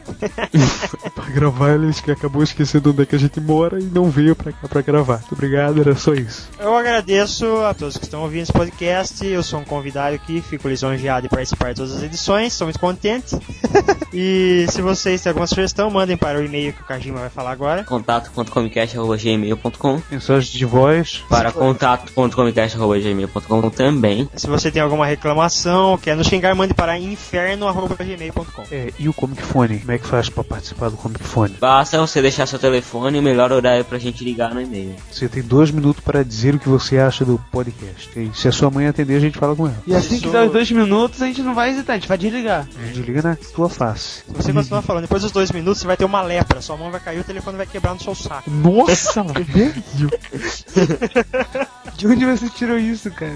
pra 1.14 1.24
gravar, 1.26 1.74
ele 1.74 1.94
que 1.94 2.10
acabou 2.10 2.42
esquecendo 2.42 2.90
onde 2.90 3.02
é 3.02 3.06
que 3.06 3.14
a 3.14 3.18
gente 3.18 3.40
mora 3.40 3.78
e 3.78 3.84
não 3.84 4.10
veio 4.10 4.34
pra 4.34 4.52
cá 4.52 4.68
pra 4.68 4.82
gravar. 4.82 5.18
Muito 5.18 5.32
obrigado, 5.32 5.80
era 5.80 5.94
só 5.94 6.12
isso. 6.12 6.48
Eu 6.58 6.76
agradeço 6.76 7.46
a 7.58 7.74
todos 7.74 7.96
que 7.96 8.04
estão 8.04 8.22
ouvindo 8.22 8.42
esse 8.42 8.52
podcast. 8.52 9.24
Eu 9.24 9.42
sou 9.42 9.60
um 9.60 9.64
convidado 9.64 10.14
aqui, 10.14 10.40
fico 10.40 10.68
lisonjeado 10.68 11.22
de 11.22 11.28
participar 11.28 11.70
de 11.70 11.76
todas 11.76 11.96
as 11.96 12.02
edições, 12.02 12.52
estou 12.52 12.66
muito 12.66 12.80
contente. 12.80 13.36
e 14.12 14.66
se 14.68 14.82
vocês 14.82 15.22
têm 15.22 15.30
alguma 15.30 15.46
sugestão, 15.46 15.90
mandem 15.90 16.16
para 16.16 16.38
o 16.38 16.44
e-mail 16.44 16.72
que 16.72 16.82
o 16.82 16.84
Kajima 16.84 17.20
vai 17.20 17.30
falar 17.34 17.50
agora. 17.50 17.84
contato.comcast.gmail.com 17.84 20.02
Mensagem 20.10 20.50
de 20.52 20.64
voz. 20.64 21.22
Para 21.28 21.52
contato.comcast.gmail.com 21.52 23.70
também. 23.70 24.26
Se 24.36 24.46
você 24.46 24.70
tem 24.70 24.80
alguma 24.80 25.04
reclamação, 25.04 25.98
quer 25.98 26.16
nos 26.16 26.28
xingar, 26.28 26.54
mande 26.54 26.72
para 26.72 26.96
inferno.gmail.com. 26.98 28.62
É, 28.70 28.92
e 28.98 29.08
o 29.08 29.12
Comic 29.12 29.42
Fone? 29.42 29.80
Como 29.80 29.92
é 29.92 29.98
que 29.98 30.06
faz 30.06 30.28
pra 30.28 30.44
participar 30.44 30.90
do 30.90 30.96
Comic 30.96 31.24
Fone? 31.24 31.56
Basta 31.60 32.00
você 32.00 32.22
deixar 32.22 32.46
seu 32.46 32.58
telefone 32.58 33.18
e 33.18 33.20
o 33.20 33.22
melhor 33.22 33.52
horário 33.52 33.84
pra 33.84 33.98
gente 33.98 34.24
ligar 34.24 34.54
no 34.54 34.60
e-mail. 34.60 34.94
Você 35.10 35.28
tem 35.28 35.42
dois 35.42 35.70
minutos 35.70 36.02
para 36.04 36.22
dizer 36.22 36.54
o 36.54 36.58
que 36.58 36.68
você 36.68 36.98
acha 36.98 37.24
do 37.24 37.40
podcast. 37.50 38.10
E 38.18 38.30
se 38.34 38.46
a 38.46 38.52
sua 38.52 38.70
mãe 38.70 38.86
atender, 38.86 39.16
a 39.16 39.20
gente 39.20 39.38
fala 39.38 39.56
com 39.56 39.66
ela. 39.66 39.82
E 39.86 39.94
assim 39.94 40.20
que 40.20 40.28
dá 40.28 40.44
os 40.44 40.52
dois 40.52 40.70
minutos, 40.70 41.20
a 41.20 41.26
gente 41.26 41.42
não 41.42 41.54
vai 41.54 41.70
hesitar, 41.70 41.96
a 41.96 41.98
gente 41.98 42.08
vai 42.08 42.18
desligar. 42.18 42.68
Desliga 42.92 43.22
na 43.22 43.36
tua 43.54 43.68
face. 43.68 44.22
Se 44.26 44.32
você 44.32 44.52
continuar 44.52 44.82
falando, 44.82 45.02
depois 45.02 45.22
dos 45.22 45.32
dois 45.32 45.50
minutos 45.50 45.80
você 45.80 45.86
vai 45.86 45.96
ter 45.96 46.04
uma 46.04 46.22
lepra, 46.22 46.60
sua 46.60 46.76
mão 46.76 46.90
vai 46.90 47.00
cair, 47.00 47.23
o 47.24 47.26
telefone 47.26 47.56
vai 47.56 47.66
quebrar 47.66 47.94
no 47.94 48.00
seu 48.00 48.14
saco. 48.14 48.50
Nossa, 48.50 49.22
velho! 49.32 49.82
De 51.96 52.08
onde 52.08 52.26
você 52.26 52.48
tirou 52.48 52.76
isso, 52.76 53.08
cara? 53.10 53.32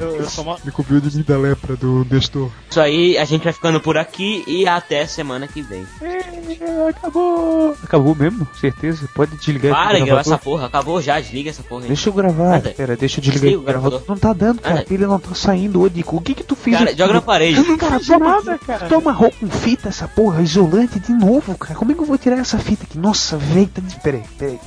Eu, 0.00 0.16
eu 0.16 0.28
sou 0.28 0.42
uma... 0.42 0.56
Me 0.64 0.72
cobriu 0.72 1.00
de 1.00 1.14
mim 1.14 1.22
da 1.22 1.36
lepra 1.36 1.76
do 1.76 2.06
Nestor. 2.10 2.50
Isso 2.70 2.80
aí, 2.80 3.18
a 3.18 3.24
gente 3.24 3.44
vai 3.44 3.52
ficando 3.52 3.80
por 3.80 3.98
aqui 3.98 4.42
e 4.46 4.66
até 4.66 5.06
semana 5.06 5.46
que 5.46 5.60
vem. 5.60 5.86
É, 6.00 6.88
acabou! 6.88 7.76
Acabou 7.82 8.14
mesmo? 8.14 8.48
Certeza? 8.58 9.08
Pode 9.14 9.36
desligar 9.36 9.74
Para 9.74 10.00
gravar 10.00 10.22
essa 10.22 10.38
porra, 10.38 10.66
acabou 10.66 11.02
já, 11.02 11.20
desliga 11.20 11.50
essa 11.50 11.62
porra 11.62 11.82
aí. 11.82 11.88
Deixa 11.88 12.08
eu 12.08 12.12
gravar. 12.14 12.56
Anda. 12.56 12.70
Pera, 12.70 12.96
deixa 12.96 13.18
eu 13.18 13.22
desligar 13.22 13.42
Desliga 13.42 13.60
o 13.60 13.64
gravador. 13.64 14.02
Não 14.08 14.16
tá 14.16 14.32
dando, 14.32 14.62
cara. 14.62 14.80
Anda. 14.80 14.86
Ele 14.90 15.06
não 15.06 15.20
tá 15.20 15.34
saindo, 15.34 15.82
ô 15.82 15.88
Dico. 15.88 16.16
O 16.16 16.20
que 16.20 16.34
que 16.34 16.42
tu 16.42 16.56
fez? 16.56 16.78
Cara, 16.78 16.90
aqui? 16.90 16.98
joga 16.98 17.12
na 17.12 17.22
parede. 17.22 17.76
Cara, 17.76 18.00
toma, 18.00 18.42
toma 18.88 19.12
roupa 19.12 19.36
com 19.38 19.48
fita 19.48 19.88
essa 19.88 20.08
porra, 20.08 20.42
isolante 20.42 20.98
de 20.98 21.12
novo, 21.12 21.56
cara. 21.56 21.74
Como 21.74 21.92
é 21.92 21.94
que 21.94 22.00
eu 22.00 22.06
vou 22.06 22.16
tirar 22.16 22.38
essa 22.38 22.58
fita 22.58 22.84
aqui? 22.84 22.98
Nossa, 22.98 23.27
tá 23.36 23.80
de... 23.82 24.00
Peraí, 24.00 24.22
peraí. 24.38 24.60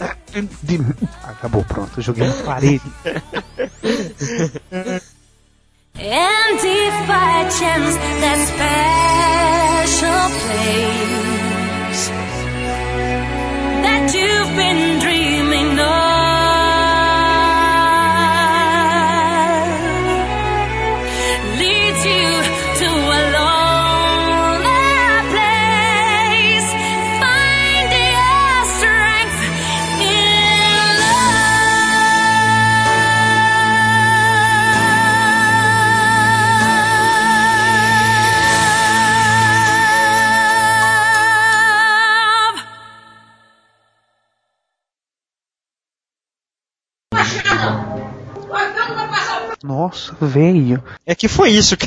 Acabou, 1.23 1.63
pronto. 1.65 2.01
Joguei 2.01 2.27
na 2.27 2.33
parede. 2.43 2.81
And 5.93 6.59
if 6.59 7.07
by 7.07 7.49
chance 7.59 7.95
that 8.21 8.39
special 8.47 10.29
place 10.41 12.09
that 13.83 14.13
you've 14.13 14.55
been 14.55 14.99
dreaming 14.99 15.79
of 15.79 16.30
Velho. 50.19 50.83
É 51.05 51.15
que 51.15 51.27
foi 51.27 51.49
isso. 51.51 51.75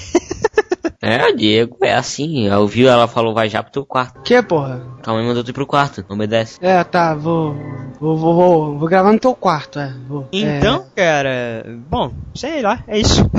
É, 1.07 1.27
o 1.27 1.37
Diego, 1.37 1.77
é 1.83 1.95
assim. 1.95 2.51
Ouviu, 2.51 2.89
ela 2.89 3.07
falou, 3.07 3.35
vai 3.35 3.47
já 3.47 3.63
pro 3.63 3.71
teu 3.73 3.85
quarto. 3.85 4.23
Que, 4.23 4.43
porra? 4.43 4.83
Calma 5.03 5.21
aí, 5.21 5.27
mandou 5.27 5.45
tu 5.45 5.51
ir 5.51 5.53
pro 5.53 5.67
quarto, 5.67 6.03
não 6.09 6.17
obedece. 6.17 6.59
É, 6.63 6.83
tá, 6.83 7.15
vou. 7.15 7.55
Vou, 8.01 8.17
vou, 8.17 8.35
vou, 8.35 8.79
vou 8.79 8.89
gravar 8.89 9.13
no 9.13 9.19
teu 9.19 9.35
quarto, 9.35 9.79
é. 9.79 9.93
Vou. 10.09 10.27
Então, 10.33 10.87
cara, 10.97 11.63
bom, 11.91 12.11
sei 12.35 12.63
lá, 12.63 12.83
é 12.89 12.99
isso. 12.99 13.23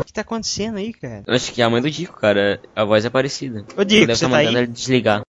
O 0.00 0.04
que 0.04 0.12
tá 0.12 0.20
acontecendo 0.22 0.78
aí, 0.78 0.92
cara? 0.92 1.22
Eu 1.26 1.34
acho 1.34 1.52
que 1.52 1.62
é 1.62 1.64
a 1.64 1.70
mãe 1.70 1.80
do 1.80 1.90
Dico, 1.90 2.18
cara. 2.18 2.60
A 2.74 2.84
voz 2.84 3.04
é 3.04 3.10
parecida. 3.10 3.64
Ô, 3.76 3.84
Dico, 3.84 4.06
Deve 4.06 4.16
você 4.16 4.24
tá 4.24 4.30
tá 4.30 4.36
aí? 4.38 4.46
mandando 4.46 4.64
ele 4.64 4.72
desligar. 4.72 5.22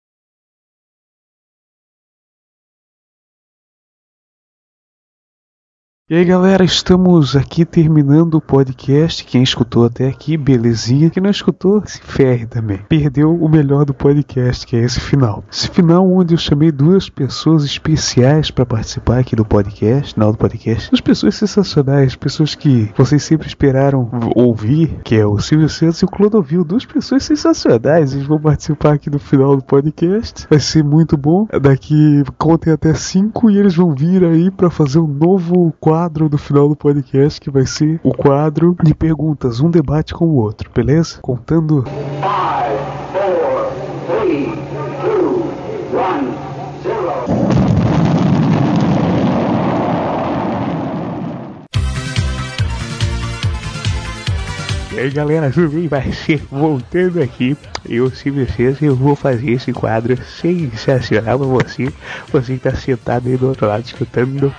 E 6.09 6.15
aí 6.15 6.25
galera, 6.25 6.63
estamos 6.63 7.35
aqui 7.35 7.65
terminando 7.65 8.35
o 8.35 8.41
podcast. 8.41 9.25
Quem 9.25 9.43
escutou 9.43 9.87
até 9.87 10.07
aqui, 10.07 10.37
belezinha. 10.37 11.11
Quem 11.11 11.21
não 11.21 11.31
escutou, 11.31 11.83
se 11.85 12.01
ferre 12.01 12.47
também. 12.47 12.79
Perdeu 12.89 13.35
o 13.35 13.49
melhor 13.49 13.85
do 13.85 13.93
podcast, 13.93 14.65
que 14.65 14.77
é 14.77 14.85
esse 14.85 15.01
final. 15.01 15.43
Esse 15.51 15.69
final 15.69 16.09
onde 16.09 16.35
eu 16.35 16.39
chamei 16.39 16.71
duas 16.71 17.11
pessoas 17.11 17.65
especiais 17.65 18.53
para 18.53 18.65
participar 18.65 19.19
aqui 19.19 19.35
do 19.35 19.45
podcast, 19.45 20.15
final 20.15 20.31
do 20.31 20.39
podcast. 20.39 20.89
Duas 20.93 21.01
pessoas 21.01 21.35
sensacionais, 21.35 22.15
pessoas 22.15 22.55
que 22.55 22.89
vocês 22.97 23.25
sempre 23.25 23.49
esperaram 23.49 24.09
ouvir, 24.37 25.01
que 25.03 25.17
é 25.17 25.27
o 25.27 25.41
Silvio 25.41 25.69
Santos 25.69 26.03
e 26.03 26.05
o 26.05 26.09
Clodovil. 26.09 26.63
Duas 26.63 26.87
pessoas 26.87 27.25
sensacionais. 27.25 28.13
Eles 28.13 28.29
vão 28.29 28.39
participar 28.41 28.93
aqui 28.93 29.11
no 29.11 29.19
final 29.19 29.57
do 29.57 29.65
podcast. 29.65 30.47
Vai 30.49 30.61
ser 30.61 30.85
muito 30.85 31.17
bom. 31.17 31.49
Daqui 31.61 32.23
contem 32.39 32.73
até 32.73 32.95
cinco 32.95 33.51
e 33.51 33.59
eles 33.59 33.75
vão 33.75 33.93
vir 33.93 34.23
aí 34.23 34.53
para 34.53 34.71
fazer 34.71 35.01
um 35.01 35.09
novo 35.09 35.75
quadro 35.81 35.96
do 36.29 36.37
final 36.37 36.69
do 36.69 36.77
podcast 36.77 37.41
que 37.41 37.51
vai 37.51 37.65
ser 37.65 37.99
o 38.05 38.13
quadro 38.13 38.77
de 38.83 38.95
perguntas, 38.95 39.61
um 39.61 39.71
debate 39.71 40.13
com 40.13 40.27
o 40.27 40.35
outro, 40.35 40.71
beleza? 40.73 41.19
Contando. 41.23 41.85
E 54.93 54.99
aí 54.99 55.11
galera, 55.11 55.51
bem? 55.51 55.89
Vai 55.89 56.13
ser 56.13 56.43
voltando 56.51 57.23
aqui. 57.23 57.57
Eu, 57.89 58.11
Silvio 58.11 58.47
César, 58.53 58.85
eu 58.85 58.95
vou 58.95 59.17
fazer 59.17 59.53
esse 59.53 59.73
quadro 59.73 60.15
sensacional 60.23 61.39
pra 61.39 61.49
você. 61.49 61.91
Você 62.31 62.55
que 62.55 62.61
tá 62.61 62.75
sentado 62.75 63.29
aí 63.29 63.37
do 63.39 63.49
outro 63.49 63.67
lado 63.67 63.85
escutando. 63.85 64.55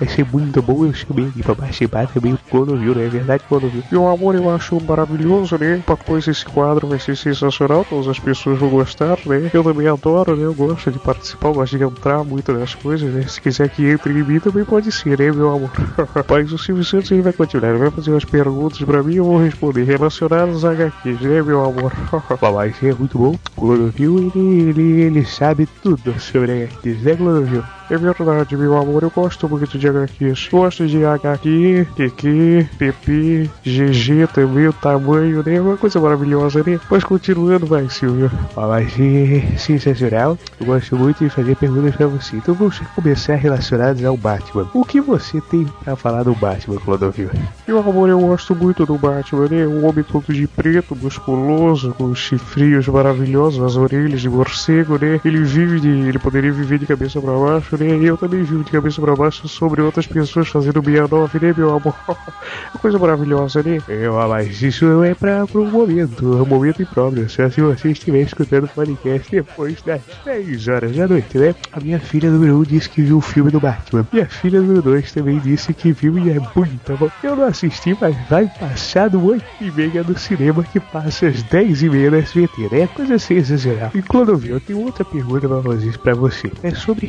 Vai 0.00 0.08
ser 0.08 0.24
muito 0.24 0.62
bom. 0.62 0.86
Eu 0.86 0.94
chamei 0.94 1.26
aqui 1.26 1.42
pra 1.42 1.54
participar 1.54 2.06
também 2.06 2.32
o 2.32 2.38
Clodovil, 2.50 2.94
não 2.94 3.02
é 3.02 3.08
verdade, 3.08 3.44
Clodovil? 3.46 3.84
Meu 3.92 4.08
amor, 4.08 4.34
eu 4.34 4.48
acho 4.48 4.82
maravilhoso, 4.82 5.58
né? 5.58 5.82
Pra 5.84 5.94
coisa 5.94 6.30
esse 6.30 6.46
quadro 6.46 6.88
vai 6.88 6.98
ser 6.98 7.14
sensacional. 7.14 7.84
Todas 7.84 8.08
as 8.08 8.18
pessoas 8.18 8.58
vão 8.58 8.70
gostar, 8.70 9.18
né? 9.26 9.50
Eu 9.52 9.62
também 9.62 9.86
adoro, 9.86 10.34
né? 10.34 10.46
Eu 10.46 10.54
gosto 10.54 10.90
de 10.90 10.98
participar, 10.98 11.52
gosto 11.52 11.76
de 11.76 11.84
entrar 11.84 12.24
muito 12.24 12.50
nas 12.50 12.74
coisas, 12.74 13.12
né? 13.12 13.26
Se 13.28 13.38
quiser 13.42 13.68
que 13.68 13.90
entre 13.90 14.18
em 14.18 14.22
mim 14.22 14.40
também 14.40 14.64
pode 14.64 14.90
ser, 14.90 15.18
né, 15.18 15.30
meu 15.30 15.50
amor? 15.50 15.70
Mas 16.26 16.50
o 16.50 16.56
Silvio 16.56 16.82
Santos 16.84 17.10
ele 17.10 17.20
vai 17.20 17.34
continuar, 17.34 17.68
ele 17.68 17.78
vai 17.78 17.90
fazer 17.90 18.10
umas 18.10 18.24
perguntas 18.24 18.78
pra 18.80 19.02
mim 19.02 19.14
e 19.14 19.16
eu 19.18 19.24
vou 19.24 19.38
responder 19.38 19.84
relacionadas 19.84 20.64
a 20.64 20.72
HQs, 20.72 21.20
né, 21.20 21.42
meu 21.42 21.62
amor? 21.62 21.92
Mas 22.40 22.82
é 22.82 22.94
muito 22.94 23.18
bom. 23.18 23.34
O 23.56 23.60
Clodovil, 23.60 24.32
ele, 24.34 24.70
ele, 24.70 25.02
ele 25.02 25.26
sabe 25.26 25.68
tudo 25.82 26.18
sobre 26.18 26.64
HQs, 26.64 27.02
né, 27.02 27.16
Clodovil? 27.16 27.62
É 27.90 27.96
verdade, 27.96 28.56
meu 28.56 28.76
amor, 28.76 29.02
eu 29.02 29.10
gosto 29.10 29.48
muito 29.48 29.76
de 29.76 29.88
HQs. 29.88 30.48
Gosto 30.52 30.86
de 30.86 31.04
HQ, 31.04 31.88
QQ, 31.96 32.68
PP, 32.78 33.50
GG 33.64 34.28
também, 34.32 34.68
o 34.68 34.72
tamanho, 34.72 35.42
né? 35.44 35.60
Uma 35.60 35.76
coisa 35.76 35.98
maravilhosa, 35.98 36.62
né? 36.64 36.78
Mas 36.88 37.02
continuando, 37.02 37.66
vai, 37.66 37.88
Silvio. 37.90 38.30
Ah, 38.56 38.68
Mas 38.68 38.92
é 39.00 39.56
sensacional. 39.58 40.38
Eu 40.60 40.66
gosto 40.66 40.96
muito 40.96 41.24
de 41.24 41.30
fazer 41.30 41.56
perguntas 41.56 41.96
pra 41.96 42.06
você. 42.06 42.36
Então 42.36 42.54
vamos 42.54 42.78
começar 42.94 43.34
relacionadas 43.34 44.04
ao 44.04 44.16
Batman. 44.16 44.68
O 44.72 44.84
que 44.84 45.00
você 45.00 45.40
tem 45.40 45.66
pra 45.82 45.96
falar 45.96 46.22
do 46.22 46.34
Batman, 46.34 46.76
Clodovil? 46.76 47.30
Meu 47.66 47.80
amor, 47.80 48.08
eu 48.08 48.20
gosto 48.20 48.54
muito 48.54 48.86
do 48.86 48.96
Batman, 48.96 49.48
né? 49.48 49.66
Um 49.66 49.84
homem 49.84 50.04
todo 50.04 50.32
de 50.32 50.46
preto, 50.46 50.94
musculoso, 50.94 51.92
com 51.98 52.14
chifrinhos 52.14 52.86
maravilhosos, 52.86 53.60
as 53.64 53.74
orelhas 53.76 54.20
de 54.20 54.28
morcego, 54.28 54.96
né? 54.96 55.20
Ele 55.24 55.42
vive 55.42 55.80
de. 55.80 55.88
ele 55.88 56.20
poderia 56.20 56.52
viver 56.52 56.78
de 56.78 56.86
cabeça 56.86 57.20
pra 57.20 57.32
baixo, 57.32 57.79
Eu 57.84 58.16
também 58.16 58.42
vivo 58.42 58.64
de 58.64 58.70
cabeça 58.70 59.00
pra 59.00 59.16
baixo 59.16 59.48
sobre 59.48 59.80
outras 59.80 60.06
pessoas 60.06 60.48
fazendo 60.48 60.82
69, 60.82 61.46
né, 61.46 61.54
meu 61.56 61.76
amor? 61.76 61.94
Coisa 62.80 62.98
maravilhosa, 62.98 63.62
né? 63.62 63.78
É, 63.88 64.08
mas 64.08 64.62
isso 64.62 65.02
é 65.02 65.14
pra, 65.14 65.46
pro 65.46 65.64
momento, 65.64 66.38
é 66.38 66.42
um 66.42 66.46
momento 66.46 66.82
impróprio. 66.82 67.28
Se 67.28 67.46
você 67.48 67.90
estiver 67.90 68.20
escutando 68.20 68.64
o 68.64 68.68
podcast 68.68 69.30
depois 69.30 69.80
das 69.82 70.00
10 70.24 70.68
horas 70.68 70.96
da 70.96 71.08
noite, 71.08 71.38
né? 71.38 71.54
A 71.72 71.80
minha 71.80 71.98
filha 71.98 72.30
número 72.30 72.58
1 72.58 72.62
disse 72.64 72.88
que 72.88 73.02
viu 73.02 73.18
o 73.18 73.20
filme 73.20 73.50
do 73.50 73.60
Batman. 73.60 74.06
Minha 74.12 74.26
filha 74.26 74.60
número 74.60 74.82
2 74.82 75.12
também 75.12 75.38
disse 75.38 75.72
que 75.72 75.92
viu 75.92 76.18
e 76.18 76.30
é 76.30 76.40
muito 76.54 76.96
bom. 76.98 77.10
Eu 77.22 77.36
não 77.36 77.44
assisti, 77.44 77.96
mas 78.00 78.16
vai 78.28 78.50
passar 78.58 79.10
no 79.10 79.24
8 79.26 79.44
e 79.60 79.70
meia 79.70 80.04
do 80.04 80.18
cinema 80.18 80.62
que 80.62 80.80
passa 80.80 81.28
às 81.28 81.42
10 81.42 81.82
e 81.82 81.88
meia 81.88 82.10
no 82.10 82.16
SBT, 82.16 82.68
né? 82.70 82.86
Coisa 82.88 83.18
sensacional. 83.18 83.90
E 83.94 84.02
Clodovil, 84.02 84.54
eu 84.54 84.60
tenho 84.60 84.80
outra 84.80 85.04
pergunta 85.04 85.48
pra 85.48 85.62
fazer 85.62 85.98
pra 85.98 86.14
você. 86.14 86.50
É 86.62 86.70
sobre 86.70 87.06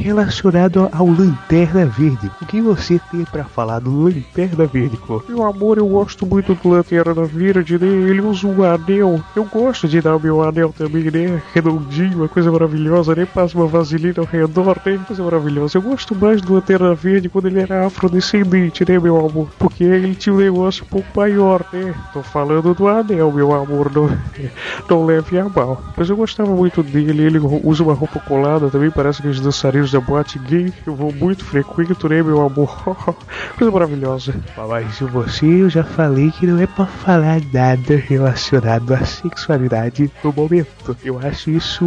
ao 0.91 1.07
Lanterna 1.07 1.85
Verde. 1.85 2.29
O 2.41 2.45
que 2.45 2.61
você 2.61 2.99
tem 3.09 3.23
pra 3.25 3.43
falar 3.43 3.79
do 3.79 4.03
Lanterna 4.03 4.65
Verde? 4.65 4.99
Meu 5.27 5.43
amor, 5.43 5.77
eu 5.77 5.87
gosto 5.87 6.25
muito 6.25 6.53
do 6.53 6.69
Lanterna 6.69 7.25
Verde, 7.25 7.77
né? 7.77 7.87
Ele 7.87 8.21
usa 8.21 8.47
um 8.47 8.63
anel. 8.63 9.21
Eu 9.35 9.45
gosto 9.45 9.87
de 9.87 10.01
dar 10.01 10.15
o 10.15 10.19
meu 10.19 10.43
anel 10.43 10.73
também, 10.77 11.05
né? 11.05 11.41
Redondinho, 11.53 12.17
uma 12.17 12.27
coisa 12.27 12.51
maravilhosa, 12.51 13.15
né? 13.15 13.25
Passa 13.25 13.57
uma 13.57 13.67
vaselina 13.67 14.15
ao 14.17 14.25
redor, 14.25 14.77
né? 14.85 14.99
Coisa 15.07 15.23
maravilhosa. 15.23 15.77
Eu 15.77 15.81
gosto 15.81 16.13
mais 16.15 16.41
do 16.41 16.53
Lanterna 16.53 16.93
Verde 16.93 17.29
quando 17.29 17.47
ele 17.47 17.59
era 17.59 17.85
afrodescendente, 17.85 18.85
né, 18.87 18.99
meu 18.99 19.17
amor? 19.17 19.49
Porque 19.57 19.83
ele 19.83 20.15
tinha 20.15 20.33
um 20.33 20.39
negócio 20.39 20.83
um 20.83 20.87
pouco 20.87 21.07
maior, 21.15 21.65
né? 21.71 21.93
Tô 22.13 22.21
falando 22.21 22.73
do 22.73 22.87
anel, 22.87 23.31
meu 23.31 23.53
amor, 23.53 23.91
não, 23.93 24.09
não 24.89 25.05
leve 25.05 25.39
a 25.39 25.47
mal. 25.47 25.81
Mas 25.95 26.09
eu 26.09 26.15
gostava 26.15 26.51
muito 26.51 26.83
dele, 26.83 27.23
ele 27.23 27.39
usa 27.63 27.83
uma 27.83 27.93
roupa 27.93 28.19
colada 28.19 28.69
também, 28.69 28.91
parece 28.91 29.21
que 29.21 29.27
os 29.27 29.39
dançarinos 29.39 29.91
da 29.91 29.99
boate 29.99 30.39
gay. 30.41 30.73
Eu 30.85 30.95
vou 30.95 31.13
muito 31.13 31.43
frequento, 31.43 32.07
né, 32.09 32.21
meu 32.21 32.41
amor? 32.41 32.69
Coisa 33.57 33.71
maravilhosa. 33.71 34.33
Mas 34.57 34.95
se 34.95 35.03
você, 35.03 35.45
eu 35.45 35.69
já 35.69 35.83
falei 35.83 36.31
que 36.31 36.47
não 36.47 36.59
é 36.59 36.67
pra 36.67 36.85
falar 36.85 37.41
nada 37.53 37.95
relacionado 37.95 38.93
à 38.93 39.05
sexualidade 39.05 40.11
no 40.23 40.33
momento. 40.33 40.95
Eu 41.03 41.19
acho 41.19 41.49
isso 41.49 41.85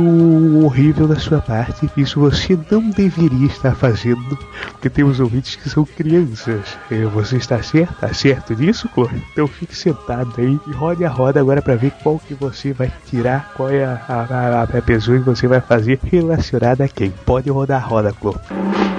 horrível 0.65 1.07
da 1.09 1.17
sua 1.17 1.41
parte. 1.41 1.91
Isso 1.97 2.21
você 2.21 2.59
não 2.71 2.91
deveria 2.91 3.47
estar 3.47 3.75
fazendo, 3.75 4.39
porque 4.73 4.91
temos 4.91 5.21
ouvintes 5.21 5.57
que 5.57 5.69
são 5.69 5.85
crianças. 5.85 6.77
E 6.91 7.05
Você 7.05 7.37
está 7.37 7.63
certo? 7.63 7.95
Tá 8.01 8.13
certo 8.13 8.55
nisso, 8.55 8.89
Chloe? 8.93 9.23
Então 9.33 9.47
fique 9.47 9.77
sentado 9.77 10.33
aí 10.39 10.59
e 10.67 10.73
rode 10.73 11.05
a 11.05 11.09
roda 11.09 11.41
agora 11.41 11.63
pra 11.63 11.77
ver 11.77 11.93
qual 12.03 12.19
que 12.19 12.35
você 12.35 12.73
vai 12.73 12.93
tirar, 13.07 13.53
qual 13.57 13.71
é 13.71 13.85
a, 13.85 14.01
a, 14.09 14.61
a, 14.61 14.63
a 14.63 14.83
pessoa 14.83 15.19
que 15.19 15.25
você 15.25 15.47
vai 15.47 15.61
fazer 15.61 15.99
relacionada 16.05 16.85
a 16.85 16.89
quem. 16.89 17.11
Pode 17.25 17.51
rodar 17.51 17.83
a 17.83 17.87
roda, 17.87 18.13
Chloe. 18.21 18.35
Mm-hmm. 18.51 18.94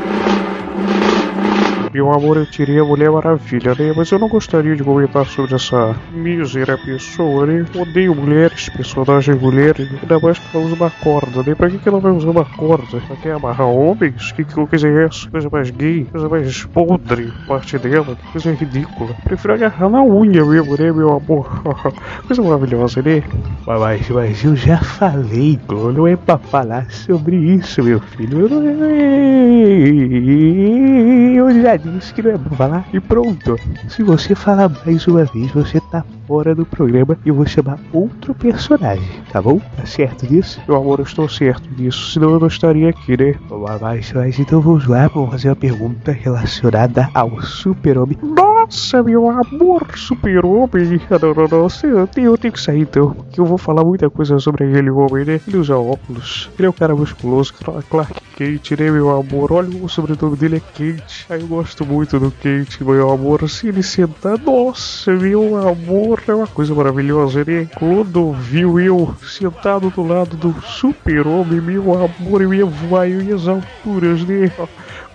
Meu 1.96 2.12
amor, 2.12 2.36
eu 2.36 2.46
tirei 2.46 2.78
a 2.78 2.84
Mulher 2.84 3.10
Maravilha, 3.10 3.74
né? 3.74 3.94
Mas 3.96 4.12
eu 4.12 4.20
não 4.20 4.28
gostaria 4.28 4.76
de 4.76 4.84
comentar 4.84 5.26
sobre 5.26 5.56
essa 5.56 5.96
mísera 6.12 6.78
pessoa, 6.78 7.46
né? 7.46 7.64
Odeio 7.74 8.14
mulheres, 8.14 8.68
personagens 8.68 9.40
mulheres, 9.40 9.88
ainda 10.02 10.20
mais 10.20 10.38
que 10.38 10.46
ela 10.54 10.66
usa 10.66 10.76
uma 10.76 10.92
corda, 10.92 11.42
né? 11.42 11.56
Pra 11.56 11.70
que, 11.70 11.80
que 11.80 11.88
ela 11.88 12.02
vai 12.02 12.12
usar 12.12 12.32
uma 12.32 12.44
corda? 12.44 13.02
Ela 13.08 13.18
quer 13.18 13.36
amarrar 13.36 13.70
homens? 13.70 14.34
Que, 14.34 14.44
que 14.44 14.54
coisa 14.54 14.90
é 14.90 15.06
essa? 15.06 15.30
Coisa 15.30 15.48
mais 15.50 15.72
gay, 15.72 16.06
coisa 16.12 16.28
mais 16.28 16.66
podre, 16.66 17.32
parte 17.48 17.80
dela, 17.80 18.18
coisa 18.30 18.52
ridícula. 18.52 19.16
Prefiro 19.24 19.54
agarrar 19.54 19.90
na 19.90 20.04
unha 20.04 20.44
mesmo, 20.44 20.76
né, 20.78 20.92
meu 20.92 21.14
amor? 21.14 21.64
coisa 22.28 22.42
maravilhosa, 22.42 23.02
né? 23.02 23.24
Mas, 23.66 24.10
mas 24.10 24.44
eu 24.44 24.54
já 24.54 24.78
falei, 24.78 25.58
não 25.96 26.06
é 26.06 26.18
pra 26.18 26.38
falar 26.38 26.92
sobre 26.92 27.38
isso, 27.38 27.82
meu 27.82 28.02
filho. 28.02 28.42
Eu, 28.42 28.50
não, 28.50 28.62
eu 31.36 31.62
já 31.62 31.78
disse 31.92 32.14
que 32.14 32.22
falar 32.56 32.88
e 32.94 33.00
pronto. 33.00 33.58
Se 33.90 34.04
você 34.04 34.36
falar 34.36 34.70
mais 34.86 35.08
uma 35.08 35.26
vez, 35.26 35.52
você 35.52 35.80
tá 35.92 36.04
fora 36.28 36.56
do 36.56 36.66
programa 36.66 37.18
e 37.26 37.30
eu 37.30 37.36
vou 37.36 37.46
chamar 37.46 37.80
outro 37.94 38.34
personagem, 38.34 39.22
tá 39.32 39.42
bom? 39.42 39.60
Tá 39.78 39.86
certo 39.86 40.28
disso? 40.28 40.62
Meu 40.68 40.78
amor, 40.78 41.00
eu 41.00 41.06
estou 41.06 41.30
certo 41.30 41.68
disso, 41.70 42.12
senão 42.12 42.32
eu 42.32 42.40
não 42.40 42.48
estaria 42.48 42.90
aqui, 42.90 43.18
né? 43.18 43.36
Mas, 43.82 44.12
mas 44.14 44.40
então 44.40 44.62
vamos 44.62 44.88
lá, 44.88 45.08
vamos 45.08 45.32
fazer 45.32 45.50
uma 45.50 45.56
pergunta 45.56 46.12
relacionada 46.12 47.10
ao 47.14 47.42
super-homem. 47.42 48.18
Nossa, 48.66 49.04
meu 49.04 49.30
amor, 49.30 49.86
super-homem! 49.96 51.00
Ah, 51.12 51.20
não, 51.22 51.96
eu 52.02 52.08
tenho, 52.08 52.52
que 52.52 52.60
sair 52.60 52.82
então, 52.82 53.12
porque 53.12 53.40
eu 53.40 53.46
vou 53.46 53.60
falar 53.60 53.84
muita 53.84 54.10
coisa 54.10 54.40
sobre 54.40 54.64
aquele 54.64 54.90
homem, 54.90 55.24
né? 55.24 55.40
Ele 55.48 55.58
usa 55.58 55.78
óculos, 55.78 56.50
ele 56.58 56.66
é 56.66 56.70
um 56.70 56.74
cara 56.74 56.96
musculoso, 56.96 57.54
Clark 57.88 58.20
Kent, 58.36 58.72
né, 58.72 58.90
meu 58.90 59.12
amor? 59.12 59.54
Olha, 59.54 59.70
o 59.70 59.88
sobrenome 59.88 60.36
dele 60.36 60.58
é 60.58 60.60
Kent. 60.60 61.26
Aí 61.30 61.40
eu 61.40 61.48
gosto 61.48 61.86
muito 61.86 62.20
do 62.20 62.32
Kent, 62.32 62.82
meu 62.82 63.12
amor. 63.12 63.48
Se 63.48 63.68
ele 63.68 63.84
sentar, 63.84 64.40
nossa, 64.40 65.12
meu 65.14 65.56
amor, 65.58 66.24
é 66.28 66.34
uma 66.34 66.48
coisa 66.48 66.74
maravilhosa, 66.74 67.46
né? 67.46 67.68
Quando 67.76 68.34
viu 68.34 68.80
eu 68.80 69.16
sentado 69.22 69.92
do 69.92 70.02
lado 70.02 70.36
do 70.36 70.60
super-homem, 70.64 71.62
meu 71.62 71.94
amor, 71.94 72.42
eu 72.42 72.54
ia 72.54 72.66
voar, 72.66 73.08
eu 73.08 73.22
ia 73.22 73.36
às 73.36 73.48
alturas, 73.48 74.26
né? 74.26 74.52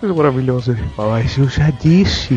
Coisa 0.01 0.15
maravilhosa. 0.15 0.75
Mas 0.97 1.37
eu 1.37 1.47
já 1.47 1.69
disse, 1.69 2.35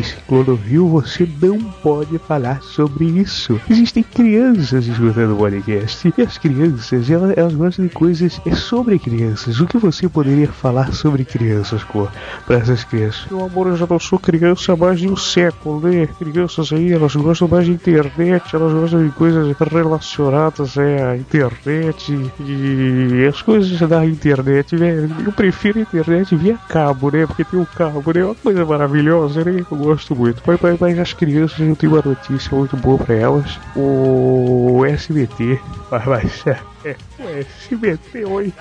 viu, 0.63 0.87
você 0.87 1.27
não 1.41 1.59
pode 1.81 2.15
falar 2.19 2.61
sobre 2.61 3.05
isso. 3.05 3.59
Existem 3.67 4.03
crianças 4.03 4.85
escutando 4.85 5.33
o 5.33 5.37
podcast. 5.37 6.13
E 6.15 6.21
as 6.21 6.37
crianças, 6.37 7.09
elas, 7.09 7.35
elas 7.35 7.55
gostam 7.55 7.87
de 7.87 7.91
coisas 7.91 8.39
é 8.45 8.53
sobre 8.53 8.99
crianças. 8.99 9.59
O 9.59 9.65
que 9.65 9.79
você 9.79 10.07
poderia 10.07 10.47
falar 10.47 10.93
sobre 10.93 11.25
crianças, 11.25 11.83
Cor? 11.83 12.11
Para 12.45 12.57
essas 12.57 12.83
crianças? 12.83 13.25
Meu 13.31 13.43
amor, 13.43 13.65
eu 13.65 13.77
já 13.77 13.87
não 13.89 13.97
sou 13.97 14.19
criança 14.19 14.73
há 14.73 14.75
mais 14.75 14.99
de 14.99 15.07
um 15.07 15.17
século, 15.17 15.81
né? 15.89 16.07
Crianças 16.19 16.71
aí, 16.71 16.93
elas 16.93 17.15
gostam 17.15 17.47
mais 17.47 17.65
de 17.65 17.71
internet, 17.71 18.55
elas 18.55 18.73
gostam 18.73 19.03
de 19.03 19.11
coisas 19.13 19.57
relacionadas 19.57 20.77
é, 20.77 21.03
à 21.03 21.17
internet 21.17 22.13
e 22.41 23.25
as 23.27 23.41
coisas 23.41 23.79
da 23.89 24.05
internet, 24.05 24.75
né? 24.75 25.09
Eu 25.25 25.31
prefiro 25.31 25.79
a 25.79 25.81
internet 25.81 26.35
via 26.35 26.59
cabo, 26.69 27.09
né? 27.09 27.25
Porque 27.25 27.43
tem 27.43 27.54
o 27.61 27.65
cabo, 27.65 28.11
né? 28.13 28.23
Uma 28.23 28.35
coisa 28.35 28.65
maravilhosa, 28.65 29.43
né? 29.43 29.65
Eu 29.69 29.77
gosto 29.77 30.15
muito. 30.15 30.41
Mas, 30.45 30.59
mas, 30.61 30.79
mas 30.79 30.99
as 30.99 31.13
crianças, 31.13 31.59
eu 31.59 31.75
tenho 31.75 31.93
uma 31.93 32.01
notícia 32.03 32.55
muito 32.55 32.75
boa 32.77 32.97
para 32.97 33.15
elas. 33.15 33.59
O 33.75 34.83
SBT, 34.85 35.59
mas, 35.89 36.05
mas 36.05 36.45
é, 36.85 36.95
é, 37.19 37.23
o 37.23 37.29
SBT, 37.39 38.25
oi. 38.25 38.53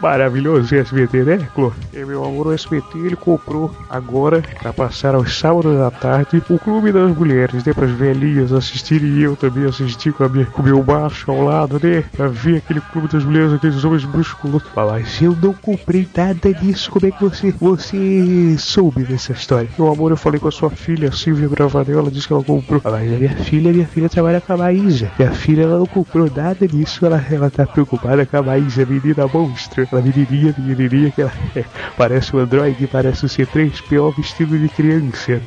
Maravilhoso 0.00 0.74
o 0.74 0.78
SBT, 0.78 1.22
né, 1.22 1.48
Clô? 1.54 1.72
É, 1.94 2.04
meu 2.04 2.24
amor, 2.24 2.48
o 2.48 2.52
SBT 2.52 2.98
ele 2.98 3.16
comprou 3.16 3.74
agora, 3.88 4.42
pra 4.60 4.72
passar 4.72 5.14
aos 5.14 5.38
sábados 5.38 5.78
da 5.78 5.90
tarde, 5.90 6.42
o 6.50 6.58
Clube 6.58 6.90
das 6.90 7.16
Mulheres, 7.16 7.64
né? 7.64 7.72
Para 7.72 7.86
as 7.86 7.92
velhinhas 7.92 8.52
assistirem 8.52 9.08
e 9.08 9.22
eu 9.22 9.36
também 9.36 9.64
assistir 9.64 10.12
com, 10.12 10.24
a 10.24 10.28
minha, 10.28 10.46
com 10.46 10.62
meu 10.62 10.82
macho 10.82 11.30
ao 11.30 11.42
lado, 11.42 11.80
né? 11.82 12.02
Pra 12.16 12.26
ver 12.26 12.58
aquele 12.58 12.80
Clube 12.80 13.08
das 13.08 13.24
Mulheres, 13.24 13.52
aqueles 13.52 13.84
homens 13.84 14.04
musculosos. 14.04 14.68
Mas 14.74 15.22
eu 15.22 15.36
não 15.40 15.54
comprei 15.54 16.08
nada 16.16 16.52
disso. 16.52 16.90
Como 16.90 17.06
é 17.06 17.10
que 17.10 17.22
você, 17.22 17.52
você 17.52 18.56
soube 18.58 19.04
dessa 19.04 19.32
história? 19.32 19.68
Meu 19.78 19.92
amor, 19.92 20.10
eu 20.10 20.16
falei 20.16 20.40
com 20.40 20.48
a 20.48 20.52
sua 20.52 20.70
filha, 20.70 21.12
Silvia 21.12 21.48
Bravanel, 21.48 22.00
ela 22.00 22.10
disse 22.10 22.26
que 22.26 22.32
ela 22.32 22.42
comprou. 22.42 22.80
Mas 22.82 22.94
a 22.94 23.16
minha 23.16 23.36
filha, 23.36 23.72
minha 23.72 23.86
filha 23.86 24.08
trabalha 24.08 24.40
com 24.40 24.52
a 24.52 24.56
Maísa. 24.56 25.10
Minha 25.18 25.32
filha, 25.32 25.62
ela 25.62 25.78
não 25.78 25.86
comprou 25.86 26.30
nada 26.34 26.66
disso, 26.66 27.06
ela, 27.06 27.22
ela 27.36 27.50
tá 27.50 27.66
preocupada 27.66 28.24
com 28.26 28.36
a 28.36 28.42
Maísa, 28.42 28.84
menina 28.84 29.26
monstro. 29.26 29.82
Aquela 29.82 30.02
menininha, 30.02 30.54
menininha 30.58 31.10
que 31.10 31.22
ela 31.22 31.32
é, 31.54 31.64
parece 31.96 32.34
um 32.34 32.40
androide, 32.40 32.86
parece 32.86 33.24
um 33.24 33.28
C3PO 33.28 34.16
vestido 34.16 34.58
de 34.58 34.68
criança. 34.68 35.40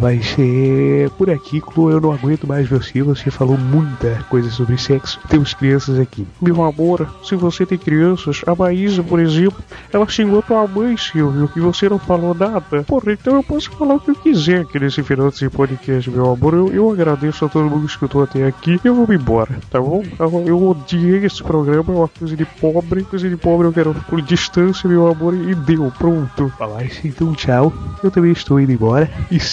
Mas 0.00 0.36
é, 0.38 1.08
por 1.16 1.30
aqui, 1.30 1.60
Clô, 1.60 1.90
eu 1.90 2.00
não 2.00 2.12
aguento 2.12 2.46
mais 2.46 2.68
você. 2.68 3.02
Você 3.02 3.30
falou 3.30 3.56
muita 3.56 4.24
coisa 4.28 4.50
sobre 4.50 4.76
sexo. 4.76 5.18
Temos 5.28 5.54
crianças 5.54 5.98
aqui. 5.98 6.26
Meu 6.40 6.62
amor, 6.62 7.08
se 7.22 7.36
você 7.36 7.64
tem 7.64 7.78
crianças, 7.78 8.42
a 8.46 8.54
Maísa, 8.54 9.02
por 9.02 9.20
exemplo, 9.20 9.62
ela 9.92 10.06
xingou 10.08 10.42
tua 10.42 10.66
mãe, 10.66 10.96
Silvio, 10.96 11.50
e 11.54 11.60
você 11.60 11.88
não 11.88 11.98
falou 11.98 12.34
nada. 12.34 12.82
Porra, 12.82 13.12
então 13.12 13.36
eu 13.36 13.42
posso 13.42 13.70
falar 13.70 13.94
o 13.94 14.00
que 14.00 14.10
eu 14.10 14.14
quiser 14.14 14.62
aqui 14.62 14.78
nesse 14.78 15.02
final 15.02 15.30
desse 15.30 15.48
podcast, 15.48 16.10
meu 16.10 16.30
amor. 16.30 16.54
Eu, 16.54 16.72
eu 16.72 16.90
agradeço 16.90 17.44
a 17.44 17.48
todo 17.48 17.68
mundo 17.68 17.86
que 17.86 17.92
escutou 17.92 18.22
até 18.22 18.46
aqui. 18.46 18.80
Eu 18.84 18.94
vou 18.94 19.06
me 19.06 19.16
embora, 19.16 19.58
tá 19.70 19.80
bom? 19.80 20.02
Eu, 20.18 20.44
eu 20.46 20.68
odiei 20.68 21.24
esse 21.24 21.42
programa, 21.42 21.92
é 21.92 21.96
uma 21.96 22.08
coisa 22.08 22.36
de 22.36 22.44
pobre. 22.44 23.04
Coisa 23.04 23.28
de 23.28 23.36
pobre 23.36 23.66
eu 23.66 23.72
quero 23.72 23.94
por 24.08 24.20
distância, 24.20 24.88
meu 24.88 25.06
amor, 25.08 25.34
e 25.34 25.54
deu, 25.54 25.92
pronto. 25.98 26.52
Falar 26.58 26.84
então 27.04 27.32
tchau. 27.34 27.72
Eu 28.02 28.10
também 28.10 28.32
estou 28.32 28.60
indo 28.60 28.72
embora. 28.72 29.10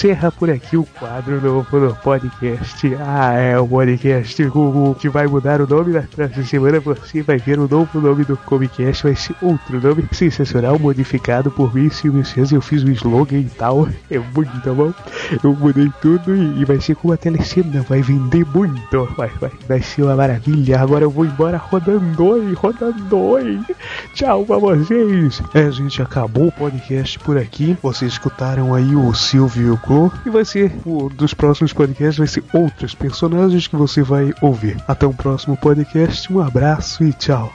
Encerra 0.08 0.32
por 0.32 0.50
aqui 0.50 0.78
o 0.78 0.86
quadro 0.86 1.42
novo 1.42 1.80
do 1.82 1.94
podcast. 1.96 2.96
Ah, 2.98 3.34
é 3.34 3.60
o 3.60 3.68
podcast 3.68 4.42
Google 4.46 4.96
que 4.96 5.10
vai 5.10 5.28
mudar 5.28 5.60
o 5.60 5.68
nome 5.68 5.92
na 5.92 6.04
próxima 6.04 6.46
semana. 6.46 6.80
Você 6.80 7.22
vai 7.22 7.38
ver 7.38 7.60
o 7.60 7.68
novo 7.68 8.00
nome 8.00 8.24
do 8.24 8.38
Comicast, 8.38 9.04
vai 9.04 9.16
ser 9.18 9.36
outro 9.42 9.82
nome 9.82 10.08
sensacional, 10.14 10.80
modificado 10.80 11.52
por 11.52 11.76
mim, 11.76 11.90
Silvio 11.90 12.24
César. 12.24 12.56
Eu 12.56 12.62
fiz 12.62 12.84
o 12.84 12.92
slogan 12.92 13.40
e 13.40 13.50
tal, 13.50 13.90
é 14.10 14.18
muito 14.18 14.74
bom. 14.74 14.94
Eu 15.44 15.54
mudei 15.54 15.92
tudo 16.02 16.34
e, 16.34 16.62
e 16.62 16.64
vai 16.64 16.80
ser 16.80 16.96
como 16.96 17.14
a 17.14 17.18
telecena, 17.18 17.82
vai 17.82 18.02
vender 18.02 18.46
muito. 18.46 19.04
Vai, 19.18 19.30
vai, 19.42 19.52
vai 19.68 19.82
ser 19.82 20.04
uma 20.04 20.16
maravilha. 20.16 20.80
Agora 20.80 21.04
eu 21.04 21.12
vou 21.12 21.26
embora 21.26 21.58
rodando, 21.58 22.24
oi, 22.24 22.54
rodando. 22.54 23.66
Tchau 24.14 24.46
pra 24.46 24.58
vocês. 24.58 25.42
É, 25.54 25.70
gente, 25.70 26.02
acabou 26.02 26.48
o 26.48 26.52
podcast 26.54 27.20
por 27.20 27.38
aqui. 27.38 27.78
Vocês 27.84 28.14
escutaram 28.14 28.74
aí 28.74 28.96
o 28.96 29.14
Silvio 29.14 29.68
e 29.68 29.72
E 30.26 30.30
vai 30.30 30.46
ser, 30.46 30.72
o 30.86 31.10
dos 31.10 31.34
próximos 31.34 31.74
podcasts, 31.74 32.18
vai 32.18 32.28
ser 32.28 32.44
outros 32.54 32.94
personagens 32.94 33.68
que 33.68 33.76
você 33.76 34.02
vai 34.02 34.34
ouvir. 34.42 34.78
Até 34.88 35.06
o 35.06 35.14
próximo 35.14 35.58
podcast, 35.58 36.32
um 36.32 36.40
abraço 36.40 37.04
e 37.04 37.12
tchau. 37.14 37.52